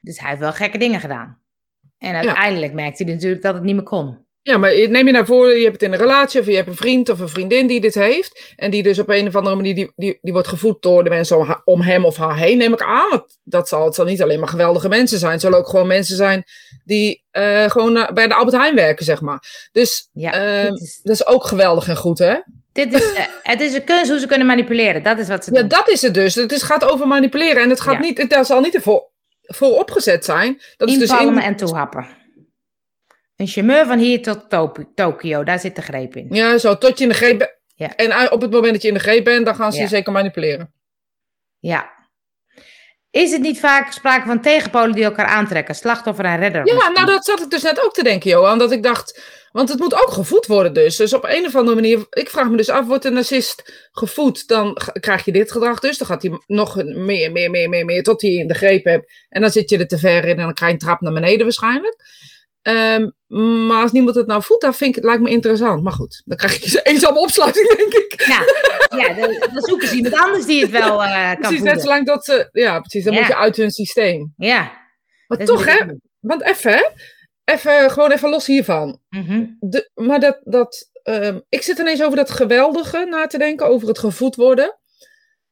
Dus 0.00 0.18
hij 0.20 0.28
heeft 0.28 0.40
wel 0.40 0.52
gekke 0.52 0.78
dingen 0.78 1.00
gedaan. 1.00 1.38
En 1.98 2.14
uiteindelijk 2.14 2.72
merkte 2.72 3.04
hij 3.04 3.12
natuurlijk 3.12 3.42
dat 3.42 3.54
het 3.54 3.62
niet 3.62 3.74
meer 3.74 3.84
kon. 3.84 4.25
Ja, 4.46 4.56
maar 4.58 4.88
neem 4.88 5.06
je 5.06 5.12
nou 5.12 5.26
voor, 5.26 5.56
je 5.56 5.62
hebt 5.62 5.72
het 5.72 5.82
in 5.82 5.92
een 5.92 5.98
relatie 5.98 6.40
of 6.40 6.46
je 6.46 6.54
hebt 6.54 6.68
een 6.68 6.76
vriend 6.76 7.08
of 7.08 7.18
een 7.20 7.28
vriendin 7.28 7.66
die 7.66 7.80
dit 7.80 7.94
heeft. 7.94 8.52
En 8.56 8.70
die 8.70 8.82
dus 8.82 8.98
op 8.98 9.08
een 9.08 9.26
of 9.26 9.36
andere 9.36 9.56
manier, 9.56 9.74
die, 9.74 9.92
die, 9.96 10.18
die 10.22 10.32
wordt 10.32 10.48
gevoed 10.48 10.82
door 10.82 11.04
de 11.04 11.10
mensen 11.10 11.62
om, 11.64 11.80
hem 11.80 12.04
of 12.04 12.16
haar 12.16 12.36
heen. 12.36 12.58
Neem 12.58 12.72
ik 12.72 12.82
aan, 12.82 13.08
want 13.10 13.38
dat 13.44 13.68
zal, 13.68 13.84
het 13.84 13.94
zal 13.94 14.04
niet 14.04 14.22
alleen 14.22 14.38
maar 14.38 14.48
geweldige 14.48 14.88
mensen 14.88 15.18
zijn. 15.18 15.32
Het 15.32 15.40
zullen 15.40 15.58
ook 15.58 15.68
gewoon 15.68 15.86
mensen 15.86 16.16
zijn 16.16 16.44
die 16.84 17.24
eh, 17.30 17.70
gewoon 17.70 17.96
eh, 17.96 18.12
bij 18.12 18.28
de 18.28 18.34
Albert 18.34 18.56
Heijn 18.56 18.74
werken, 18.74 19.04
zeg 19.04 19.20
maar. 19.20 19.68
Dus 19.72 20.08
Ja, 20.12 20.32
is, 20.32 21.00
dat 21.02 21.14
is 21.14 21.26
ook 21.26 21.44
geweldig 21.44 21.88
en 21.88 21.96
goed, 21.96 22.18
hè? 22.18 22.34
dit 22.72 22.92
is, 22.94 23.12
eh, 23.12 23.24
het 23.42 23.60
is 23.60 23.74
een 23.74 23.84
kunst 23.84 24.10
hoe 24.10 24.18
ze 24.20 24.26
kunnen 24.26 24.46
manipuleren. 24.46 25.02
Dat 25.02 25.18
is 25.18 25.28
wat 25.28 25.44
ze 25.44 25.52
Ja, 25.54 25.60
doen. 25.60 25.68
dat 25.68 25.88
is 25.90 26.02
het 26.02 26.14
dus. 26.14 26.34
Het 26.34 26.52
is, 26.52 26.62
gaat 26.62 26.84
over 26.84 27.06
manipuleren. 27.06 27.62
En 27.62 27.70
het 27.70 27.80
gaat 27.80 27.94
Ja. 27.94 28.00
niet, 28.00 28.18
het, 28.18 28.30
dat 28.30 28.46
zal 28.46 28.60
niet 28.60 28.74
ervoor, 28.74 29.10
voor 29.42 29.78
opgezet 29.78 30.24
zijn. 30.24 30.60
Dat 30.76 30.88
is 30.88 30.98
dus 30.98 31.10
in, 31.20 31.38
en 31.38 31.56
toehappen. 31.56 32.06
Een 33.36 33.46
chameur 33.46 33.86
van 33.86 33.98
hier 33.98 34.22
tot 34.22 34.46
Tokio, 34.94 35.44
daar 35.44 35.58
zit 35.58 35.76
de 35.76 35.82
greep 35.82 36.16
in. 36.16 36.26
Ja, 36.30 36.58
zo 36.58 36.78
tot 36.78 36.98
je 36.98 37.04
in 37.04 37.10
de 37.10 37.16
greep 37.16 37.38
bent. 37.38 37.54
Ja. 37.74 37.96
En 37.96 38.32
op 38.32 38.40
het 38.40 38.50
moment 38.50 38.72
dat 38.72 38.82
je 38.82 38.88
in 38.88 38.94
de 38.94 39.00
greep 39.00 39.24
bent, 39.24 39.46
dan 39.46 39.54
gaan 39.54 39.72
ze 39.72 39.80
je 39.80 39.88
zeker 39.88 40.12
manipuleren. 40.12 40.72
Ja. 41.58 41.94
Is 43.10 43.32
het 43.32 43.40
niet 43.40 43.60
vaak 43.60 43.92
sprake 43.92 44.26
van 44.26 44.40
tegenpolen 44.40 44.92
die 44.92 45.04
elkaar 45.04 45.26
aantrekken? 45.26 45.74
Slachtoffer 45.74 46.24
en 46.24 46.38
redder? 46.38 46.66
Ja, 46.66 46.74
misschien? 46.74 46.92
nou 46.92 47.06
dat 47.06 47.24
zat 47.24 47.40
ik 47.40 47.50
dus 47.50 47.62
net 47.62 47.84
ook 47.84 47.92
te 47.92 48.02
denken, 48.02 48.30
Johan. 48.30 48.58
Dat 48.58 48.72
ik 48.72 48.82
dacht, 48.82 49.22
want 49.52 49.68
het 49.68 49.78
moet 49.78 49.94
ook 49.94 50.10
gevoed 50.10 50.46
worden 50.46 50.72
dus. 50.72 50.96
Dus 50.96 51.12
op 51.12 51.24
een 51.24 51.46
of 51.46 51.54
andere 51.56 51.74
manier, 51.74 52.06
ik 52.10 52.30
vraag 52.30 52.48
me 52.48 52.56
dus 52.56 52.68
af, 52.68 52.86
wordt 52.86 53.04
een 53.04 53.12
narcist 53.12 53.88
gevoed? 53.92 54.48
Dan 54.48 54.76
krijg 55.00 55.24
je 55.24 55.32
dit 55.32 55.52
gedrag 55.52 55.80
dus. 55.80 55.98
Dan 55.98 56.06
gaat 56.06 56.22
hij 56.22 56.40
nog 56.46 56.76
meer, 56.84 57.32
meer, 57.32 57.50
meer, 57.50 57.68
meer, 57.68 57.84
meer, 57.84 58.02
tot 58.02 58.22
hij 58.22 58.30
in 58.30 58.48
de 58.48 58.54
greep 58.54 58.84
hebt. 58.84 59.12
En 59.28 59.40
dan 59.40 59.50
zit 59.50 59.70
je 59.70 59.78
er 59.78 59.86
te 59.86 59.98
ver 59.98 60.24
in 60.24 60.38
en 60.38 60.44
dan 60.44 60.54
krijg 60.54 60.70
je 60.70 60.78
een 60.78 60.86
trap 60.86 61.00
naar 61.00 61.12
beneden 61.12 61.44
waarschijnlijk. 61.44 61.96
Ehm, 62.66 63.10
maar 63.66 63.82
als 63.82 63.92
niemand 63.92 64.16
het 64.16 64.26
nou 64.26 64.42
voedt, 64.42 64.62
dan 64.62 64.74
vind 64.74 64.90
ik 64.90 64.94
het 64.96 65.04
lijkt 65.04 65.22
me 65.22 65.30
interessant. 65.30 65.82
Maar 65.82 65.92
goed, 65.92 66.22
dan 66.24 66.36
krijg 66.36 66.64
je 66.64 66.76
een 66.78 66.84
eenzame 66.92 67.18
opsluiting, 67.18 67.68
denk 67.76 67.92
ik. 67.92 68.24
Ja, 68.26 68.40
ja 68.98 69.14
dan, 69.14 69.48
dan 69.52 69.62
zoeken 69.62 69.88
ze 69.88 69.94
iemand 69.94 70.14
anders 70.14 70.46
die 70.46 70.60
het 70.62 70.70
wel 70.70 71.02
eh, 71.02 71.30
kan 71.30 71.40
Precies, 71.40 71.62
net 71.62 71.80
zolang 71.80 72.06
dat 72.06 72.24
ze, 72.24 72.48
ja 72.52 72.80
precies, 72.80 73.04
dan 73.04 73.12
Ja. 73.12 73.18
moet 73.18 73.28
je 73.28 73.36
uit 73.36 73.56
hun 73.56 73.70
systeem. 73.70 74.34
Ja. 74.36 74.60
Maar 75.26 75.38
dat 75.38 75.46
toch 75.46 75.64
hè, 75.64 75.84
want 76.20 76.42
even 76.42 76.72
hè, 76.72 76.88
even, 77.44 77.90
gewoon 77.90 78.12
even 78.12 78.28
los 78.30 78.46
hiervan. 78.46 79.00
Mhm. 79.08 79.44
De, 79.60 79.90
maar 79.94 80.20
dat, 80.20 80.40
dat, 80.44 80.90
ehm, 81.02 81.40
ik 81.48 81.62
zit 81.62 81.78
ineens 81.78 82.02
over 82.02 82.16
dat 82.16 82.30
geweldige 82.30 83.04
na 83.10 83.26
te 83.26 83.38
denken, 83.38 83.66
over 83.66 83.88
het 83.88 83.98
gevoed 83.98 84.34
worden. 84.36 84.78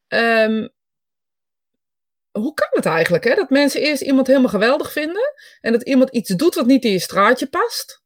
Ehm, 0.08 0.68
hoe 2.38 2.54
kan 2.54 2.68
het 2.70 2.86
eigenlijk, 2.86 3.24
hè? 3.24 3.34
Dat 3.34 3.50
mensen 3.50 3.80
eerst 3.80 4.02
iemand 4.02 4.26
helemaal 4.26 4.48
geweldig 4.48 4.92
vinden 4.92 5.32
en 5.60 5.72
dat 5.72 5.82
iemand 5.82 6.10
iets 6.10 6.30
doet 6.30 6.54
wat 6.54 6.66
niet 6.66 6.84
in 6.84 6.90
je 6.90 6.98
straatje 6.98 7.46
past. 7.46 8.02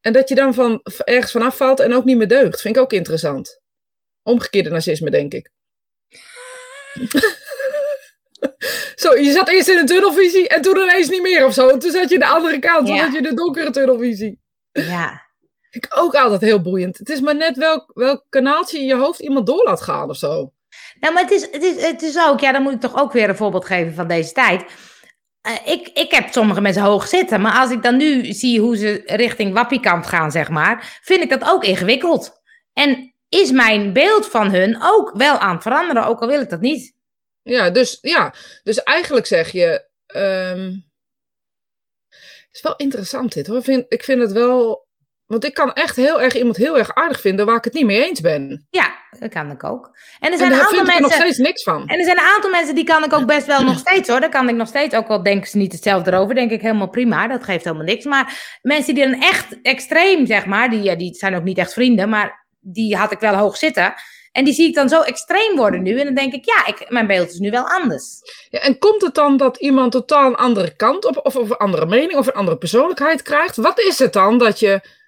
En 0.00 0.12
dat 0.12 0.28
je 0.28 0.34
dan 0.34 0.54
van, 0.54 0.80
ergens 1.04 1.32
vanaf 1.32 1.56
valt 1.56 1.80
en 1.80 1.94
ook 1.94 2.04
niet 2.04 2.16
meer 2.16 2.28
deugt. 2.28 2.60
Vind 2.60 2.76
ik 2.76 2.82
ook 2.82 2.92
interessant. 2.92 3.60
Omgekeerde 4.22 4.70
narcisme, 4.70 5.10
denk 5.10 5.32
ik. 5.32 5.50
zo, 9.02 9.14
je 9.14 9.32
zat 9.32 9.48
eerst 9.48 9.68
in 9.68 9.78
een 9.78 9.86
tunnelvisie 9.86 10.48
en 10.48 10.62
toen 10.62 10.76
ineens 10.76 11.08
niet 11.08 11.22
meer 11.22 11.46
of 11.46 11.54
zo. 11.54 11.68
En 11.68 11.78
toen 11.78 11.90
zat 11.90 12.08
je 12.08 12.14
aan 12.14 12.20
de 12.20 12.26
andere 12.36 12.58
kant, 12.58 12.86
toen 12.86 12.94
Ja. 12.94 13.02
zat 13.02 13.10
je 13.12 13.16
in 13.16 13.22
de 13.22 13.34
donkere 13.34 13.70
tunnelvisie. 13.70 14.40
Ja. 14.72 15.22
Vind 15.70 15.84
ik 15.84 15.98
ook 15.98 16.14
altijd 16.14 16.40
heel 16.40 16.62
boeiend. 16.62 16.98
Het 16.98 17.08
is 17.08 17.20
maar 17.20 17.36
net 17.36 17.56
welk, 17.56 17.90
welk 17.94 18.24
kanaaltje 18.28 18.78
in 18.78 18.86
je 18.86 18.94
hoofd 18.94 19.20
iemand 19.20 19.46
door 19.46 19.64
laat 19.64 19.82
gaan 19.82 20.08
of 20.08 20.16
zo. 20.16 20.52
Nou, 21.04 21.16
maar 21.16 21.24
het 21.24 21.32
is, 21.32 21.50
het, 21.50 21.62
is, 21.62 21.82
het 21.82 22.02
is 22.02 22.18
ook, 22.18 22.40
ja, 22.40 22.52
dan 22.52 22.62
moet 22.62 22.72
ik 22.72 22.80
toch 22.80 22.96
ook 22.96 23.12
weer 23.12 23.28
een 23.28 23.36
voorbeeld 23.36 23.64
geven 23.64 23.94
van 23.94 24.08
deze 24.08 24.32
tijd. 24.32 24.64
Eh, 25.40 25.66
ik, 25.66 25.88
ik 25.88 26.10
heb 26.10 26.32
sommige 26.32 26.60
mensen 26.60 26.82
hoog 26.82 27.06
zitten, 27.06 27.40
maar 27.40 27.60
als 27.60 27.70
ik 27.70 27.82
dan 27.82 27.96
nu 27.96 28.32
zie 28.32 28.60
hoe 28.60 28.76
ze 28.76 29.02
richting 29.06 29.52
wappiekant 29.52 30.06
gaan, 30.06 30.30
zeg 30.30 30.48
maar, 30.48 30.98
vind 31.02 31.22
ik 31.22 31.30
dat 31.30 31.44
ook 31.44 31.64
ingewikkeld. 31.64 32.42
En 32.72 33.14
is 33.28 33.50
mijn 33.50 33.92
beeld 33.92 34.28
van 34.28 34.50
hun 34.50 34.82
ook 34.82 35.12
wel 35.16 35.38
aan 35.38 35.54
het 35.54 35.62
veranderen, 35.62 36.06
ook 36.06 36.20
al 36.20 36.28
wil 36.28 36.40
ik 36.40 36.50
dat 36.50 36.60
niet. 36.60 36.94
Ja, 37.42 37.70
dus, 37.70 37.98
ja. 38.00 38.34
dus 38.62 38.82
eigenlijk 38.82 39.26
zeg 39.26 39.50
je. 39.50 39.88
ehm, 40.06 40.72
het 42.46 42.52
is 42.52 42.62
wel 42.62 42.76
interessant 42.76 43.32
dit 43.32 43.46
hoor. 43.46 43.56
Ik 43.58 43.64
vind, 43.64 43.84
ik 43.88 44.04
vind 44.04 44.20
het 44.20 44.32
wel. 44.32 44.83
Want 45.34 45.46
ik 45.46 45.54
kan 45.54 45.72
echt 45.72 45.96
heel 45.96 46.20
erg 46.20 46.36
iemand 46.36 46.56
heel 46.56 46.78
erg 46.78 46.94
aardig 46.94 47.20
vinden 47.20 47.46
waar 47.46 47.56
ik 47.56 47.64
het 47.64 47.72
niet 47.72 47.84
mee 47.84 48.04
eens 48.08 48.20
ben. 48.20 48.66
Ja, 48.70 48.94
dat 49.18 49.30
kan 49.30 49.50
ik 49.50 49.64
ook. 49.64 49.96
En 50.20 50.26
er 50.26 50.32
En 50.32 50.38
zijn 50.38 50.50
een 50.50 50.56
daar 50.56 50.66
aantal 50.66 50.78
vind 50.78 50.88
ik 50.88 50.94
er 50.94 51.00
nog 51.00 51.10
mensen. 51.10 51.26
steeds 51.26 51.48
niks 51.48 51.62
van. 51.62 51.86
En 51.86 51.98
er 51.98 52.04
zijn 52.04 52.18
een 52.18 52.24
aantal 52.34 52.50
mensen 52.50 52.74
die 52.74 52.84
kan 52.84 53.04
ik 53.04 53.12
ook 53.12 53.26
best 53.26 53.46
wel 53.46 53.62
nog 53.70 53.78
steeds 53.78 54.08
hoor. 54.08 54.20
Daar 54.20 54.30
kan 54.30 54.48
ik 54.48 54.54
nog 54.54 54.68
steeds, 54.68 54.94
ook 54.94 55.08
al 55.08 55.22
denken 55.22 55.50
ze 55.50 55.56
niet 55.56 55.72
hetzelfde 55.72 56.12
erover, 56.12 56.34
denk 56.34 56.50
ik 56.50 56.60
helemaal 56.60 56.88
prima. 56.90 57.28
Dat 57.28 57.44
geeft 57.44 57.64
helemaal 57.64 57.86
niks. 57.86 58.04
Maar 58.04 58.58
mensen 58.62 58.94
die 58.94 59.10
dan 59.10 59.22
echt 59.22 59.60
extreem, 59.62 60.26
zeg 60.26 60.46
maar, 60.46 60.70
die, 60.70 60.82
ja, 60.82 60.94
die 60.94 61.14
zijn 61.14 61.34
ook 61.34 61.44
niet 61.44 61.58
echt 61.58 61.72
vrienden, 61.72 62.08
maar 62.08 62.46
die 62.60 62.96
had 62.96 63.12
ik 63.12 63.20
wel 63.20 63.34
hoog 63.34 63.56
zitten. 63.56 63.94
En 64.32 64.44
die 64.44 64.54
zie 64.54 64.68
ik 64.68 64.74
dan 64.74 64.88
zo 64.88 65.00
extreem 65.00 65.56
worden 65.56 65.82
nu. 65.82 65.98
En 65.98 66.04
dan 66.04 66.14
denk 66.14 66.32
ik, 66.32 66.44
ja, 66.44 66.66
ik, 66.66 66.90
mijn 66.90 67.06
beeld 67.06 67.30
is 67.30 67.38
nu 67.38 67.50
wel 67.50 67.68
anders. 67.68 68.04
Ja, 68.50 68.58
en 68.60 68.78
komt 68.78 69.02
het 69.02 69.14
dan 69.14 69.36
dat 69.36 69.56
iemand 69.56 69.92
totaal 69.92 70.26
een 70.26 70.36
andere 70.36 70.76
kant 70.76 71.04
op, 71.04 71.20
of, 71.22 71.36
of 71.36 71.50
een 71.50 71.56
andere 71.56 71.86
mening, 71.86 72.16
of 72.16 72.26
een 72.26 72.32
andere 72.32 72.56
persoonlijkheid 72.56 73.22
krijgt? 73.22 73.56
Wat 73.56 73.80
is 73.80 73.98
het 73.98 74.12
dan 74.12 74.38
dat 74.38 74.58
je. 74.58 75.02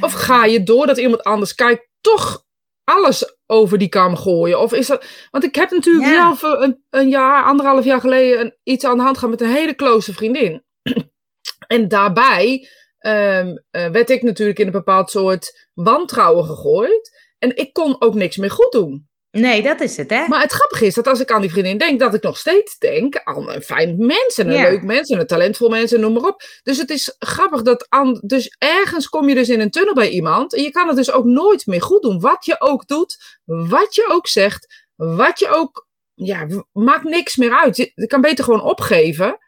Of 0.00 0.12
ga 0.12 0.44
je 0.44 0.62
doordat 0.62 0.98
iemand 0.98 1.22
anders 1.22 1.54
kijkt, 1.54 1.88
toch 2.00 2.44
alles 2.84 3.36
over 3.46 3.78
die 3.78 3.88
kam 3.88 4.16
gooien? 4.16 4.60
Of 4.60 4.72
is 4.72 4.86
dat. 4.86 5.04
Want 5.30 5.44
ik 5.44 5.54
heb 5.54 5.70
natuurlijk 5.70 6.06
Ja. 6.06 6.14
zelf 6.36 6.60
een, 6.60 6.84
een 6.90 7.08
jaar, 7.08 7.44
anderhalf 7.44 7.84
jaar 7.84 8.00
geleden, 8.00 8.40
een, 8.40 8.56
iets 8.62 8.84
aan 8.84 8.96
de 8.96 9.02
hand 9.02 9.18
gehad 9.18 9.30
met 9.30 9.40
een 9.40 9.54
hele 9.54 9.74
close 9.74 10.12
vriendin. 10.12 10.64
en 11.66 11.88
daarbij 11.88 12.68
ehm, 12.98 13.56
eh, 13.70 13.86
werd 13.90 14.10
ik 14.10 14.22
natuurlijk 14.22 14.58
in 14.58 14.66
een 14.66 14.72
bepaald 14.72 15.10
soort 15.10 15.68
wantrouwen 15.74 16.44
gegooid. 16.44 17.16
En 17.38 17.56
ik 17.56 17.72
kon 17.72 17.96
ook 18.00 18.14
niks 18.14 18.36
meer 18.36 18.50
goed 18.50 18.72
doen. 18.72 19.08
Nee, 19.30 19.62
dat 19.62 19.80
is 19.80 19.96
het, 19.96 20.10
hè? 20.10 20.26
Maar 20.28 20.40
het 20.40 20.52
grappige 20.52 20.86
is 20.86 20.94
dat 20.94 21.06
als 21.06 21.20
ik 21.20 21.30
aan 21.30 21.40
die 21.40 21.50
vriendin 21.50 21.78
denk, 21.78 22.00
dat 22.00 22.14
ik 22.14 22.22
nog 22.22 22.38
steeds 22.38 22.78
denk 22.78 23.16
aan 23.24 23.50
een 23.50 23.62
fijn 23.62 23.96
mens 24.06 24.38
en 24.38 24.48
een 24.48 24.56
Ja. 24.56 24.62
leuk 24.70 24.82
mens 24.82 25.08
en 25.10 25.20
een 25.20 25.26
talentvol 25.26 25.68
mens 25.68 25.92
en 25.92 26.00
noem 26.00 26.12
maar 26.12 26.22
op. 26.22 26.42
Dus 26.62 26.78
het 26.78 26.90
is 26.90 27.16
grappig 27.18 27.62
dat 27.62 27.86
aan, 27.88 28.20
dus 28.24 28.56
ergens 28.58 29.08
kom 29.08 29.28
je 29.28 29.34
dus 29.34 29.48
in 29.48 29.60
een 29.60 29.70
tunnel 29.70 29.94
bij 29.94 30.08
iemand 30.08 30.54
en 30.54 30.62
je 30.62 30.70
kan 30.70 30.86
het 30.88 30.96
dus 30.96 31.10
ook 31.10 31.24
nooit 31.24 31.66
meer 31.66 31.82
goed 31.82 32.02
doen. 32.02 32.20
Wat 32.20 32.44
je 32.44 32.60
ook 32.60 32.86
doet, 32.86 33.38
wat 33.44 33.94
je 33.94 34.06
ook 34.10 34.26
zegt, 34.26 34.84
wat 34.96 35.38
je 35.38 35.48
ook, 35.48 35.86
ja, 36.14 36.46
maakt 36.72 37.04
niks 37.04 37.36
meer 37.36 37.52
uit. 37.52 37.76
Je, 37.76 38.06
kan 38.06 38.20
beter 38.20 38.44
gewoon 38.44 38.62
opgeven. 38.62 39.38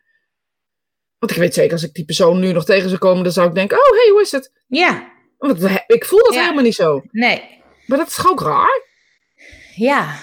Want 1.19 1.33
ik 1.33 1.39
weet 1.39 1.55
zeker, 1.55 1.73
als 1.73 1.83
ik 1.83 1.93
die 1.95 2.05
persoon 2.05 2.41
nu 2.41 2.53
nog 2.53 2.65
tegen 2.65 2.89
zou 2.89 3.01
komen, 3.01 3.23
dan 3.25 3.33
zou 3.33 3.49
ik 3.49 3.55
denken, 3.55 3.79
oh 3.79 3.91
hey, 3.97 4.09
hoe 4.11 4.21
is 4.21 4.33
het? 4.33 4.53
Ja, 4.67 5.13
Want 5.39 5.63
ik 5.87 6.05
voel 6.05 6.23
dat 6.25 6.35
Ja. 6.35 6.41
helemaal 6.41 6.63
niet 6.65 6.75
zo. 6.75 7.03
nee. 7.11 7.59
Maar 7.87 7.99
dat 7.99 8.09
is 8.09 8.27
ook 8.29 8.41
raar? 8.41 8.89
Ja. 9.75 10.15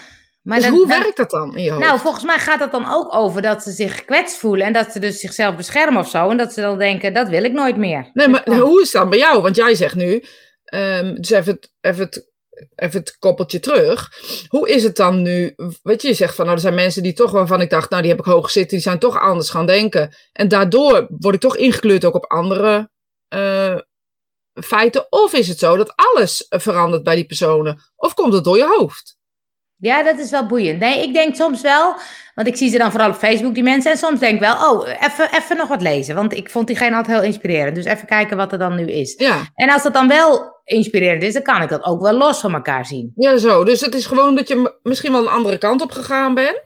Maar 0.41 0.57
dus 0.57 0.65
dan- 0.67 0.75
hoe 0.77 0.87
dan- 0.87 0.99
werkt 1.01 1.17
dat 1.17 1.29
dan 1.29 1.55
in 1.55 1.63
je 1.63 1.71
hoofd? 1.71 1.83
Nou, 1.85 1.99
volgens 1.99 2.23
mij 2.23 2.37
gaat 2.39 2.59
dat 2.59 2.71
dan 2.71 2.91
ook 2.93 3.15
over 3.15 3.41
dat 3.41 3.63
ze 3.63 3.71
zich 3.71 3.95
gekwetst 3.95 4.37
voelen 4.37 4.65
en 4.65 4.73
dat 4.73 4.91
ze 4.91 4.99
dus 4.99 5.19
zichzelf 5.19 5.55
beschermen 5.55 6.01
of 6.01 6.09
zo. 6.09 6.29
En 6.29 6.37
dat 6.37 6.53
ze 6.53 6.61
dan 6.61 6.77
denken, 6.77 7.13
dat 7.13 7.29
wil 7.29 7.43
ik 7.43 7.51
nooit 7.51 7.77
meer. 7.77 8.09
Nee, 8.13 8.27
maar 8.27 8.43
Dus 8.45 8.57
hoe 8.59 8.81
is 8.81 8.91
het 8.93 9.01
dan 9.01 9.09
bij 9.09 9.19
jou? 9.19 9.41
Want 9.41 9.55
jij 9.55 9.75
zegt 9.75 9.95
nu, 9.95 10.23
ehm, 10.63 11.15
dus 11.15 11.29
even 11.29 11.53
het, 11.53 11.71
even, 11.81 12.03
het, 12.05 12.31
even 12.75 12.99
het 12.99 13.17
koppeltje 13.19 13.59
terug. 13.59 14.11
Hoe 14.47 14.69
is 14.69 14.83
het 14.83 14.95
dan 14.95 15.21
nu? 15.21 15.53
Weet 15.83 16.01
je, 16.01 16.07
je 16.07 16.13
zegt 16.13 16.35
van, 16.35 16.45
nou, 16.45 16.57
er 16.57 16.63
zijn 16.63 16.75
mensen 16.75 17.03
die 17.03 17.13
toch 17.13 17.31
waarvan 17.31 17.61
ik 17.61 17.69
dacht, 17.69 17.89
nou, 17.89 18.01
die 18.01 18.11
heb 18.11 18.19
ik 18.19 18.25
hoog 18.25 18.49
zitten, 18.51 18.71
die 18.77 18.85
zijn 18.85 18.99
toch 18.99 19.19
anders 19.19 19.49
gaan 19.49 19.65
denken. 19.65 20.15
En 20.33 20.47
daardoor 20.47 21.07
word 21.09 21.35
ik 21.35 21.41
toch 21.41 21.57
ingekleurd 21.57 22.05
ook 22.05 22.15
op 22.15 22.25
andere 22.31 22.89
eh, 23.27 23.77
feiten. 24.53 25.05
Of 25.09 25.33
is 25.33 25.47
het 25.47 25.59
zo 25.59 25.77
dat 25.77 25.93
alles 25.95 26.45
verandert 26.49 27.03
bij 27.03 27.15
die 27.15 27.25
personen? 27.25 27.81
Of 27.95 28.13
komt 28.13 28.33
het 28.33 28.43
door 28.43 28.57
je 28.57 28.75
hoofd? 28.77 29.16
Ja, 29.79 30.03
dat 30.03 30.19
is 30.19 30.29
wel 30.29 30.45
boeiend. 30.45 30.79
Nee, 30.79 31.03
ik 31.03 31.13
denk 31.13 31.35
soms 31.35 31.61
wel, 31.61 31.95
want 32.35 32.47
ik 32.47 32.55
zie 32.55 32.69
ze 32.69 32.77
dan 32.77 32.91
vooral 32.91 33.09
op 33.09 33.15
Facebook, 33.15 33.53
die 33.53 33.63
mensen. 33.63 33.91
En 33.91 33.97
soms 33.97 34.19
denk 34.19 34.33
ik 34.33 34.39
wel, 34.39 34.55
oh, 34.71 34.87
even, 35.01 35.29
even 35.35 35.57
nog 35.57 35.67
wat 35.67 35.81
lezen. 35.81 36.15
Want 36.15 36.33
ik 36.33 36.49
vond 36.49 36.67
diegene 36.67 36.95
altijd 36.95 37.17
heel 37.17 37.25
inspirerend. 37.25 37.75
Dus 37.75 37.85
even 37.85 38.07
kijken 38.07 38.37
wat 38.37 38.51
er 38.51 38.57
dan 38.59 38.75
nu 38.75 38.85
is. 38.85 39.13
Ja, 39.17 39.41
En 39.55 39.69
als 39.69 39.83
dat 39.83 39.93
dan 39.93 40.07
wel 40.07 40.55
inspirerend 40.63 41.23
is, 41.23 41.33
dan 41.33 41.41
kan 41.41 41.61
ik 41.61 41.69
dat 41.69 41.83
ook 41.83 42.01
wel 42.01 42.13
los 42.13 42.39
van 42.39 42.53
elkaar 42.53 42.85
zien. 42.85 43.11
ja, 43.15 43.37
zo. 43.37 43.63
Dus 43.63 43.81
het 43.81 43.95
is 43.95 44.05
gewoon 44.05 44.35
dat 44.35 44.47
je 44.47 44.77
misschien 44.83 45.11
wel 45.11 45.21
een 45.21 45.27
andere 45.33 45.57
kant 45.57 45.81
op 45.81 45.91
gegaan 45.91 46.33
bent. 46.33 46.61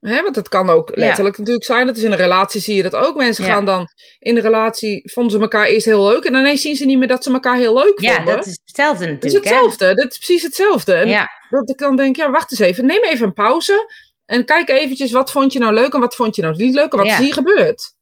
Hè, 0.00 0.22
want 0.22 0.36
het 0.36 0.48
kan 0.48 0.70
ook 0.70 0.90
letterlijk 0.96 1.38
natuurlijk 1.38 1.64
zijn. 1.64 1.86
Dat 1.86 1.96
is 1.96 2.02
in 2.02 2.10
een 2.12 2.16
relatie 2.18 2.60
zie 2.60 2.74
je 2.76 2.82
dat 2.82 2.94
ook. 2.94 3.16
Mensen 3.16 3.44
Ja. 3.44 3.52
gaan 3.52 3.64
dan 3.64 3.86
in 4.18 4.34
de 4.34 4.40
relatie, 4.40 5.10
vonden 5.12 5.32
ze 5.32 5.38
elkaar 5.40 5.66
eerst 5.66 5.86
heel 5.86 6.08
leuk. 6.08 6.24
En 6.24 6.34
ineens 6.34 6.60
zien 6.60 6.76
ze 6.76 6.84
niet 6.84 6.98
meer 6.98 7.08
dat 7.08 7.24
ze 7.24 7.32
elkaar 7.32 7.56
heel 7.56 7.74
leuk 7.74 8.00
Ja, 8.00 8.14
vonden. 8.16 8.36
dat 8.36 8.46
is 8.46 8.58
hetzelfde 8.64 9.06
Het 9.06 9.24
is 9.24 9.32
natuurlijk. 9.32 9.44
hè? 9.44 9.50
hetzelfde. 9.68 9.94
Dat 10.02 10.10
is 10.10 10.16
precies 10.16 10.42
hetzelfde. 10.42 10.94
En 10.94 11.08
Ja, 11.08 11.28
dat 11.50 11.70
ik 11.70 11.78
dan 11.78 11.96
denk, 11.96 12.16
ja, 12.16 12.30
wacht 12.30 12.50
eens 12.50 12.60
even. 12.60 12.86
Neem 12.86 13.02
even 13.02 13.26
een 13.26 13.32
pauze. 13.32 13.92
En 14.24 14.44
kijk 14.44 14.68
eventjes, 14.68 15.12
wat 15.12 15.30
vond 15.30 15.52
je 15.52 15.58
nou 15.58 15.74
leuk 15.74 15.94
en 15.94 16.00
wat 16.00 16.14
vond 16.14 16.36
je 16.36 16.42
nou 16.42 16.56
niet 16.56 16.74
leuk 16.74 16.92
en 16.92 16.98
wat 16.98 17.06
Ja. 17.06 17.12
is 17.12 17.18
hier 17.24 17.32
gebeurd? 17.32 17.94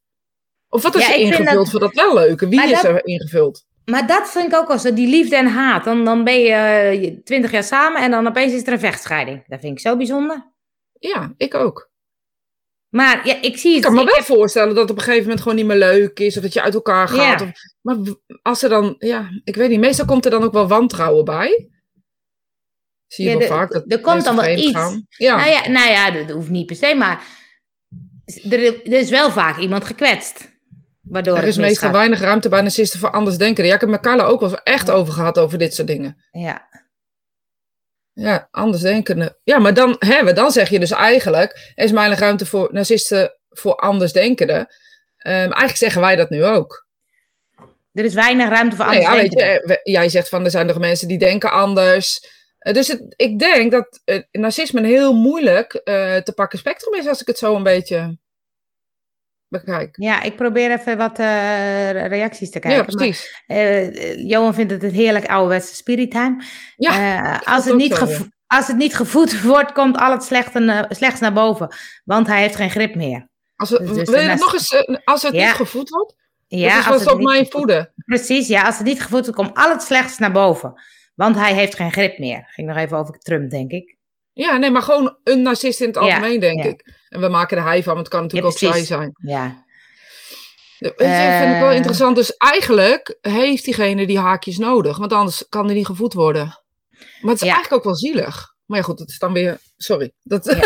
Of 0.69 0.81
wat 0.83 0.95
is 0.95 1.07
Ja, 1.07 1.13
er 1.13 1.19
ingevuld 1.19 1.55
dat- 1.55 1.69
voor 1.69 1.79
dat 1.79 1.93
wel 1.93 2.13
leuke? 2.13 2.47
Wie 2.47 2.55
Maar 2.59 2.69
is 2.69 2.81
dat- 2.81 2.83
er 2.83 3.05
ingevuld? 3.05 3.65
Maar 3.85 4.07
dat 4.07 4.29
vind 4.29 4.53
ik 4.53 4.55
ook 4.59 4.79
zo, 4.79 4.93
die 4.93 5.07
liefde 5.07 5.35
en 5.35 5.47
haat. 5.47 5.83
Dan, 5.83 6.05
dan 6.05 6.23
ben 6.23 6.39
je 6.41 7.21
twintig 7.23 7.51
jaar 7.51 7.63
samen 7.63 8.01
en 8.01 8.11
dan 8.11 8.27
opeens 8.27 8.53
is 8.53 8.67
er 8.67 8.73
een 8.73 8.79
vechtscheiding. 8.79 9.43
Dat 9.47 9.59
vind 9.59 9.73
ik 9.73 9.79
zo 9.79 9.97
bijzonder. 9.97 10.51
Ja, 10.99 11.33
ik 11.37 11.53
ook. 11.53 11.89
Maar 12.89 13.27
ja, 13.27 13.41
ik 13.41 13.57
zie 13.57 13.69
het. 13.75 13.77
Ik 13.77 13.81
kan 13.81 13.93
me 13.93 13.99
ik 14.01 14.05
wel 14.07 14.15
heb- 14.15 14.25
voorstellen 14.25 14.69
dat 14.75 14.77
het 14.81 14.91
op 14.91 14.97
een 14.97 15.03
gegeven 15.03 15.23
moment 15.23 15.41
gewoon 15.41 15.57
niet 15.57 15.65
meer 15.65 15.77
leuk 15.77 16.19
is. 16.19 16.35
Of 16.37 16.43
dat 16.43 16.53
je 16.53 16.61
uit 16.61 16.73
elkaar 16.73 17.07
gaat. 17.07 17.39
Ja. 17.39 17.45
Of, 17.45 17.51
maar 17.81 17.97
als 18.41 18.63
er 18.63 18.69
dan, 18.69 18.95
ja, 18.99 19.29
ik 19.43 19.55
weet 19.55 19.69
niet. 19.69 19.79
Meestal 19.79 20.05
komt 20.05 20.25
er 20.25 20.31
dan 20.31 20.43
ook 20.43 20.53
wel 20.53 20.67
wantrouwen 20.67 21.25
bij. 21.25 21.69
Zie 23.07 23.25
je 23.25 23.31
Ja, 23.31 23.37
wel 23.37 23.47
de- 23.47 23.53
vaak. 23.53 23.71
Dat 23.71 23.83
er 23.87 23.99
komt 24.01 24.23
dan 24.23 24.35
wel 24.35 24.57
iets. 24.57 24.71
gaan. 24.71 25.05
Ja. 25.09 25.35
Nou 25.35 25.49
ja, 25.49 25.67
nou 25.69 25.91
ja 25.91 26.11
dat 26.11 26.29
hoeft 26.29 26.49
niet 26.49 26.65
per 26.65 26.75
se, 26.75 26.95
maar 26.95 27.23
er, 28.49 28.63
er 28.85 28.99
is 28.99 29.09
wel 29.09 29.31
vaak 29.31 29.57
iemand 29.57 29.85
gekwetst. 29.85 30.53
Waardoor 31.01 31.37
er 31.37 31.43
is 31.43 31.57
meestal 31.57 31.91
weinig 31.91 32.19
ruimte 32.19 32.49
bij 32.49 32.61
narcisten 32.61 32.99
voor 32.99 33.11
anders 33.11 33.37
denken. 33.37 33.65
Ja, 33.65 33.73
ik 33.73 33.79
heb 33.79 33.89
met 33.89 34.01
Carla 34.01 34.23
ook 34.23 34.39
wel 34.39 34.59
echt 34.63 34.89
over 34.91 35.13
gehad 35.13 35.39
over 35.39 35.57
dit 35.57 35.73
soort 35.75 35.87
dingen. 35.87 36.25
Ja. 36.31 36.67
Ja, 38.13 38.47
anders 38.51 38.81
denken. 38.81 39.37
Ja, 39.43 39.59
maar 39.59 39.73
dan, 39.73 39.95
hè, 39.99 40.33
dan 40.33 40.51
zeg 40.51 40.69
je 40.69 40.79
dus 40.79 40.91
eigenlijk, 40.91 41.71
er 41.75 41.83
is 41.85 41.91
weinig 41.91 42.19
ruimte 42.19 42.45
voor 42.45 42.69
narcisten 42.71 43.39
voor 43.49 43.75
anders 43.75 44.11
denkenden. 44.13 44.67
Ehm, 45.17 45.35
eigenlijk 45.35 45.77
zeggen 45.77 46.01
wij 46.01 46.15
dat 46.15 46.29
nu 46.29 46.45
ook. 46.45 46.87
Er 47.93 48.05
is 48.05 48.13
weinig 48.13 48.49
ruimte 48.49 48.75
voor 48.75 48.85
anders 48.85 49.05
ja, 49.05 49.15
weet 49.15 49.33
je, 49.33 49.41
eh, 49.41 49.77
jij 49.83 50.09
zegt 50.09 50.29
van 50.29 50.43
er 50.45 50.51
zijn 50.51 50.65
nog 50.65 50.79
mensen 50.79 51.07
die 51.07 51.17
denken 51.17 51.51
anders. 51.51 52.33
Eh, 52.65 52.73
dus 52.73 52.87
het, 52.87 53.13
ik 53.15 53.39
denk 53.39 53.71
dat 53.71 54.01
eh, 54.05 54.21
narcisme 54.31 54.79
een 54.79 54.85
heel 54.85 55.13
moeilijk 55.13 55.73
eh, 55.73 56.17
te 56.17 56.33
pakken 56.33 56.59
spectrum 56.59 56.93
is 56.93 57.07
als 57.07 57.21
ik 57.21 57.27
het 57.27 57.37
zo 57.37 57.55
een 57.55 57.63
beetje 57.63 58.17
bekijk. 59.47 59.95
Ja, 59.99 60.21
ik 60.21 60.35
probeer 60.35 60.71
even 60.71 60.97
wat 60.97 61.17
reacties 62.07 62.49
te 62.49 62.59
kijken. 62.59 62.79
Ja, 62.79 62.95
precies. 62.95 63.43
Johan 64.27 64.53
vindt 64.53 64.71
het 64.71 64.83
een 64.83 64.91
heerlijk 64.93 65.27
ouderwetse 65.27 65.75
spirittime. 65.75 66.43
Ja, 66.75 67.41
als, 67.43 67.55
het 67.55 67.65
het 67.65 67.75
niet 67.75 67.95
zo, 67.95 68.07
als 68.47 68.67
het 68.67 68.77
niet 68.77 68.95
gevoed 68.95 69.41
wordt, 69.41 69.71
komt 69.71 69.97
al 69.97 70.11
het 70.11 70.23
slechte, 70.23 70.85
slechts 70.89 71.19
naar 71.19 71.33
boven. 71.33 71.75
Want 72.03 72.27
hij 72.27 72.41
heeft 72.41 72.55
geen 72.55 72.69
grip 72.69 72.95
meer. 72.95 73.29
Als 73.55 73.69
dus- 73.69 73.79
dus 73.79 74.09
wil 74.09 74.21
je 74.21 74.29
het 74.29 74.39
nog 74.39 74.53
eens, 74.53 74.85
als 75.03 75.23
het 75.23 75.33
Ja. 75.33 75.45
niet 75.45 75.55
gevoed 75.55 75.89
wordt? 75.89 76.15
Ja, 76.47 76.69
dat 76.69 76.79
is 76.79 76.87
als 76.87 76.95
wat 76.95 76.99
het 76.99 77.13
op 77.13 77.21
mijn 77.21 77.45
voeden. 77.49 77.93
Precies, 78.05 78.47
ja, 78.47 78.63
als 78.63 78.77
het 78.77 78.87
niet 78.87 79.01
gevoed 79.01 79.25
wordt, 79.25 79.35
komt 79.35 79.57
al 79.57 79.69
het 79.69 79.81
slechts 79.81 80.17
naar 80.17 80.31
boven. 80.31 80.73
Want 81.15 81.35
hij 81.35 81.53
heeft 81.53 81.75
geen 81.75 81.91
grip 81.91 82.17
meer. 82.17 82.43
Ging 82.51 82.67
nog 82.67 82.77
even 82.77 82.97
over 82.97 83.17
Trump, 83.19 83.49
denk 83.49 83.71
ik. 83.71 83.97
Ja, 84.33 84.57
nee, 84.57 84.71
maar 84.71 84.81
gewoon 84.81 85.17
een 85.23 85.41
narcist 85.41 85.81
in 85.81 85.87
het 85.87 85.95
Ja, 85.95 86.01
algemeen, 86.01 86.39
denk 86.39 86.63
ja. 86.63 86.69
ik. 86.69 86.93
En 87.09 87.19
we 87.21 87.27
maken 87.27 87.57
er 87.57 87.63
hij 87.63 87.83
van, 87.83 87.93
maar 87.93 88.03
het 88.03 88.11
kan 88.11 88.21
natuurlijk 88.21 88.51
ook 88.51 88.57
zij 88.57 88.83
zijn. 88.85 89.11
Ja, 89.21 89.63
dat 90.79 90.93
vind 90.97 91.53
ik 91.55 91.59
wel 91.59 91.69
Eh. 91.69 91.75
interessant. 91.75 92.15
Dus 92.15 92.37
eigenlijk 92.37 93.17
heeft 93.21 93.63
diegene 93.65 94.07
die 94.07 94.19
haakjes 94.19 94.57
nodig, 94.57 94.97
want 94.97 95.13
anders 95.13 95.45
kan 95.49 95.65
hij 95.65 95.73
niet 95.75 95.85
gevoed 95.85 96.13
worden. 96.13 96.45
Maar 97.21 97.31
het 97.33 97.41
is 97.41 97.47
eigenlijk 97.47 97.73
ook 97.73 97.83
wel 97.83 97.95
zielig. 97.95 98.53
Maar 98.65 98.77
ja, 98.77 98.83
goed, 98.83 98.99
het 98.99 99.09
is 99.09 99.19
dan 99.19 99.33
weer. 99.33 99.57
Sorry. 99.77 100.11
Dat, 100.23 100.45
Ja. 100.45 100.53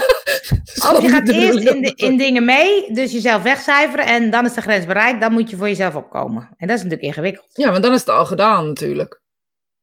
dat 0.82 0.96
Of 0.96 1.02
je 1.02 1.10
gaat 1.10 1.30
eerst 1.30 1.60
in, 1.68 1.82
de- 1.82 1.94
in 1.96 2.18
dingen 2.18 2.46
mee, 2.46 2.94
dus 2.94 3.12
jezelf 3.12 3.42
wegcijferen 3.44 4.06
en 4.06 4.30
dan 4.30 4.46
is 4.46 4.54
de 4.54 4.62
grens 4.62 4.86
bereikt. 4.86 5.22
Dan 5.22 5.32
moet 5.32 5.50
je 5.50 5.58
voor 5.58 5.68
jezelf 5.68 5.96
opkomen. 5.96 6.50
En 6.58 6.68
dat 6.68 6.78
is 6.78 6.84
natuurlijk 6.84 7.02
ingewikkeld. 7.08 7.46
Ja, 7.54 7.72
maar 7.72 7.82
dan 7.82 7.94
is 7.94 8.00
het 8.00 8.10
al 8.10 8.26
gedaan 8.26 8.68
natuurlijk. 8.68 9.22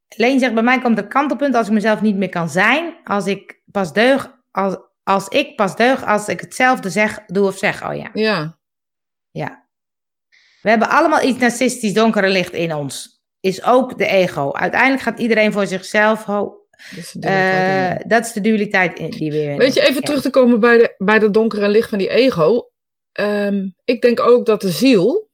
Leen 0.08 0.38
zegt, 0.38 0.54
bij 0.54 0.62
mij 0.62 0.78
komt 0.80 0.96
het 0.96 1.08
kantelpunt 1.08 1.54
als 1.54 1.66
ik 1.66 1.72
mezelf 1.72 2.00
niet 2.00 2.16
meer 2.16 2.28
kan 2.28 2.48
zijn. 2.48 2.94
Als 3.04 3.26
ik 3.26 3.60
pas 3.70 3.92
deug, 3.92 4.32
als, 4.50 4.76
als 5.04 5.28
ik 5.28 5.56
pas 5.56 5.76
deug 5.76 6.04
als 6.04 6.28
ik 6.28 6.40
hetzelfde 6.40 6.90
zeg, 6.90 7.20
doe 7.26 7.46
of 7.46 7.58
zeg. 7.58 7.88
Oh 7.88 7.96
ja, 7.96 8.10
Ja. 8.12 8.58
ja. 9.30 9.64
We 10.62 10.68
hebben 10.68 10.88
allemaal 10.88 11.22
iets 11.22 11.38
narcistisch 11.38 11.92
donkere 11.94 12.28
licht 12.28 12.52
in 12.52 12.74
ons. 12.74 13.20
Is 13.40 13.64
ook 13.64 13.98
de 13.98 14.06
ego. 14.06 14.52
Uiteindelijk 14.52 15.02
gaat 15.02 15.18
iedereen 15.18 15.52
voor 15.52 15.66
zichzelf. 15.66 16.24
Ho, 16.24 16.66
Dat 16.90 16.98
is 16.98 17.10
de 17.12 17.18
dualiteit. 17.18 18.02
eh, 18.02 18.08
dat 18.08 18.24
is 18.26 18.32
de 18.32 18.40
dualiteit 18.40 18.98
in- 18.98 19.10
die 19.10 19.30
we 19.30 19.42
in 19.42 19.56
Weet 19.58 19.74
je, 19.74 19.80
even 19.80 19.94
ja. 19.94 20.00
terug 20.00 20.20
te 20.22 20.30
komen 20.30 20.60
bij, 20.60 20.78
de, 20.78 20.94
bij 20.98 21.18
dat 21.18 21.34
donkere 21.34 21.68
licht 21.68 21.88
van 21.88 21.98
die 21.98 22.08
ego. 22.10 22.70
Ehm, 23.12 23.68
ik 23.84 24.00
denk 24.02 24.20
ook 24.20 24.46
dat 24.46 24.60
de 24.60 24.70
ziel 24.70 25.30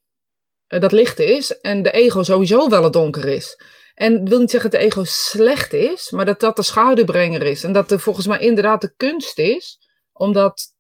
eh, 0.67 0.81
dat 0.81 0.93
licht 0.93 1.19
is 1.19 1.61
en 1.61 1.83
de 1.83 1.91
ego 1.91 2.23
sowieso 2.23 2.69
wel 2.69 2.85
het 2.85 2.93
donker 2.93 3.25
is. 3.29 3.61
En 3.95 4.21
ik 4.21 4.29
wil 4.29 4.39
niet 4.39 4.51
zeggen 4.51 4.71
dat 4.71 4.81
de 4.81 4.87
ego 4.87 5.05
slecht 5.05 5.73
is, 5.73 6.11
maar 6.11 6.25
dat 6.25 6.41
dat 6.41 6.57
de 6.57 6.63
schaduwbrenger 6.63 7.43
is. 7.43 7.65
En 7.65 7.73
dat 7.73 7.91
er 7.91 8.01
volgens 8.01 8.27
mij 8.27 8.39
inderdaad 8.39 8.81
de 8.81 8.95
kunst 8.97 9.39
is 9.39 9.79
om 10.13 10.33
dat 10.33 10.75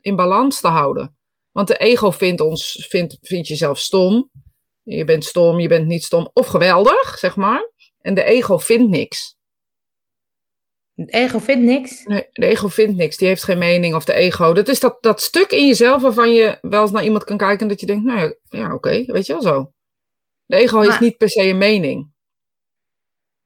in 0.00 0.16
balans 0.16 0.60
te 0.60 0.68
houden. 0.68 1.16
Want 1.52 1.68
de 1.68 1.76
ego 1.76 2.10
vindt 2.10 2.40
ons, 2.40 2.86
vindt, 2.88 3.16
vindt 3.20 3.48
jezelf 3.48 3.78
stom. 3.78 4.30
Je 4.82 5.04
bent 5.04 5.24
stom, 5.24 5.58
je 5.60 5.68
bent 5.68 5.86
niet 5.86 6.04
stom. 6.04 6.30
Of 6.32 6.46
geweldig, 6.46 7.18
zeg 7.18 7.36
maar. 7.36 7.70
En 8.00 8.14
de 8.14 8.22
ego 8.22 8.58
vindt 8.58 8.90
niks. 8.90 9.36
Het 10.94 11.12
ego 11.12 11.38
vindt 11.38 11.64
niks. 11.64 12.04
Nee, 12.04 12.26
de 12.32 12.46
ego 12.46 12.68
vindt 12.68 12.96
niks. 12.96 13.16
Die 13.16 13.28
heeft 13.28 13.42
geen 13.42 13.58
mening. 13.58 13.94
Of 13.94 14.04
de 14.04 14.12
ego. 14.12 14.52
Dat 14.52 14.68
is 14.68 14.80
dat, 14.80 14.96
dat 15.00 15.22
stuk 15.22 15.50
in 15.50 15.66
jezelf 15.66 16.02
waarvan 16.02 16.32
je 16.32 16.58
wel 16.60 16.82
eens 16.82 16.90
naar 16.90 17.04
iemand 17.04 17.24
kan 17.24 17.36
kijken. 17.36 17.60
En 17.60 17.68
dat 17.68 17.80
je 17.80 17.86
denkt, 17.86 18.04
nou 18.04 18.20
ja, 18.20 18.34
ja 18.48 18.74
oké, 18.74 19.04
weet 19.04 19.26
je 19.26 19.32
wel 19.32 19.42
zo. 19.42 19.72
De 20.46 20.56
ego 20.56 20.76
heeft 20.78 20.90
Maar- 20.90 21.02
niet 21.02 21.16
per 21.16 21.30
se 21.30 21.42
een 21.42 21.58
mening. 21.58 22.16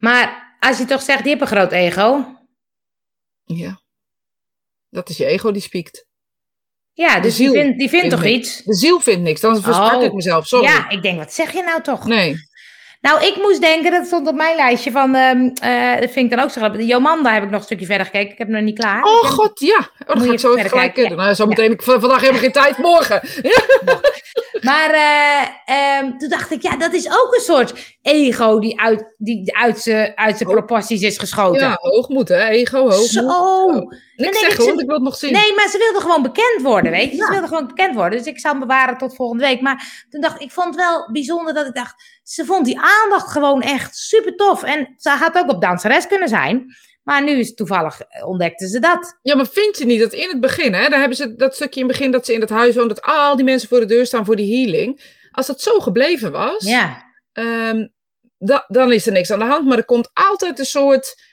Maar 0.03 0.57
als 0.61 0.79
je 0.79 0.85
toch 0.85 1.03
zegt, 1.03 1.23
die 1.23 1.29
heeft 1.29 1.41
een 1.41 1.57
groot 1.57 1.73
ego. 1.73 2.37
Ja. 3.45 3.81
Dat 4.91 5.09
is 5.09 5.17
je 5.17 5.25
ego 5.27 5.51
die 5.51 5.63
spiekt. 5.63 6.07
Ja, 6.93 7.21
dus 7.21 7.37
die 7.37 7.51
vindt, 7.51 7.79
die 7.79 7.89
vindt 7.89 8.11
toch 8.11 8.23
niks. 8.23 8.37
iets? 8.37 8.63
De 8.65 8.75
ziel 8.75 9.01
vindt 9.01 9.23
niks. 9.23 9.41
Dan 9.41 9.63
versprak 9.63 9.93
Oh. 9.95 10.03
ik 10.03 10.13
mezelf. 10.13 10.47
Sorry. 10.47 10.67
Ja, 10.67 10.89
ik 10.89 11.03
denk, 11.03 11.19
wat 11.19 11.33
zeg 11.33 11.53
je 11.53 11.63
nou 11.63 11.83
toch? 11.83 12.05
Nee. 12.07 12.35
Nou, 13.01 13.25
ik 13.27 13.37
moest 13.37 13.61
denken, 13.61 13.91
dat 13.91 14.07
stond 14.07 14.29
op 14.29 14.35
mijn 14.35 14.57
lijstje 14.57 14.91
van, 14.91 15.15
ehm, 15.15 15.49
eh, 15.63 16.01
dat 16.01 16.11
vind 16.11 16.17
ik 16.17 16.31
dan 16.31 16.41
ook 16.41 16.51
zo 16.51 16.61
grappig. 16.61 16.81
De 16.81 16.87
Jomanda 16.87 17.33
heb 17.33 17.43
ik 17.43 17.51
nog 17.51 17.59
een 17.59 17.65
stukje 17.65 17.87
verder 17.87 18.07
gekeken. 18.07 18.33
Ik 18.33 18.39
heb 18.39 18.47
hem 18.47 18.57
nog 18.57 18.65
niet 18.65 18.79
klaar. 18.79 19.03
Oh 19.05 19.23
god, 19.25 19.61
ja. 19.61 19.79
Oh, 19.79 20.07
dan 20.07 20.19
Moet 20.19 20.27
ga 20.27 20.33
ik 20.33 20.39
zo 20.41 20.55
even 20.57 20.71
gelijk 20.71 20.95
kijken, 20.95 21.17
doen. 21.17 21.25
Nou, 21.25 21.35
zo 21.35 21.47
meteen, 21.47 21.71
ik, 21.73 21.83
vandaag 21.83 22.21
heb 22.21 22.33
ik 22.35 22.41
geen 22.41 22.53
tijd, 22.63 22.79
morgen. 22.79 23.21
Maar 24.65 24.91
eh, 24.91 25.49
ehm, 25.99 26.19
toen 26.19 26.29
dacht 26.29 26.51
ik, 26.51 26.63
ja, 26.63 26.77
dat 26.77 26.93
is 26.93 27.07
ook 27.07 27.35
een 27.35 27.41
soort 27.41 27.97
ego 28.03 28.59
die 28.59 28.81
uit, 28.81 29.15
die 29.19 29.57
uit 29.57 29.79
zijn 29.81 30.13
uit 30.17 30.37
zijn 30.37 30.49
proporties 30.49 31.03
is 31.03 31.19
geschoten. 31.19 31.61
Ja, 31.61 31.79
hoogmoed 31.81 32.29
hè. 32.29 32.49
Ego, 32.49 32.79
hoogmoed. 32.79 33.07
Zo. 33.09 33.27
Oh. 33.27 33.93
ik, 34.17 34.35
ze- 34.35 34.65
want 34.65 34.81
ik 34.81 34.87
wil 34.87 34.95
het 34.95 35.05
nog 35.05 35.17
zien. 35.17 35.33
Nee, 35.33 35.55
maar 35.55 35.69
ze 35.69 35.79
wilde 35.79 36.01
gewoon 36.01 36.23
bekend 36.23 36.63
worden, 36.63 36.91
weet 36.91 37.11
je. 37.11 37.17
Ja. 37.17 37.25
Ze 37.27 37.33
wilde 37.33 37.47
gewoon 37.47 37.67
bekend 37.67 37.95
worden. 37.95 38.19
Dus 38.19 38.27
ik 38.27 38.41
zou 38.41 38.59
hem 38.59 38.67
bewaren 38.67 38.99
tot 38.99 39.15
volgende 39.15 39.45
week. 39.45 39.61
Maar 39.61 40.05
toen 40.11 40.21
dacht 40.21 40.35
ik, 40.35 40.41
ik 40.41 40.51
vond 40.53 40.67
het 40.67 40.77
wel 40.77 41.09
bijzonder 41.13 41.55
dat 41.55 41.67
ik 41.67 41.75
dacht... 41.75 41.95
Ze 42.23 42.45
vond 42.45 42.65
die 42.65 42.81
aandacht 42.81 43.31
gewoon 43.31 43.63
echt 43.63 43.97
super 43.97 44.37
tof. 44.37 44.63
En 44.63 44.95
ze 44.97 45.11
had 45.11 45.39
ook 45.39 45.51
op 45.51 45.61
danseres 45.61 46.07
kunnen 46.07 46.29
zijn. 46.29 46.75
Maar 47.03 47.25
nu 47.25 47.31
is 47.39 47.55
toevallig, 47.55 48.01
eh, 48.01 48.27
ontdekte 48.29 48.69
ze 48.69 48.79
dat. 48.81 49.19
Ja, 49.23 49.37
maar 49.37 49.47
vind 49.47 49.79
je 49.79 49.85
niet 49.85 50.01
dat 50.01 50.13
in 50.13 50.29
het 50.29 50.41
begin, 50.41 50.75
hè, 50.75 50.89
daar 50.89 50.99
hebben 50.99 51.17
ze 51.17 51.35
dat 51.35 51.55
stukje 51.55 51.81
in 51.81 51.87
het 51.87 51.97
begin 51.97 52.11
dat 52.13 52.27
ze 52.27 52.33
in 52.33 52.41
het 52.41 52.51
huis 52.51 52.75
woont, 52.75 52.89
dat 52.89 53.03
al 53.03 53.37
die 53.37 53.45
mensen 53.45 53.69
voor 53.69 53.81
de 53.81 53.87
deur 53.87 54.07
staan 54.07 54.25
voor 54.25 54.37
die 54.37 54.57
healing. 54.67 55.21
Als 55.31 55.47
dat 55.47 55.61
zo 55.61 55.81
gebleven 55.81 56.33
was, 56.33 56.65
Ja, 56.65 57.03
ehm, 57.33 57.87
da- 58.39 58.65
dan 58.69 58.93
is 58.93 59.07
er 59.07 59.13
niks 59.13 59.31
aan 59.31 59.39
de 59.39 59.45
hand. 59.45 59.67
Maar 59.69 59.79
er 59.79 59.85
komt 59.85 60.11
altijd 60.13 60.59
een 60.59 60.65
soort. 60.65 61.31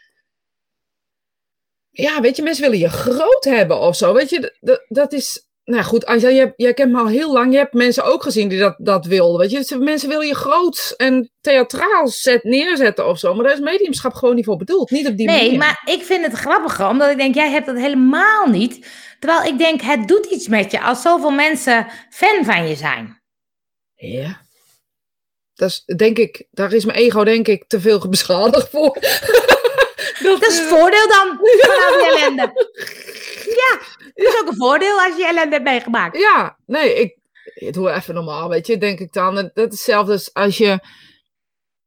Ja, 1.90 2.22
weet 2.22 2.36
je, 2.36 2.42
mensen 2.44 2.64
willen 2.64 2.80
je 2.80 2.90
groot 2.90 3.44
hebben 3.44 3.80
of 3.80 3.96
zo. 3.96 4.14
Weet 4.14 4.30
je, 4.30 4.58
dat, 4.60 4.86
dat 4.88 5.14
is. 5.14 5.49
Nou 5.70 5.84
goed, 5.84 6.06
Anja, 6.06 6.30
jij, 6.30 6.54
jij 6.56 6.74
kent 6.74 6.92
me 6.92 7.00
al 7.00 7.08
heel 7.08 7.34
lang. 7.34 7.52
Je 7.52 7.58
hebt 7.58 7.74
mensen 7.74 8.04
ook 8.04 8.24
gezien 8.24 8.50
die 8.50 8.60
dat, 8.60 8.76
dat 8.78 9.06
wilden. 9.06 9.40
Weet 9.40 9.70
je, 9.70 9.78
mensen 9.78 10.10
willen 10.10 10.28
je 10.28 10.36
groot 10.36 10.94
en 10.98 11.32
theatraal 11.42 12.08
zet, 12.08 12.44
neerzetten 12.44 13.08
of 13.08 13.20
zo. 13.20 13.34
Maar 13.34 13.44
daar 13.44 13.54
is 13.54 13.60
mediumschap 13.60 14.14
gewoon 14.14 14.36
niet 14.36 14.46
voor 14.46 14.58
bedoeld. 14.58 14.90
Niet 14.90 15.08
op 15.08 15.18
die 15.18 15.28
nee, 15.28 15.42
manier. 15.44 15.58
maar 15.58 15.82
ik 15.86 16.04
vind 16.04 16.26
het 16.26 16.34
grappig, 16.34 16.88
omdat 16.90 17.10
ik 17.10 17.18
denk, 17.18 17.36
jij 17.36 17.50
hebt 17.50 17.66
dat 17.66 17.76
helemaal 17.76 18.48
niet. 18.48 18.88
Terwijl 19.20 19.44
ik 19.44 19.58
denk, 19.58 19.82
het 19.82 20.08
doet 20.08 20.26
iets 20.26 20.48
met 20.48 20.72
je 20.72 20.82
als 20.82 21.02
zoveel 21.02 21.32
mensen 21.32 21.88
fan 22.10 22.46
van 22.46 22.68
je 22.68 22.76
zijn. 22.76 23.22
Ja. 23.96 24.42
Dat 25.54 25.70
is, 25.70 25.84
denk 25.96 26.18
ik, 26.18 26.48
daar 26.52 26.74
is 26.74 26.86
mijn 26.86 26.98
ego 26.98 27.24
denk 27.24 27.48
ik 27.48 27.68
te 27.68 27.80
veel 27.80 28.10
beschadigd 28.10 28.70
voor. 28.70 28.98
Dat 30.24 30.46
is 30.46 30.58
het 30.58 30.68
voordeel 30.68 31.08
dan 31.08 31.40
van 31.62 31.88
al 31.88 31.98
die 31.98 32.08
ellende. 32.08 32.52
Ja, 33.46 33.80
dat 34.24 34.34
is 34.34 34.40
ook 34.42 34.48
een 34.48 34.56
voordeel 34.56 35.00
als 35.02 35.18
je 35.18 35.26
ellende 35.28 35.52
hebt 35.56 35.68
meegemaakt. 35.68 36.18
Ja, 36.18 36.58
nee, 36.66 36.94
ik, 37.00 37.18
ik 37.54 37.74
doe 37.74 37.92
even 37.92 38.14
normaal, 38.14 38.50
weet 38.50 38.68
je, 38.68 38.78
denk 38.78 39.00
ik 39.00 39.14
dan. 39.14 39.36
Dat 39.36 39.52
is 39.56 39.64
hetzelfde 39.64 40.12
als 40.12 40.34
als 40.34 40.58
je, 40.58 40.80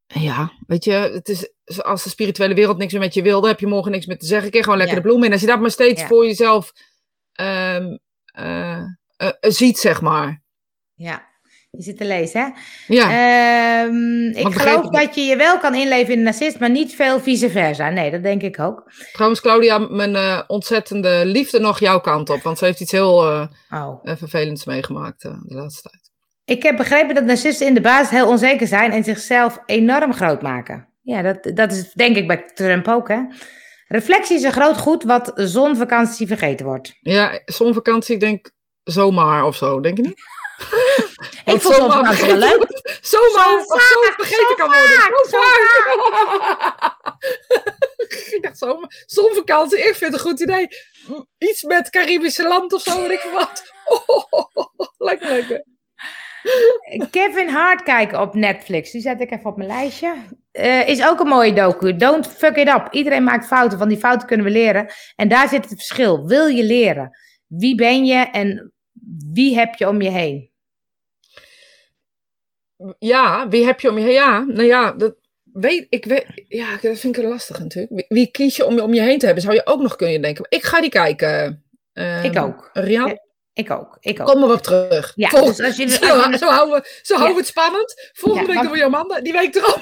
ja, 0.07 0.53
weet 0.67 0.85
je, 0.85 0.93
het 0.93 1.29
is 1.29 1.51
als 1.83 2.03
de 2.03 2.11
spirituele 2.11 2.55
wereld 2.55 2.79
niks 2.79 2.93
meer 2.93 3.01
met 3.01 3.15
je 3.15 3.23
wil, 3.23 3.41
dan 3.41 3.51
heb 3.51 3.61
je 3.61 3.67
morgen 3.67 3.91
niks 3.91 4.07
meer 4.07 4.19
te 4.19 4.27
zeggen. 4.27 4.51
Keer 4.51 4.63
gewoon 4.63 4.79
lekker 4.79 4.97
Ja. 4.97 5.03
de 5.03 5.09
bloem 5.09 5.25
in. 5.25 5.33
Als 5.33 5.41
je 5.41 5.47
dat 5.47 5.61
maar 5.61 5.71
steeds 5.71 6.01
Ja. 6.01 6.07
voor 6.07 6.27
jezelf 6.27 6.73
ehm, 7.33 7.97
eh, 8.25 8.79
eh, 9.17 9.29
ziet, 9.41 9.79
zeg 9.79 10.01
maar. 10.01 10.43
Ja. 10.95 11.31
Je 11.77 11.83
zit 11.83 11.97
te 11.97 12.05
lezen, 12.05 12.41
hè? 12.41 12.49
Ja, 12.95 13.05
Ehm, 13.85 14.25
ik 14.29 14.55
geloof 14.55 14.85
ik 14.85 14.93
dat 14.93 15.15
je 15.15 15.21
je 15.21 15.37
wel 15.37 15.59
kan 15.59 15.75
inleven 15.75 16.13
in 16.13 16.19
een 16.19 16.25
narcist, 16.25 16.59
maar 16.59 16.71
niet 16.71 16.95
veel 16.95 17.21
vice 17.21 17.51
versa. 17.51 17.91
Nee, 17.91 18.11
dat 18.11 18.23
denk 18.23 18.43
ik 18.43 18.59
ook. 18.61 18.93
trouwens 19.13 19.41
Claudia, 19.41 19.79
mijn 19.79 20.17
eh, 20.17 20.41
ontzettende 20.47 21.23
liefde 21.25 21.61
nog 21.61 21.81
jouw 21.81 22.01
kant 22.01 22.31
op. 22.31 22.43
Want 22.43 22.59
ze 22.59 22.65
heeft 22.65 22.81
iets 22.81 22.93
heel 22.93 23.23
eh, 23.27 23.47
Oh. 23.71 23.99
eh, 24.03 24.17
vervelends 24.17 24.65
meegemaakt 24.65 25.23
de 25.23 25.37
laatste 25.45 25.89
tijd. 25.89 26.11
Ik 26.45 26.63
heb 26.63 26.77
begrepen 26.77 27.15
dat 27.15 27.25
narcisten 27.25 27.67
in 27.67 27.75
de 27.75 27.81
basis 27.81 28.11
heel 28.11 28.29
onzeker 28.29 28.67
zijn 28.67 28.93
en 28.93 29.05
zichzelf 29.05 29.59
enorm 29.67 30.13
groot 30.15 30.43
maken. 30.43 30.89
Ja, 31.03 31.23
dat, 31.23 31.51
dat 31.57 31.73
is 31.73 31.93
denk 31.93 32.17
ik 32.17 32.27
bij 32.27 32.51
Trump 32.55 32.89
ook, 32.89 33.09
hè? 33.09 33.21
Reflectie 33.89 34.37
is 34.37 34.43
een 34.43 34.53
groot 34.53 34.79
goed 34.79 35.03
wat 35.03 35.33
zonvakantie 35.35 36.27
vergeten 36.27 36.67
wordt. 36.67 36.95
Ja, 37.01 37.41
zonvakantie, 37.45 38.15
ik 38.15 38.21
denk 38.21 38.51
zomaar 38.83 39.45
of 39.45 39.57
zo, 39.57 39.81
denk 39.81 39.97
je 39.97 40.03
niet? 40.03 40.21
Ik 41.53 41.61
vond 41.61 41.75
zomaar 41.75 41.77
zonvakantie 41.77 42.27
wel 42.27 42.37
leuk. 42.37 42.81
Zomaar 43.01 43.51
Zo 43.51 43.59
zo 43.59 43.77
vaak, 43.77 44.15
vergeten 44.17 44.47
zo 44.49 44.55
kan 44.55 44.67
worden. 44.67 44.89
Zo 45.31 45.39
vaak. 45.41 46.97
Ik 48.31 48.39
dacht 48.43 48.59
zomaar, 48.59 49.05
zonvakantie, 49.07 49.79
ik 49.79 49.85
vind 49.85 50.01
het 50.01 50.13
een 50.13 50.19
goed 50.19 50.41
idee. 50.41 50.69
Iets 51.39 51.63
met 51.63 51.91
Caribische 51.91 52.49
land 52.49 52.73
of 52.73 52.83
zo, 52.83 53.01
weet 53.01 53.11
ik 53.11 53.31
wat. 53.33 53.63
Oh, 53.85 54.67
lekker, 54.99 55.31
lekker. 55.31 55.65
Kevin 57.11 57.49
Hart 57.49 57.83
kijken 57.83 58.21
op 58.21 58.35
Netflix. 58.35 58.91
Die 58.91 59.01
zet 59.01 59.21
ik 59.21 59.31
even 59.31 59.51
op 59.51 59.57
mijn 59.57 59.69
lijstje. 59.69 60.15
Eh, 60.53 60.89
is 60.89 61.07
ook 61.07 61.21
een 61.21 61.27
mooie 61.27 61.53
docu. 61.53 61.97
Don't 61.97 62.27
fuck 62.27 62.57
it 62.57 62.69
up. 62.69 62.89
Iedereen 62.91 63.25
maakt 63.25 63.47
fouten. 63.47 63.79
Van 63.79 63.89
die 63.89 63.99
fouten 63.99 64.27
kunnen 64.27 64.47
we 64.47 64.53
leren. 64.53 64.93
En 65.17 65.29
daar 65.29 65.49
zit 65.49 65.65
het 65.65 65.75
verschil. 65.75 66.27
Wil 66.27 66.47
je 66.47 66.65
leren? 66.65 67.19
Wie 67.47 67.75
ben 67.75 68.05
je 68.05 68.17
en 68.17 68.73
wie 69.33 69.59
heb 69.59 69.75
je 69.75 69.89
om 69.89 70.03
je 70.03 70.11
heen? 70.11 70.52
Ja, 72.99 73.49
wie 73.49 73.65
heb 73.65 73.81
je 73.81 73.91
om 73.91 73.99
je 73.99 74.05
heen? 74.05 74.13
Ja, 74.13 74.45
nou 74.49 74.63
ja, 74.67 74.93
dat 74.93 75.15
weet 75.53 75.87
ik. 75.89 76.05
Weet, 76.05 76.27
ja, 76.49 76.67
dat 76.83 76.99
vind 76.99 77.17
ik 77.17 77.25
lastig 77.25 77.59
natuurlijk. 77.59 78.05
Wie, 78.09 78.31
kies 78.31 78.57
je 78.57 78.67
om 78.67 78.75
je 78.75 78.83
om 78.83 78.95
je 78.95 79.01
heen 79.03 79.19
te 79.19 79.25
hebben, 79.25 79.43
zou 79.45 79.55
je 79.55 79.67
ook 79.67 79.81
nog 79.83 79.97
kunnen 79.97 80.23
denken. 80.23 80.47
Ik 80.49 80.63
ga 80.63 80.81
die 80.81 80.91
kijken. 80.91 81.65
Ehm, 81.93 82.25
Ik 82.25 82.39
ook. 82.39 82.71
Rian, 82.73 83.09
Ja, 83.09 83.19
Ik 83.55 83.71
ook. 83.71 83.97
Ik 84.01 84.21
ook. 84.21 84.27
kom 84.27 84.41
maar 84.41 84.51
op 84.51 84.63
terug. 84.63 85.13
Ja, 85.15 85.29
dus 85.29 85.61
als 85.61 85.77
jullie- 85.77 85.93
zo, 85.95 86.05
als 86.15 86.23
jullie- 86.25 86.39
zo 86.39 86.49
houden 86.49 86.81
we, 86.83 86.99
zo 87.03 87.15
houden 87.15 87.35
we 87.37 87.41
het 87.41 87.51
spannend. 87.51 88.11
Volgende 88.13 88.49
Ja, 88.49 88.55
week 88.55 88.63
doen 88.63 88.73
we 88.73 88.79
Jomanda. 88.79 89.21
Die 89.21 89.33
week 89.33 89.55
erop, 89.55 89.81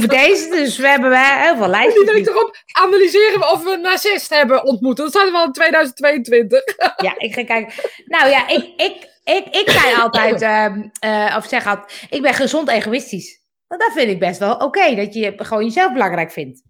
Voor 0.00 0.08
deze, 0.08 0.48
dus 0.50 0.76
we 0.76 0.88
hebben 0.88 1.10
wel 1.10 1.24
heel 1.24 1.52
veel 1.54 1.62
die 1.62 1.70
lijstjes. 1.70 2.04
week 2.12 2.26
erop 2.26 2.56
analyseren 2.72 3.38
we 3.40 3.50
of 3.50 3.62
we 3.64 3.70
een 3.72 3.80
narcist 3.80 4.30
hebben 4.30 4.64
ontmoet. 4.64 4.96
Dat 4.96 5.12
zijn 5.12 5.30
we 5.32 5.36
al 5.38 5.44
in 5.44 5.52
2022. 5.52 6.62
Ja, 6.96 7.14
ik 7.18 7.34
ga 7.34 7.44
kijken. 7.44 7.74
Nou 8.06 8.28
ja, 8.28 8.48
ik, 8.48 8.64
ik, 8.76 9.08
ik, 9.24 9.46
ik 9.54 9.70
zei 9.70 9.94
altijd, 9.96 10.42
ehm, 10.42 10.88
eh, 11.00 11.34
of 11.38 11.46
zeg 11.46 11.66
altijd, 11.66 12.06
ik 12.10 12.22
ben 12.22 12.34
gezond 12.34 12.68
egoïstisch. 12.68 13.40
Want 13.66 13.80
dat 13.80 13.92
vind 13.92 14.10
ik 14.10 14.18
best 14.18 14.38
wel 14.38 14.54
oké, 14.56 14.94
dat 14.94 15.14
je 15.14 15.32
gewoon 15.36 15.64
jezelf 15.64 15.92
belangrijk 15.92 16.32
vindt. 16.32 16.62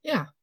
Ja. 0.00 0.34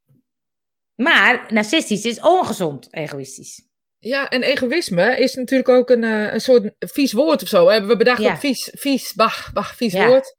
Maar 0.96 1.46
narcistisch 1.54 2.06
is 2.06 2.20
ongezond 2.20 2.88
egoïstisch. 2.94 3.70
Ja, 4.04 4.30
en 4.30 4.44
egoïsme 4.44 5.18
is 5.18 5.34
natuurlijk 5.36 5.70
ook 5.70 5.90
een, 5.90 6.04
eh, 6.04 6.34
een 6.34 6.42
soort 6.42 6.72
vies 6.80 7.14
woord 7.14 7.42
of 7.42 7.48
zo. 7.48 7.68
Hebben 7.70 7.90
we 7.90 7.98
bedacht 7.98 8.22
Ja. 8.22 8.34
op 8.34 8.40
vies, 8.40 8.70
vies, 8.74 9.14
bah, 9.14 9.36
bah, 9.54 9.66
vies 9.66 9.94
Ja. 9.94 10.08
woord. 10.08 10.36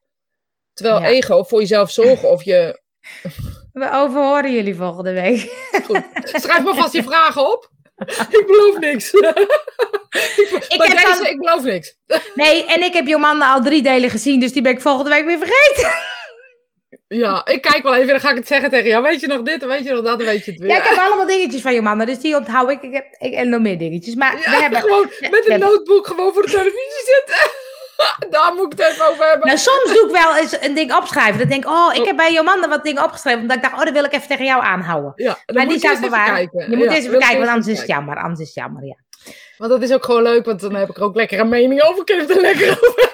Terwijl 0.74 1.00
Ja. 1.00 1.08
ego 1.08 1.42
voor 1.42 1.60
jezelf 1.60 1.90
zorgen 1.90 2.30
of 2.30 2.42
je... 2.44 2.80
We 3.72 3.90
overhoren 3.92 4.52
jullie 4.52 4.74
volgende 4.74 5.12
week. 5.12 5.40
Goed, 5.86 6.02
schrijf 6.22 6.62
maar 6.62 6.74
vast 6.74 6.92
je 6.92 7.02
vragen 7.02 7.52
op. 7.52 7.70
ik 8.38 8.44
beloof 8.46 8.78
niks. 8.78 9.12
ik, 9.12 9.24
Ik 10.68 10.82
heb 10.82 11.06
deze, 11.06 11.28
ik 11.30 11.38
beloof 11.38 11.62
niks. 11.62 11.96
Nee, 12.34 12.64
en 12.66 12.82
ik 12.82 12.92
heb 12.92 13.06
Jomanda 13.06 13.52
al 13.52 13.62
drie 13.62 13.82
delen 13.82 14.10
gezien, 14.10 14.40
dus 14.40 14.52
die 14.52 14.62
ben 14.62 14.72
ik 14.72 14.80
volgende 14.80 15.10
week 15.10 15.24
weer 15.24 15.38
vergeten. 15.38 15.90
Ja, 17.09 17.47
ik 17.47 17.62
kijk 17.62 17.82
wel 17.82 17.95
even, 17.95 18.07
dan 18.09 18.20
ga 18.20 18.30
ik 18.30 18.36
het 18.36 18.47
zeggen 18.47 18.70
tegen 18.70 18.88
jou. 18.88 19.03
Weet 19.03 19.20
je 19.20 19.26
nog 19.26 19.43
dit, 19.43 19.62
en 19.62 19.68
weet 19.68 19.84
je 19.84 19.93
nog 19.93 20.05
dat, 20.05 20.22
weet 20.22 20.45
je 20.45 20.51
het 20.51 20.61
weer. 20.61 20.70
Ja, 20.70 20.76
ik 20.76 20.82
heb 20.84 20.99
allemaal 20.99 21.26
dingetjes 21.26 21.61
van 21.62 21.74
Jomanda, 21.74 22.05
dus 22.05 22.18
die 22.18 22.36
onthoud 22.36 22.70
ik. 22.70 22.82
Ik 22.82 22.93
heb 22.93 23.07
ik, 23.18 23.32
en 23.34 23.49
nog 23.49 23.61
meer 23.61 23.78
dingetjes. 23.78 24.14
Maar 24.14 24.32
Ja, 24.32 24.51
we 24.51 24.57
hebben... 24.62 24.80
gewoon 24.80 25.11
met 25.30 25.49
een 25.49 25.61
notebook 25.61 26.07
gewoon 26.07 26.32
voor 26.32 26.43
de 26.43 26.51
televisie 26.51 27.03
zitten. 27.16 27.51
Daar 28.30 28.53
moet 28.57 28.72
ik 28.72 28.78
het 28.78 28.88
even 28.93 29.07
over 29.11 29.26
hebben. 29.28 29.47
Nou, 29.47 29.59
soms 29.59 29.84
doe 29.93 30.05
ik 30.07 30.11
wel 30.22 30.36
eens 30.36 30.57
een 30.61 30.74
ding 30.74 30.95
opschrijven. 30.97 31.38
Dan 31.38 31.49
denk 31.49 31.64
ik, 31.64 31.70
oh, 31.70 31.95
ik 31.95 32.05
heb 32.05 32.16
bij 32.16 32.32
Jomanda 32.32 32.68
wat 32.68 32.84
dingen 32.84 33.05
opgeschreven. 33.05 33.40
Omdat 33.40 33.57
ik 33.57 33.62
dacht, 33.62 33.74
oh, 33.74 33.82
dat 33.84 33.93
wil 33.93 34.05
ik 34.05 34.12
even 34.12 34.28
tegen 34.28 34.45
jou 34.45 34.62
aanhouden. 34.62 35.12
ja, 35.16 35.38
maar 35.55 35.64
die 35.64 35.72
je 35.74 35.78
zou 35.80 35.95
ik 35.95 36.01
bewaren. 36.01 36.34
kijken. 36.34 36.70
Je 36.70 36.76
moet 36.76 36.84
Ja, 36.84 36.90
eens 36.95 37.05
even 37.05 37.14
ik 37.14 37.20
kijken, 37.20 37.38
want 37.38 37.51
anders 37.51 37.68
is 37.68 37.78
het 37.78 37.88
jammer. 37.88 38.16
Anders 38.16 38.40
is 38.40 38.47
het 38.47 38.55
jammer, 38.55 38.84
ja. 38.84 38.97
Want 39.59 39.70
dat 39.70 39.82
is 39.82 39.93
ook 39.93 40.05
gewoon 40.05 40.22
leuk, 40.22 40.45
want 40.45 40.61
dan 40.61 40.74
heb 40.74 40.88
ik 40.88 40.97
er 40.97 41.03
ook 41.03 41.14
lekker 41.14 41.40
een 41.40 41.49
mening 41.49 41.82
over. 41.82 42.05
Kun 42.05 42.14
je 42.16 42.20
het 42.20 42.30
er 42.30 42.40
lekker 42.40 42.68
over 42.70 43.11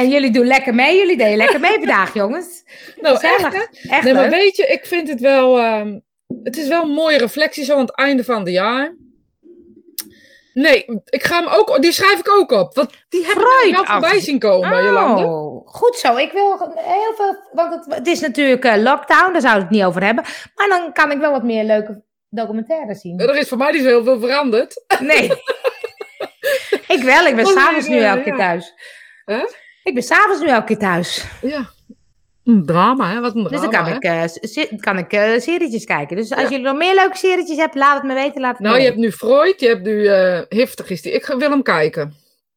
En 0.00 0.08
jullie 0.08 0.30
doen 0.30 0.46
lekker 0.46 0.74
mee. 0.74 0.96
Jullie 0.98 1.16
deden 1.16 1.36
lekker 1.36 1.60
mee 1.60 1.76
vandaag, 1.76 2.14
jongens. 2.14 2.62
Nou, 3.00 3.18
echt? 3.20 3.68
Echt 3.90 4.02
Nee, 4.04 4.14
maar 4.14 4.30
weet 4.30 4.56
je, 4.56 4.66
ik 4.66 4.86
vind 4.86 5.08
het 5.08 5.20
wel... 5.20 5.58
ehm, 5.58 5.98
het 6.42 6.56
is 6.56 6.68
wel 6.68 6.82
een 6.82 6.90
mooie 6.90 7.18
reflectie 7.18 7.64
zo 7.64 7.74
aan 7.74 7.80
het 7.80 7.94
einde 7.96 8.24
van 8.24 8.38
het 8.40 8.48
jaar. 8.50 8.94
Nee, 10.54 10.84
ik 11.04 11.24
ga 11.24 11.38
hem 11.38 11.48
ook... 11.48 11.82
Die 11.82 11.92
schrijf 11.92 12.18
ik 12.18 12.30
ook 12.30 12.50
op. 12.52 12.74
Want 12.74 12.90
die 13.08 13.26
heb 13.26 13.36
ik 13.36 13.74
wel 13.74 13.84
voorbij 13.84 14.10
af- 14.16 14.22
zien 14.22 14.38
komen, 14.38 14.84
Jolande. 14.84 15.22
Oh, 15.24 15.66
goed 15.68 15.96
zo. 15.96 16.16
Ik 16.16 16.32
wil 16.32 16.74
heel 16.76 17.14
veel... 17.16 17.36
Want 17.52 17.74
het, 17.74 17.94
het 17.94 18.06
is 18.06 18.20
natuurlijk 18.20 18.64
eh, 18.64 18.76
lockdown, 18.82 19.32
daar 19.32 19.40
zouden 19.40 19.62
we 19.62 19.68
het 19.68 19.70
niet 19.70 19.84
over 19.84 20.04
hebben. 20.04 20.24
Maar 20.54 20.68
dan 20.68 20.92
kan 20.92 21.10
ik 21.10 21.18
wel 21.18 21.30
wat 21.30 21.42
meer 21.44 21.64
leuke 21.64 22.02
documentaires 22.28 23.00
zien. 23.00 23.18
Er 23.18 23.36
is 23.36 23.48
voor 23.48 23.58
mij 23.58 23.72
niet 23.72 23.82
zo 23.82 23.86
heel 23.88 24.04
veel 24.04 24.20
veranderd. 24.20 24.84
Nee. 25.00 25.24
ik 26.96 27.02
wel. 27.02 27.26
Ik 27.26 27.36
ben 27.36 27.46
Oh, 27.46 27.52
s'avonds 27.52 27.88
nu 27.88 27.98
elke 27.98 28.16
ja. 28.18 28.22
keer 28.22 28.36
thuis. 28.36 28.74
Hè? 29.24 29.40
Ik 29.82 29.94
ben 29.94 30.02
s'avonds 30.02 30.40
nu 30.40 30.46
elke 30.48 30.66
keer 30.66 30.78
thuis. 30.78 31.24
Ja. 31.42 31.68
Een 32.44 32.66
drama, 32.66 33.10
hè? 33.12 33.20
Wat 33.20 33.34
een 33.34 33.44
drama, 33.44 33.48
Dus 33.48 33.60
dan 33.60 33.70
kan 33.70 33.84
hè? 33.86 33.94
ik, 33.94 34.02
eh, 34.02 34.22
se- 34.26 34.76
kan 34.76 34.98
ik 34.98 35.12
eh, 35.12 35.40
serietjes 35.40 35.84
kijken. 35.84 36.16
Dus 36.16 36.30
als 36.32 36.42
Ja. 36.42 36.48
jullie 36.48 36.64
nog 36.64 36.76
meer 36.76 36.94
leuke 36.94 37.16
serietjes 37.16 37.56
hebben, 37.56 37.78
laat 37.78 37.94
het 37.94 38.02
me 38.02 38.14
weten. 38.14 38.40
Laat 38.40 38.52
het 38.52 38.60
Nou, 38.66 38.76
me 38.76 38.82
je 38.82 38.88
weten. 38.88 39.02
hebt 39.02 39.20
nu 39.22 39.28
Freud, 39.28 39.60
je 39.60 39.68
hebt 39.68 39.82
nu... 39.82 40.06
eh 40.06 40.40
Hiftig 40.48 40.90
is 40.90 41.02
die. 41.02 41.12
Ik 41.12 41.26
wil 41.26 41.50
hem 41.50 41.62
kijken. 41.62 42.14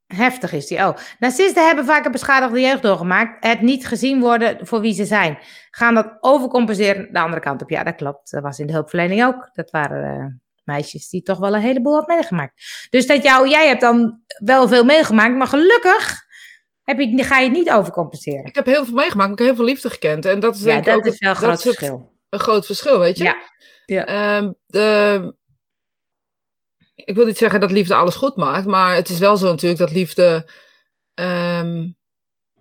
Heftig 0.08 0.54
is 0.54 0.68
die. 0.68 0.78
Oh. 0.78 0.96
Narcisten 1.20 1.66
hebben 1.66 1.86
vaak 1.86 2.06
een 2.06 2.12
beschadigde 2.12 2.62
jeugd 2.62 2.82
doorgemaakt. 2.82 3.46
Het 3.46 3.62
niet 3.62 3.88
gezien 3.88 4.20
worden 4.20 4.58
voor 4.68 4.82
wie 4.82 4.94
ze 4.94 5.06
zijn. 5.06 5.38
Gaan 5.70 5.94
dat 5.96 6.18
overcompenseren 6.20 7.08
de 7.14 7.20
andere 7.20 7.42
kant 7.42 7.62
op. 7.62 7.70
Ja, 7.70 7.84
dat 7.84 7.96
klopt. 7.96 8.32
Dat 8.32 8.44
was 8.44 8.60
in 8.60 8.68
de 8.68 8.74
hulpverlening 8.74 9.26
ook. 9.26 9.50
Dat 9.54 9.72
waren 9.72 10.20
eh, 10.20 10.26
meisjes 10.64 11.10
die 11.10 11.22
toch 11.22 11.40
wel 11.40 11.56
een 11.56 11.62
heleboel 11.62 11.94
had 11.96 12.08
meegemaakt. 12.08 12.54
Dus 12.90 13.08
dat 13.08 13.24
jou, 13.24 13.50
jij 13.50 13.68
hebt 13.68 13.82
dan 13.82 14.22
wel 14.44 14.68
veel 14.68 14.84
meegemaakt, 14.84 15.36
maar 15.36 15.48
gelukkig 15.48 16.23
heb 16.84 17.00
je, 17.00 17.24
ga 17.24 17.38
je 17.40 17.44
het 17.50 17.58
niet 17.58 17.70
overcompenseren. 17.72 18.46
Ik 18.46 18.56
heb 18.56 18.66
heel 18.66 18.86
veel 18.86 18.94
meegemaakt, 18.94 19.18
maar 19.30 19.32
ik 19.32 19.38
heb 19.38 19.48
heel 19.48 19.56
veel 19.56 19.66
liefde 19.66 19.90
gekend. 19.90 20.26
En 20.26 20.40
dat 20.40 20.56
is 20.56 20.64
Ja, 20.64 20.82
dat 20.82 20.96
ook 20.96 21.06
is 21.06 21.20
wel 21.20 21.30
een 21.30 21.36
groot 21.36 21.52
het- 21.52 21.62
verschil. 21.62 22.12
een 22.30 22.40
groot 22.40 22.66
verschil, 22.66 23.00
weet 23.00 23.18
je? 23.18 23.24
Ja. 23.24 23.36
Ja. 23.86 24.06
Ehm, 24.06 24.52
de, 24.66 25.36
ik 26.96 27.16
wil 27.16 27.26
niet 27.26 27.38
zeggen 27.38 27.60
dat 27.60 27.72
liefde 27.72 27.96
alles 27.96 28.16
goed 28.16 28.36
maakt, 28.36 28.66
maar 28.66 28.96
het 28.96 29.10
is 29.10 29.20
wel 29.20 29.38
zo 29.38 29.46
natuurlijk 29.48 29.80
dat 29.80 29.92
liefde. 29.92 30.50
ehm, 31.14 31.88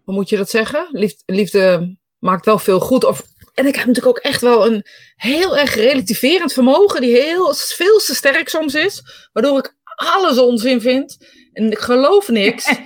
hoe 0.04 0.14
moet 0.14 0.28
je 0.28 0.36
dat 0.36 0.50
zeggen? 0.50 0.88
Liefde, 0.90 1.22
liefde 1.26 1.96
maakt 2.18 2.44
wel 2.44 2.58
veel 2.58 2.80
goed. 2.80 3.04
Of, 3.04 3.22
en 3.54 3.66
ik 3.66 3.74
heb 3.76 3.86
natuurlijk 3.86 4.16
ook 4.16 4.24
echt 4.24 4.40
wel 4.40 4.66
een 4.66 4.86
heel 5.16 5.58
erg 5.58 5.74
relativerend 5.74 6.52
vermogen, 6.52 7.00
die 7.00 7.14
heel, 7.20 7.54
veel 7.54 7.98
te 7.98 8.14
sterk 8.14 8.48
soms 8.48 8.74
is, 8.74 9.02
waardoor 9.32 9.58
ik 9.58 9.76
alles 9.94 10.38
onzin 10.38 10.80
vind. 10.80 11.16
En 11.52 11.70
ik 11.70 11.78
geloof 11.78 12.28
niks. 12.28 12.66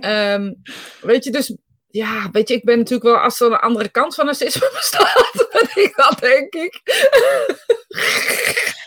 Ehm, 0.00 0.52
weet 1.00 1.24
je, 1.24 1.30
dus 1.30 1.56
ja, 1.88 2.28
weet 2.32 2.48
je, 2.48 2.54
ik 2.54 2.64
ben 2.64 2.78
natuurlijk 2.78 3.08
wel, 3.08 3.18
als 3.18 3.40
er 3.40 3.46
een 3.46 3.58
andere 3.58 3.88
kant 3.88 4.14
van 4.14 4.24
narcisme 4.24 4.70
bestaat, 4.74 5.48
ben 5.52 5.84
ik 5.84 5.92
dat, 5.96 6.18
denk 6.20 6.54
ik. 6.54 6.80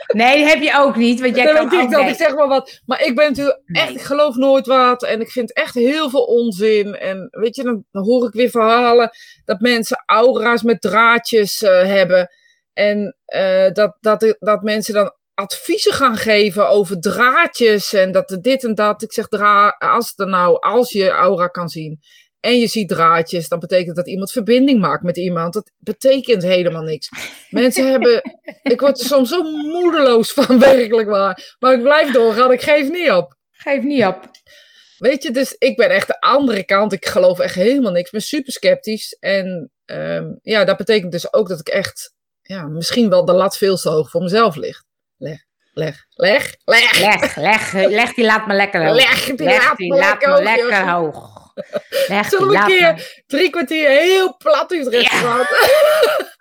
Nee, 0.07 0.43
heb 0.43 0.61
je 0.61 0.77
ook 0.77 0.95
niet. 0.95 1.21
Want 1.21 1.35
jij 1.35 1.53
Dan 1.53 1.69
kan 1.69 1.79
ik 1.79 1.91
dat 1.91 2.07
ik 2.07 2.15
zeg 2.15 2.35
maar 2.35 2.47
wat. 2.47 2.81
Maar 2.85 3.03
ik 3.03 3.15
ben 3.15 3.27
natuurlijk 3.29 3.61
echt, 3.65 3.89
ik 3.89 4.01
geloof 4.01 4.35
nooit 4.35 4.65
wat. 4.65 5.03
En 5.03 5.21
ik 5.21 5.29
vind 5.29 5.53
echt 5.53 5.73
heel 5.73 6.09
veel 6.09 6.23
onzin. 6.23 6.95
En 6.95 7.27
weet 7.31 7.55
je, 7.55 7.63
dan, 7.63 7.85
dan 7.91 8.03
hoor 8.03 8.27
ik 8.27 8.33
weer 8.33 8.49
verhalen 8.49 9.09
dat 9.45 9.59
mensen 9.59 10.03
aura's 10.05 10.61
met 10.61 10.81
draadjes 10.81 11.61
eh, 11.61 11.83
hebben. 11.83 12.29
En 12.73 13.15
eh, 13.25 13.71
dat, 13.71 13.97
dat, 13.99 14.35
dat 14.39 14.61
mensen 14.61 14.93
dan 14.93 15.13
adviezen 15.35 15.93
gaan 15.93 16.17
geven 16.17 16.69
over 16.69 16.99
draadjes. 16.99 17.93
En 17.93 18.11
dat 18.11 18.31
er 18.31 18.41
dit 18.41 18.63
en 18.63 18.75
dat. 18.75 19.01
Ik 19.01 19.13
zeg, 19.13 19.27
dra 19.27 19.69
als, 19.69 20.13
er 20.15 20.27
nou, 20.27 20.59
als 20.59 20.91
je 20.91 21.09
aura 21.09 21.47
kan 21.47 21.69
zien. 21.69 21.99
En 22.39 22.59
je 22.59 22.67
ziet 22.67 22.89
draadjes, 22.89 23.47
dan 23.47 23.59
betekent 23.59 23.95
dat 23.95 24.07
iemand 24.07 24.31
verbinding 24.31 24.79
maakt 24.79 25.03
met 25.03 25.17
iemand. 25.17 25.53
Dat 25.53 25.71
betekent 25.77 26.43
helemaal 26.43 26.81
niks. 26.81 27.09
Mensen 27.49 27.91
hebben. 27.91 28.21
Ik 28.63 28.79
word 28.79 28.99
er 28.99 29.05
soms 29.05 29.29
zo 29.29 29.43
moedeloos 29.43 30.33
van, 30.33 30.59
werkelijk 30.69 31.09
waar. 31.09 31.55
Maar 31.59 31.73
ik 31.73 31.81
blijf 31.81 32.11
doorgaan, 32.11 32.51
ik 32.51 32.61
geef 32.61 32.89
niet 32.89 33.11
op. 33.11 33.35
Geef 33.51 33.83
niet 33.83 34.05
op. 34.05 34.31
Weet 34.97 35.23
je, 35.23 35.31
dus 35.31 35.55
ik 35.57 35.77
ben 35.77 35.89
echt 35.89 36.07
de 36.07 36.19
andere 36.19 36.63
kant. 36.63 36.93
Ik 36.93 37.05
geloof 37.05 37.39
echt 37.39 37.55
helemaal 37.55 37.91
niks. 37.91 38.05
Ik 38.05 38.11
ben 38.11 38.21
super 38.21 38.51
sceptisch. 38.51 39.17
En 39.19 39.71
ehm, 39.85 40.31
ja, 40.41 40.63
dat 40.63 40.77
betekent 40.77 41.11
dus 41.11 41.33
ook 41.33 41.47
dat 41.47 41.59
ik 41.59 41.67
echt. 41.67 42.13
Ja, 42.41 42.67
misschien 42.67 43.09
wel 43.09 43.25
de 43.25 43.33
lat 43.33 43.57
veel 43.57 43.75
te 43.75 43.89
hoog 43.89 44.09
voor 44.09 44.21
mezelf 44.21 44.55
ligt. 44.55 44.85
Leg, 45.75 46.05
leg, 46.15 46.55
leg. 46.65 46.99
Leg, 46.99 47.35
leg, 47.35 47.73
leg 47.89 48.13
die 48.13 48.25
laat 48.25 48.47
me 48.47 48.53
lekker 48.53 48.85
hoog. 48.85 48.95
Leg 48.95 49.25
die 49.25 49.43
Leg 49.45 49.63
laat 49.67 49.77
die 49.77 49.91
me 49.93 49.97
laat 49.99 50.09
lekker 50.09 50.27
me 50.29 50.33
hoog, 50.35 50.43
lekker 50.43 50.69
Josje. 50.69 50.89
hoog. 50.91 51.33
Leg 52.07 52.29
Zullen 52.29 52.47
we 52.47 52.53
een 52.53 52.59
laat 52.59 52.67
me- 52.69 52.77
keer 52.77 53.23
drie 53.27 53.49
kwartier 53.49 53.89
heel 53.89 54.35
plat 54.37 54.71
Utrecht 54.71 55.11
Ja. 55.11 55.21
praten? 55.21 55.57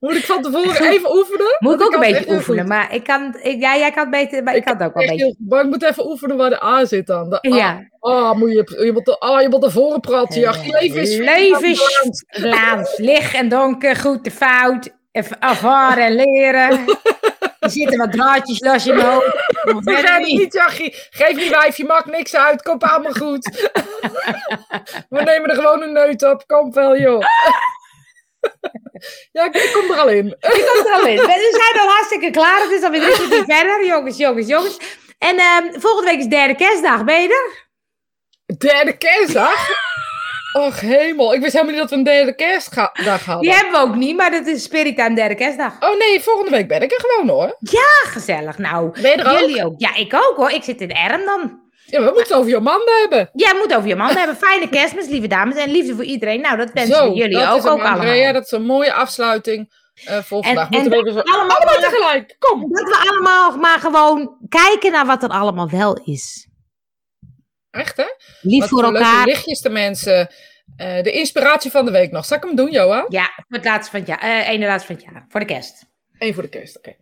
Moet 0.00 0.14
ik 0.14 0.24
van 0.24 0.42
tevoren 0.42 0.90
even 0.90 1.16
oefenen? 1.16 1.56
Moet 1.58 1.74
ik 1.74 1.80
ook 1.82 1.92
een 1.92 2.00
kan 2.00 2.02
het 2.08 2.18
beetje 2.18 2.34
oefenen, 2.34 2.66
maar 2.66 2.94
ik 2.94 3.04
kan, 3.04 3.38
ik, 3.42 3.60
ja, 3.60 3.76
jij 3.76 3.90
kan 3.90 4.00
het 4.02 4.10
beter, 4.10 4.42
maar 4.42 4.54
ik, 4.56 4.64
kan 4.64 4.76
het 4.76 4.86
ook 4.86 4.94
wel 4.94 5.02
een 5.02 5.08
beetje. 5.16 5.34
Maar 5.48 5.60
ik 5.64 5.70
moet 5.70 5.82
even 5.82 6.06
oefenen 6.06 6.36
waar 6.36 6.50
de 6.50 6.62
A 6.64 6.84
zit 6.84 7.06
dan. 7.06 7.30
De 7.30 7.36
A. 7.36 7.56
Ja. 7.56 7.88
Ah, 8.00 8.32
moet 8.32 8.50
je, 8.50 8.84
je, 8.84 8.92
moet, 8.92 9.04
de- 9.04 9.18
ah, 9.18 9.40
je 9.40 9.48
moet 9.48 9.72
voren 9.72 10.00
praten. 10.00 10.40
Ja, 10.40 10.54
je 10.62 10.78
leven 10.80 11.00
is... 11.00 11.16
Leven. 11.16 11.76
Licht 12.96 13.34
en 13.34 13.48
donker, 13.48 13.96
goed 13.96 14.26
en 14.26 14.32
fout. 14.32 14.88
Erv- 15.12 15.32
Ervaren 15.40 16.04
en 16.04 16.14
leren. 16.14 16.84
Er 17.60 17.70
zitten 17.70 17.98
wat 17.98 18.12
draadjes 18.12 18.60
los 18.60 18.86
in 18.86 18.96
mijn 18.96 19.08
hoofd. 19.08 19.26
Begrijp 19.62 19.84
verder 19.84 20.12
het 20.12 20.26
niet. 20.26 20.52
Jachie. 20.52 20.94
Geef 21.10 21.38
die 21.38 21.50
wijf, 21.50 21.76
je 21.76 21.84
maakt 21.84 22.06
niks 22.06 22.36
uit. 22.36 22.62
Komt 22.62 22.82
allemaal 22.82 23.12
goed. 23.12 23.68
We 25.08 25.22
nemen 25.22 25.50
er 25.50 25.54
gewoon 25.54 25.82
een 25.82 25.92
neut 25.92 26.22
op. 26.22 26.46
Kom 26.46 26.72
wel, 26.72 26.98
joh. 26.98 27.24
Ja, 29.32 29.44
ik 29.44 29.54
ik 29.54 29.72
kom 29.72 29.90
er 29.90 29.98
al 29.98 30.08
in. 30.08 30.26
Ik 30.26 30.70
kom 30.74 30.86
er 30.86 30.92
al 30.92 31.06
in. 31.06 31.16
We 31.16 31.58
zijn 31.70 31.82
al 31.82 31.92
hartstikke 31.92 32.30
klaar. 32.30 32.60
Het 32.60 32.70
is 32.70 32.82
alweer 32.82 33.00
drie 33.00 33.14
kwartier 33.14 33.44
verder. 33.44 33.86
Jongens, 33.86 34.16
jongens, 34.16 34.46
jongens. 34.46 34.78
En 35.18 35.38
ehm, 35.38 35.80
volgende 35.80 36.10
week 36.10 36.18
is 36.18 36.26
derde 36.26 36.54
kerstdag. 36.54 37.04
Ben 37.04 37.22
je 37.22 37.28
er? 37.28 37.68
Derde 38.56 38.96
kerstdag? 38.96 39.68
Och, 40.52 40.80
hemel. 40.80 41.34
Ik 41.34 41.40
wist 41.40 41.52
helemaal 41.52 41.72
niet 41.74 41.82
dat 41.82 41.90
we 41.90 41.96
een 41.96 42.04
derde 42.04 42.34
kerstdag 42.34 42.92
hadden. 43.24 43.40
Die 43.40 43.52
hebben 43.52 43.72
we 43.72 43.78
ook 43.78 43.94
niet, 43.94 44.16
maar 44.16 44.30
dat 44.30 44.46
is 44.46 44.62
Spirit 44.62 44.96
Time 44.96 45.14
derde 45.14 45.34
kerstdag. 45.34 45.72
Oh 45.80 45.98
nee, 45.98 46.20
volgende 46.20 46.50
week 46.50 46.68
ben 46.68 46.82
ik 46.82 46.92
er 46.92 47.00
gewoon 47.06 47.28
hoor. 47.28 47.56
Ah, 47.72 48.12
gezellig. 48.12 48.58
Nou, 48.58 49.00
Ben 49.00 49.10
je 49.10 49.16
er 49.16 49.40
jullie 49.40 49.64
ook. 49.64 49.74
Ja, 49.76 49.94
ik 49.94 50.14
ook 50.14 50.36
hoor. 50.36 50.50
Ik 50.50 50.62
zit 50.64 50.80
in 50.80 50.90
erm 50.94 51.24
dan. 51.24 51.58
Ja, 51.86 51.98
we 51.98 52.04
moeten 52.04 52.22
het 52.22 52.32
over 52.32 52.50
je 52.50 52.60
man 52.60 52.80
hebben. 53.00 53.30
Jij 53.32 53.54
moet 53.54 53.74
over 53.74 53.88
je 53.88 53.96
man 53.96 54.16
hebben. 54.16 54.36
Fijne 54.36 54.68
kerstmis, 54.68 55.06
lieve 55.06 55.26
dames. 55.26 55.56
En 55.56 55.70
liefde 55.70 55.94
voor 55.94 56.04
iedereen. 56.04 56.40
Nou, 56.40 56.56
dat 56.56 56.70
wensen 56.72 57.08
we 57.08 57.14
jullie 57.14 57.36
ook, 57.48 57.66
ook 57.66 57.80
allemaal. 57.82 58.32
Dat 58.32 58.44
is 58.44 58.50
een 58.50 58.66
mooie 58.66 58.92
afsluiting 58.92 59.72
eh, 60.04 60.18
voor 60.18 60.38
En- 60.38 60.44
vandaag. 60.44 60.70
en 60.70 60.88
Moeten 60.88 61.14
we 61.14 61.22
Allemaal 61.24 61.56
tegelijk, 61.80 62.36
kom. 62.38 62.60
Dat 62.60 62.88
we 62.88 63.08
allemaal 63.10 63.56
maar 63.56 63.78
gewoon 63.78 64.36
kijken 64.48 64.92
naar 64.92 65.06
wat 65.06 65.22
er 65.22 65.28
allemaal 65.28 65.68
wel 65.70 66.00
is. 66.04 66.48
Echt 67.70 67.96
hè? 67.96 68.04
Lief 68.40 68.60
Wat 68.60 68.68
voor 68.68 68.84
elkaar. 68.84 69.24
lichtjes 69.26 69.60
de 69.60 69.68
mensen. 69.70 70.28
Eh, 70.76 71.02
de 71.02 71.10
inspiratie 71.12 71.70
van 71.70 71.84
de 71.84 71.90
week 71.90 72.10
nog. 72.10 72.24
Zal 72.24 72.36
ik 72.36 72.42
hem 72.42 72.56
doen, 72.56 72.70
Johan? 72.70 73.06
Ja, 73.08 73.30
voor 73.36 73.56
het 73.56 73.64
laatste 73.64 73.90
van 73.90 74.00
het 74.00 74.08
jaar. 74.08 74.46
ene 74.46 74.66
laatste 74.66 74.86
van 74.86 74.96
het 74.96 75.04
jaar. 75.04 75.24
Voor 75.28 75.40
de 75.40 75.46
kerst. 75.46 75.84
Eén 76.18 76.34
voor 76.34 76.42
de 76.42 76.48
kerst, 76.48 76.78
oké. 76.78 76.96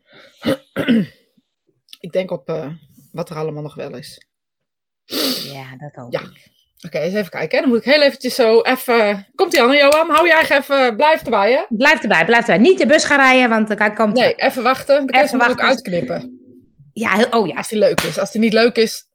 ik 2.01 2.13
denk 2.13 2.31
op 2.31 2.49
eh, 2.49 2.71
wat 3.13 3.31
er 3.31 3.37
allemaal 3.37 3.63
nog 3.63 3.75
wel 3.75 3.97
is. 3.97 4.27
Ja, 5.53 5.77
dat 5.79 6.05
ook. 6.05 6.13
Ja. 6.13 6.21
Oké, 6.87 6.99
eens 6.99 7.15
even 7.15 7.31
kijken. 7.31 7.57
hè. 7.57 7.61
Dan 7.65 7.69
moet 7.73 7.79
ik 7.87 7.93
heel 7.93 8.03
eventjes 8.03 8.35
zo 8.35 8.61
even... 8.61 9.27
Komt 9.35 9.55
ie 9.55 9.63
aan, 9.63 9.77
Johan? 9.77 10.11
Hou 10.11 10.27
jij 10.27 10.41
even... 10.51 10.97
Blijf 10.97 11.23
erbij, 11.25 11.53
hè? 11.53 11.63
Blijf 11.69 12.03
erbij, 12.03 12.25
blijf 12.25 12.41
erbij. 12.49 12.59
Niet 12.59 12.79
de 12.79 12.87
bus 12.87 13.05
gaan 13.05 13.19
rijden, 13.19 13.49
want 13.49 13.79
dan 13.79 13.95
komt... 13.95 14.15
Nee, 14.15 14.35
even 14.35 14.63
wachten. 14.63 15.07
De 15.07 15.13
kerst 15.13 15.33
moet 15.33 15.43
ik 15.43 15.51
ook 15.51 15.61
uitknippen. 15.61 16.39
Ja, 16.93 17.17
heel- 17.17 17.29
oh 17.31 17.47
ja. 17.47 17.55
Als 17.55 17.69
die 17.69 17.79
leuk 17.79 18.01
is. 18.01 18.19
Als 18.19 18.31
die 18.33 18.41
niet 18.41 18.53
leuk 18.53 18.77
is... 18.77 19.08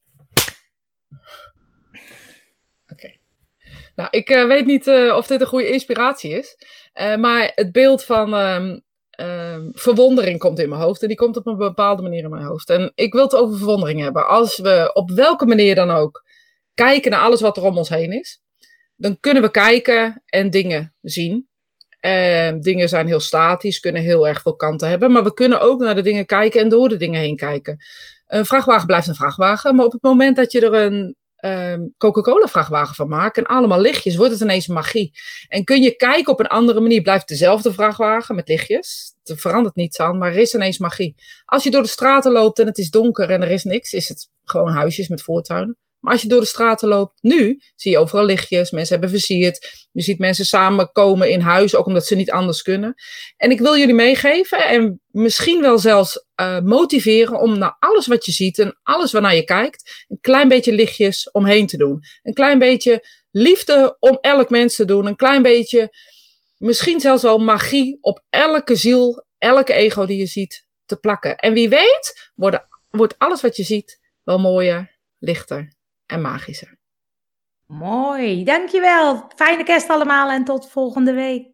Nou, 3.95 4.09
ik 4.11 4.29
eh, 4.29 4.47
weet 4.47 4.65
niet 4.65 4.87
eh, 4.87 5.15
of 5.15 5.27
dit 5.27 5.41
een 5.41 5.47
goede 5.47 5.69
inspiratie 5.69 6.31
is. 6.31 6.57
eh, 6.93 7.15
maar 7.15 7.51
het 7.55 7.71
beeld 7.71 8.03
van 8.03 8.33
ehm, 8.33 8.79
ehm, 9.09 9.69
verwondering 9.71 10.39
komt 10.39 10.59
in 10.59 10.69
mijn 10.69 10.81
hoofd. 10.81 11.01
En 11.01 11.07
die 11.07 11.17
komt 11.17 11.37
op 11.37 11.47
een 11.47 11.57
bepaalde 11.57 12.01
manier 12.01 12.23
in 12.23 12.29
mijn 12.29 12.43
hoofd. 12.43 12.69
En 12.69 12.91
ik 12.95 13.13
wil 13.13 13.23
het 13.23 13.35
over 13.35 13.57
verwondering 13.57 14.01
hebben. 14.01 14.27
Als 14.27 14.57
we 14.57 14.91
op 14.93 15.11
welke 15.11 15.45
manier 15.45 15.75
dan 15.75 15.91
ook 15.91 16.23
kijken 16.73 17.11
naar 17.11 17.19
alles 17.21 17.41
wat 17.41 17.57
er 17.57 17.63
om 17.63 17.77
ons 17.77 17.89
heen 17.89 18.11
is. 18.11 18.41
Dan 18.95 19.19
kunnen 19.19 19.43
we 19.43 19.51
kijken 19.51 20.23
en 20.25 20.49
dingen 20.49 20.95
zien. 21.01 21.47
Dingen 22.59 22.89
zijn 22.89 23.07
heel 23.07 23.19
statisch, 23.19 23.79
kunnen 23.79 24.01
heel 24.01 24.27
erg 24.27 24.41
veel 24.41 24.55
kanten 24.55 24.89
hebben. 24.89 25.11
Maar 25.11 25.23
we 25.23 25.33
kunnen 25.33 25.61
ook 25.61 25.79
naar 25.79 25.95
de 25.95 26.01
dingen 26.01 26.25
kijken 26.25 26.61
en 26.61 26.69
door 26.69 26.89
de 26.89 26.97
dingen 26.97 27.19
heen 27.19 27.35
kijken. 27.35 27.77
Een 28.27 28.45
vrachtwagen 28.45 28.87
blijft 28.87 29.07
een 29.07 29.15
vrachtwagen. 29.15 29.75
Maar 29.75 29.85
op 29.85 29.91
het 29.91 30.01
moment 30.01 30.35
dat 30.35 30.51
je 30.51 30.61
er 30.61 30.73
een 30.73 31.15
ehm, 31.43 31.81
Coca-Cola 31.97 32.47
vrachtwagen 32.47 32.95
van 32.95 33.07
maakt 33.07 33.37
en 33.37 33.45
allemaal 33.45 33.79
lichtjes, 33.79 34.15
wordt 34.15 34.31
het 34.31 34.41
ineens 34.41 34.67
magie. 34.67 35.11
En 35.47 35.63
kun 35.63 35.81
je 35.81 35.95
kijken 35.95 36.33
op 36.33 36.39
een 36.39 36.47
andere 36.47 36.79
manier, 36.79 37.01
blijft 37.01 37.27
dezelfde 37.27 37.73
vrachtwagen 37.73 38.35
met 38.35 38.47
lichtjes. 38.47 39.15
Er 39.23 39.37
verandert 39.37 39.75
niets 39.75 39.99
aan, 39.99 40.17
maar 40.17 40.31
er 40.31 40.37
is 40.37 40.53
ineens 40.53 40.77
magie. 40.77 41.15
Als 41.45 41.63
je 41.63 41.71
door 41.71 41.81
de 41.81 41.87
straten 41.87 42.31
loopt 42.31 42.59
en 42.59 42.65
het 42.65 42.77
is 42.77 42.89
donker 42.89 43.29
en 43.29 43.41
er 43.41 43.51
is 43.51 43.63
niks, 43.63 43.93
is 43.93 44.09
het 44.09 44.29
gewoon 44.43 44.71
huisjes 44.71 45.07
met 45.07 45.21
voortuinen. 45.21 45.77
Maar 46.03 46.13
als 46.13 46.21
je 46.21 46.27
door 46.27 46.39
de 46.39 46.45
straten 46.45 46.87
loopt, 46.87 47.17
nu 47.21 47.61
zie 47.75 47.91
je 47.91 47.97
overal 47.97 48.25
lichtjes, 48.25 48.71
mensen 48.71 48.99
hebben 48.99 49.19
versierd. 49.19 49.87
Je 49.91 50.01
ziet 50.01 50.19
mensen 50.19 50.45
samenkomen 50.45 51.29
in 51.29 51.39
huis, 51.39 51.75
ook 51.75 51.85
omdat 51.85 52.05
ze 52.05 52.15
niet 52.15 52.31
anders 52.31 52.61
kunnen. 52.61 52.93
En 53.37 53.51
ik 53.51 53.59
wil 53.59 53.77
jullie 53.77 53.93
meegeven 53.93 54.65
en 54.67 55.01
misschien 55.07 55.61
wel 55.61 55.77
zelfs 55.77 56.25
eh, 56.35 56.59
motiveren 56.59 57.39
om 57.39 57.57
naar 57.57 57.75
alles 57.79 58.07
wat 58.07 58.25
je 58.25 58.31
ziet 58.31 58.59
en 58.59 58.79
alles 58.83 59.11
waarnaar 59.11 59.35
je 59.35 59.43
kijkt, 59.43 60.05
een 60.07 60.17
klein 60.21 60.47
beetje 60.47 60.73
lichtjes 60.73 61.31
omheen 61.31 61.67
te 61.67 61.77
doen. 61.77 61.99
Een 62.23 62.33
klein 62.33 62.59
beetje 62.59 63.07
liefde 63.31 63.97
om 63.99 64.17
elk 64.21 64.49
mens 64.49 64.75
te 64.75 64.85
doen. 64.85 65.05
Een 65.05 65.15
klein 65.15 65.41
beetje, 65.41 65.95
misschien 66.57 66.99
zelfs 66.99 67.23
wel 67.23 67.37
magie 67.37 67.97
op 68.01 68.23
elke 68.29 68.75
ziel, 68.75 69.25
elke 69.37 69.73
ego 69.73 70.05
die 70.05 70.17
je 70.17 70.25
ziet 70.25 70.65
te 70.85 70.95
plakken. 70.95 71.37
En 71.37 71.53
wie 71.53 71.69
weet, 71.69 72.31
wordt, 72.35 72.57
wordt 72.89 73.15
alles 73.17 73.41
wat 73.41 73.55
je 73.55 73.63
ziet 73.63 73.99
wel 74.23 74.39
mooier, 74.39 74.97
lichter 75.19 75.81
en 76.13 76.21
magischer. 76.21 76.77
Mooi, 77.67 78.43
dankjewel. 78.43 79.31
Fijne 79.35 79.63
kerst 79.63 79.89
allemaal 79.89 80.29
en 80.29 80.43
tot 80.43 80.69
volgende 80.71 81.13
week. 81.13 81.52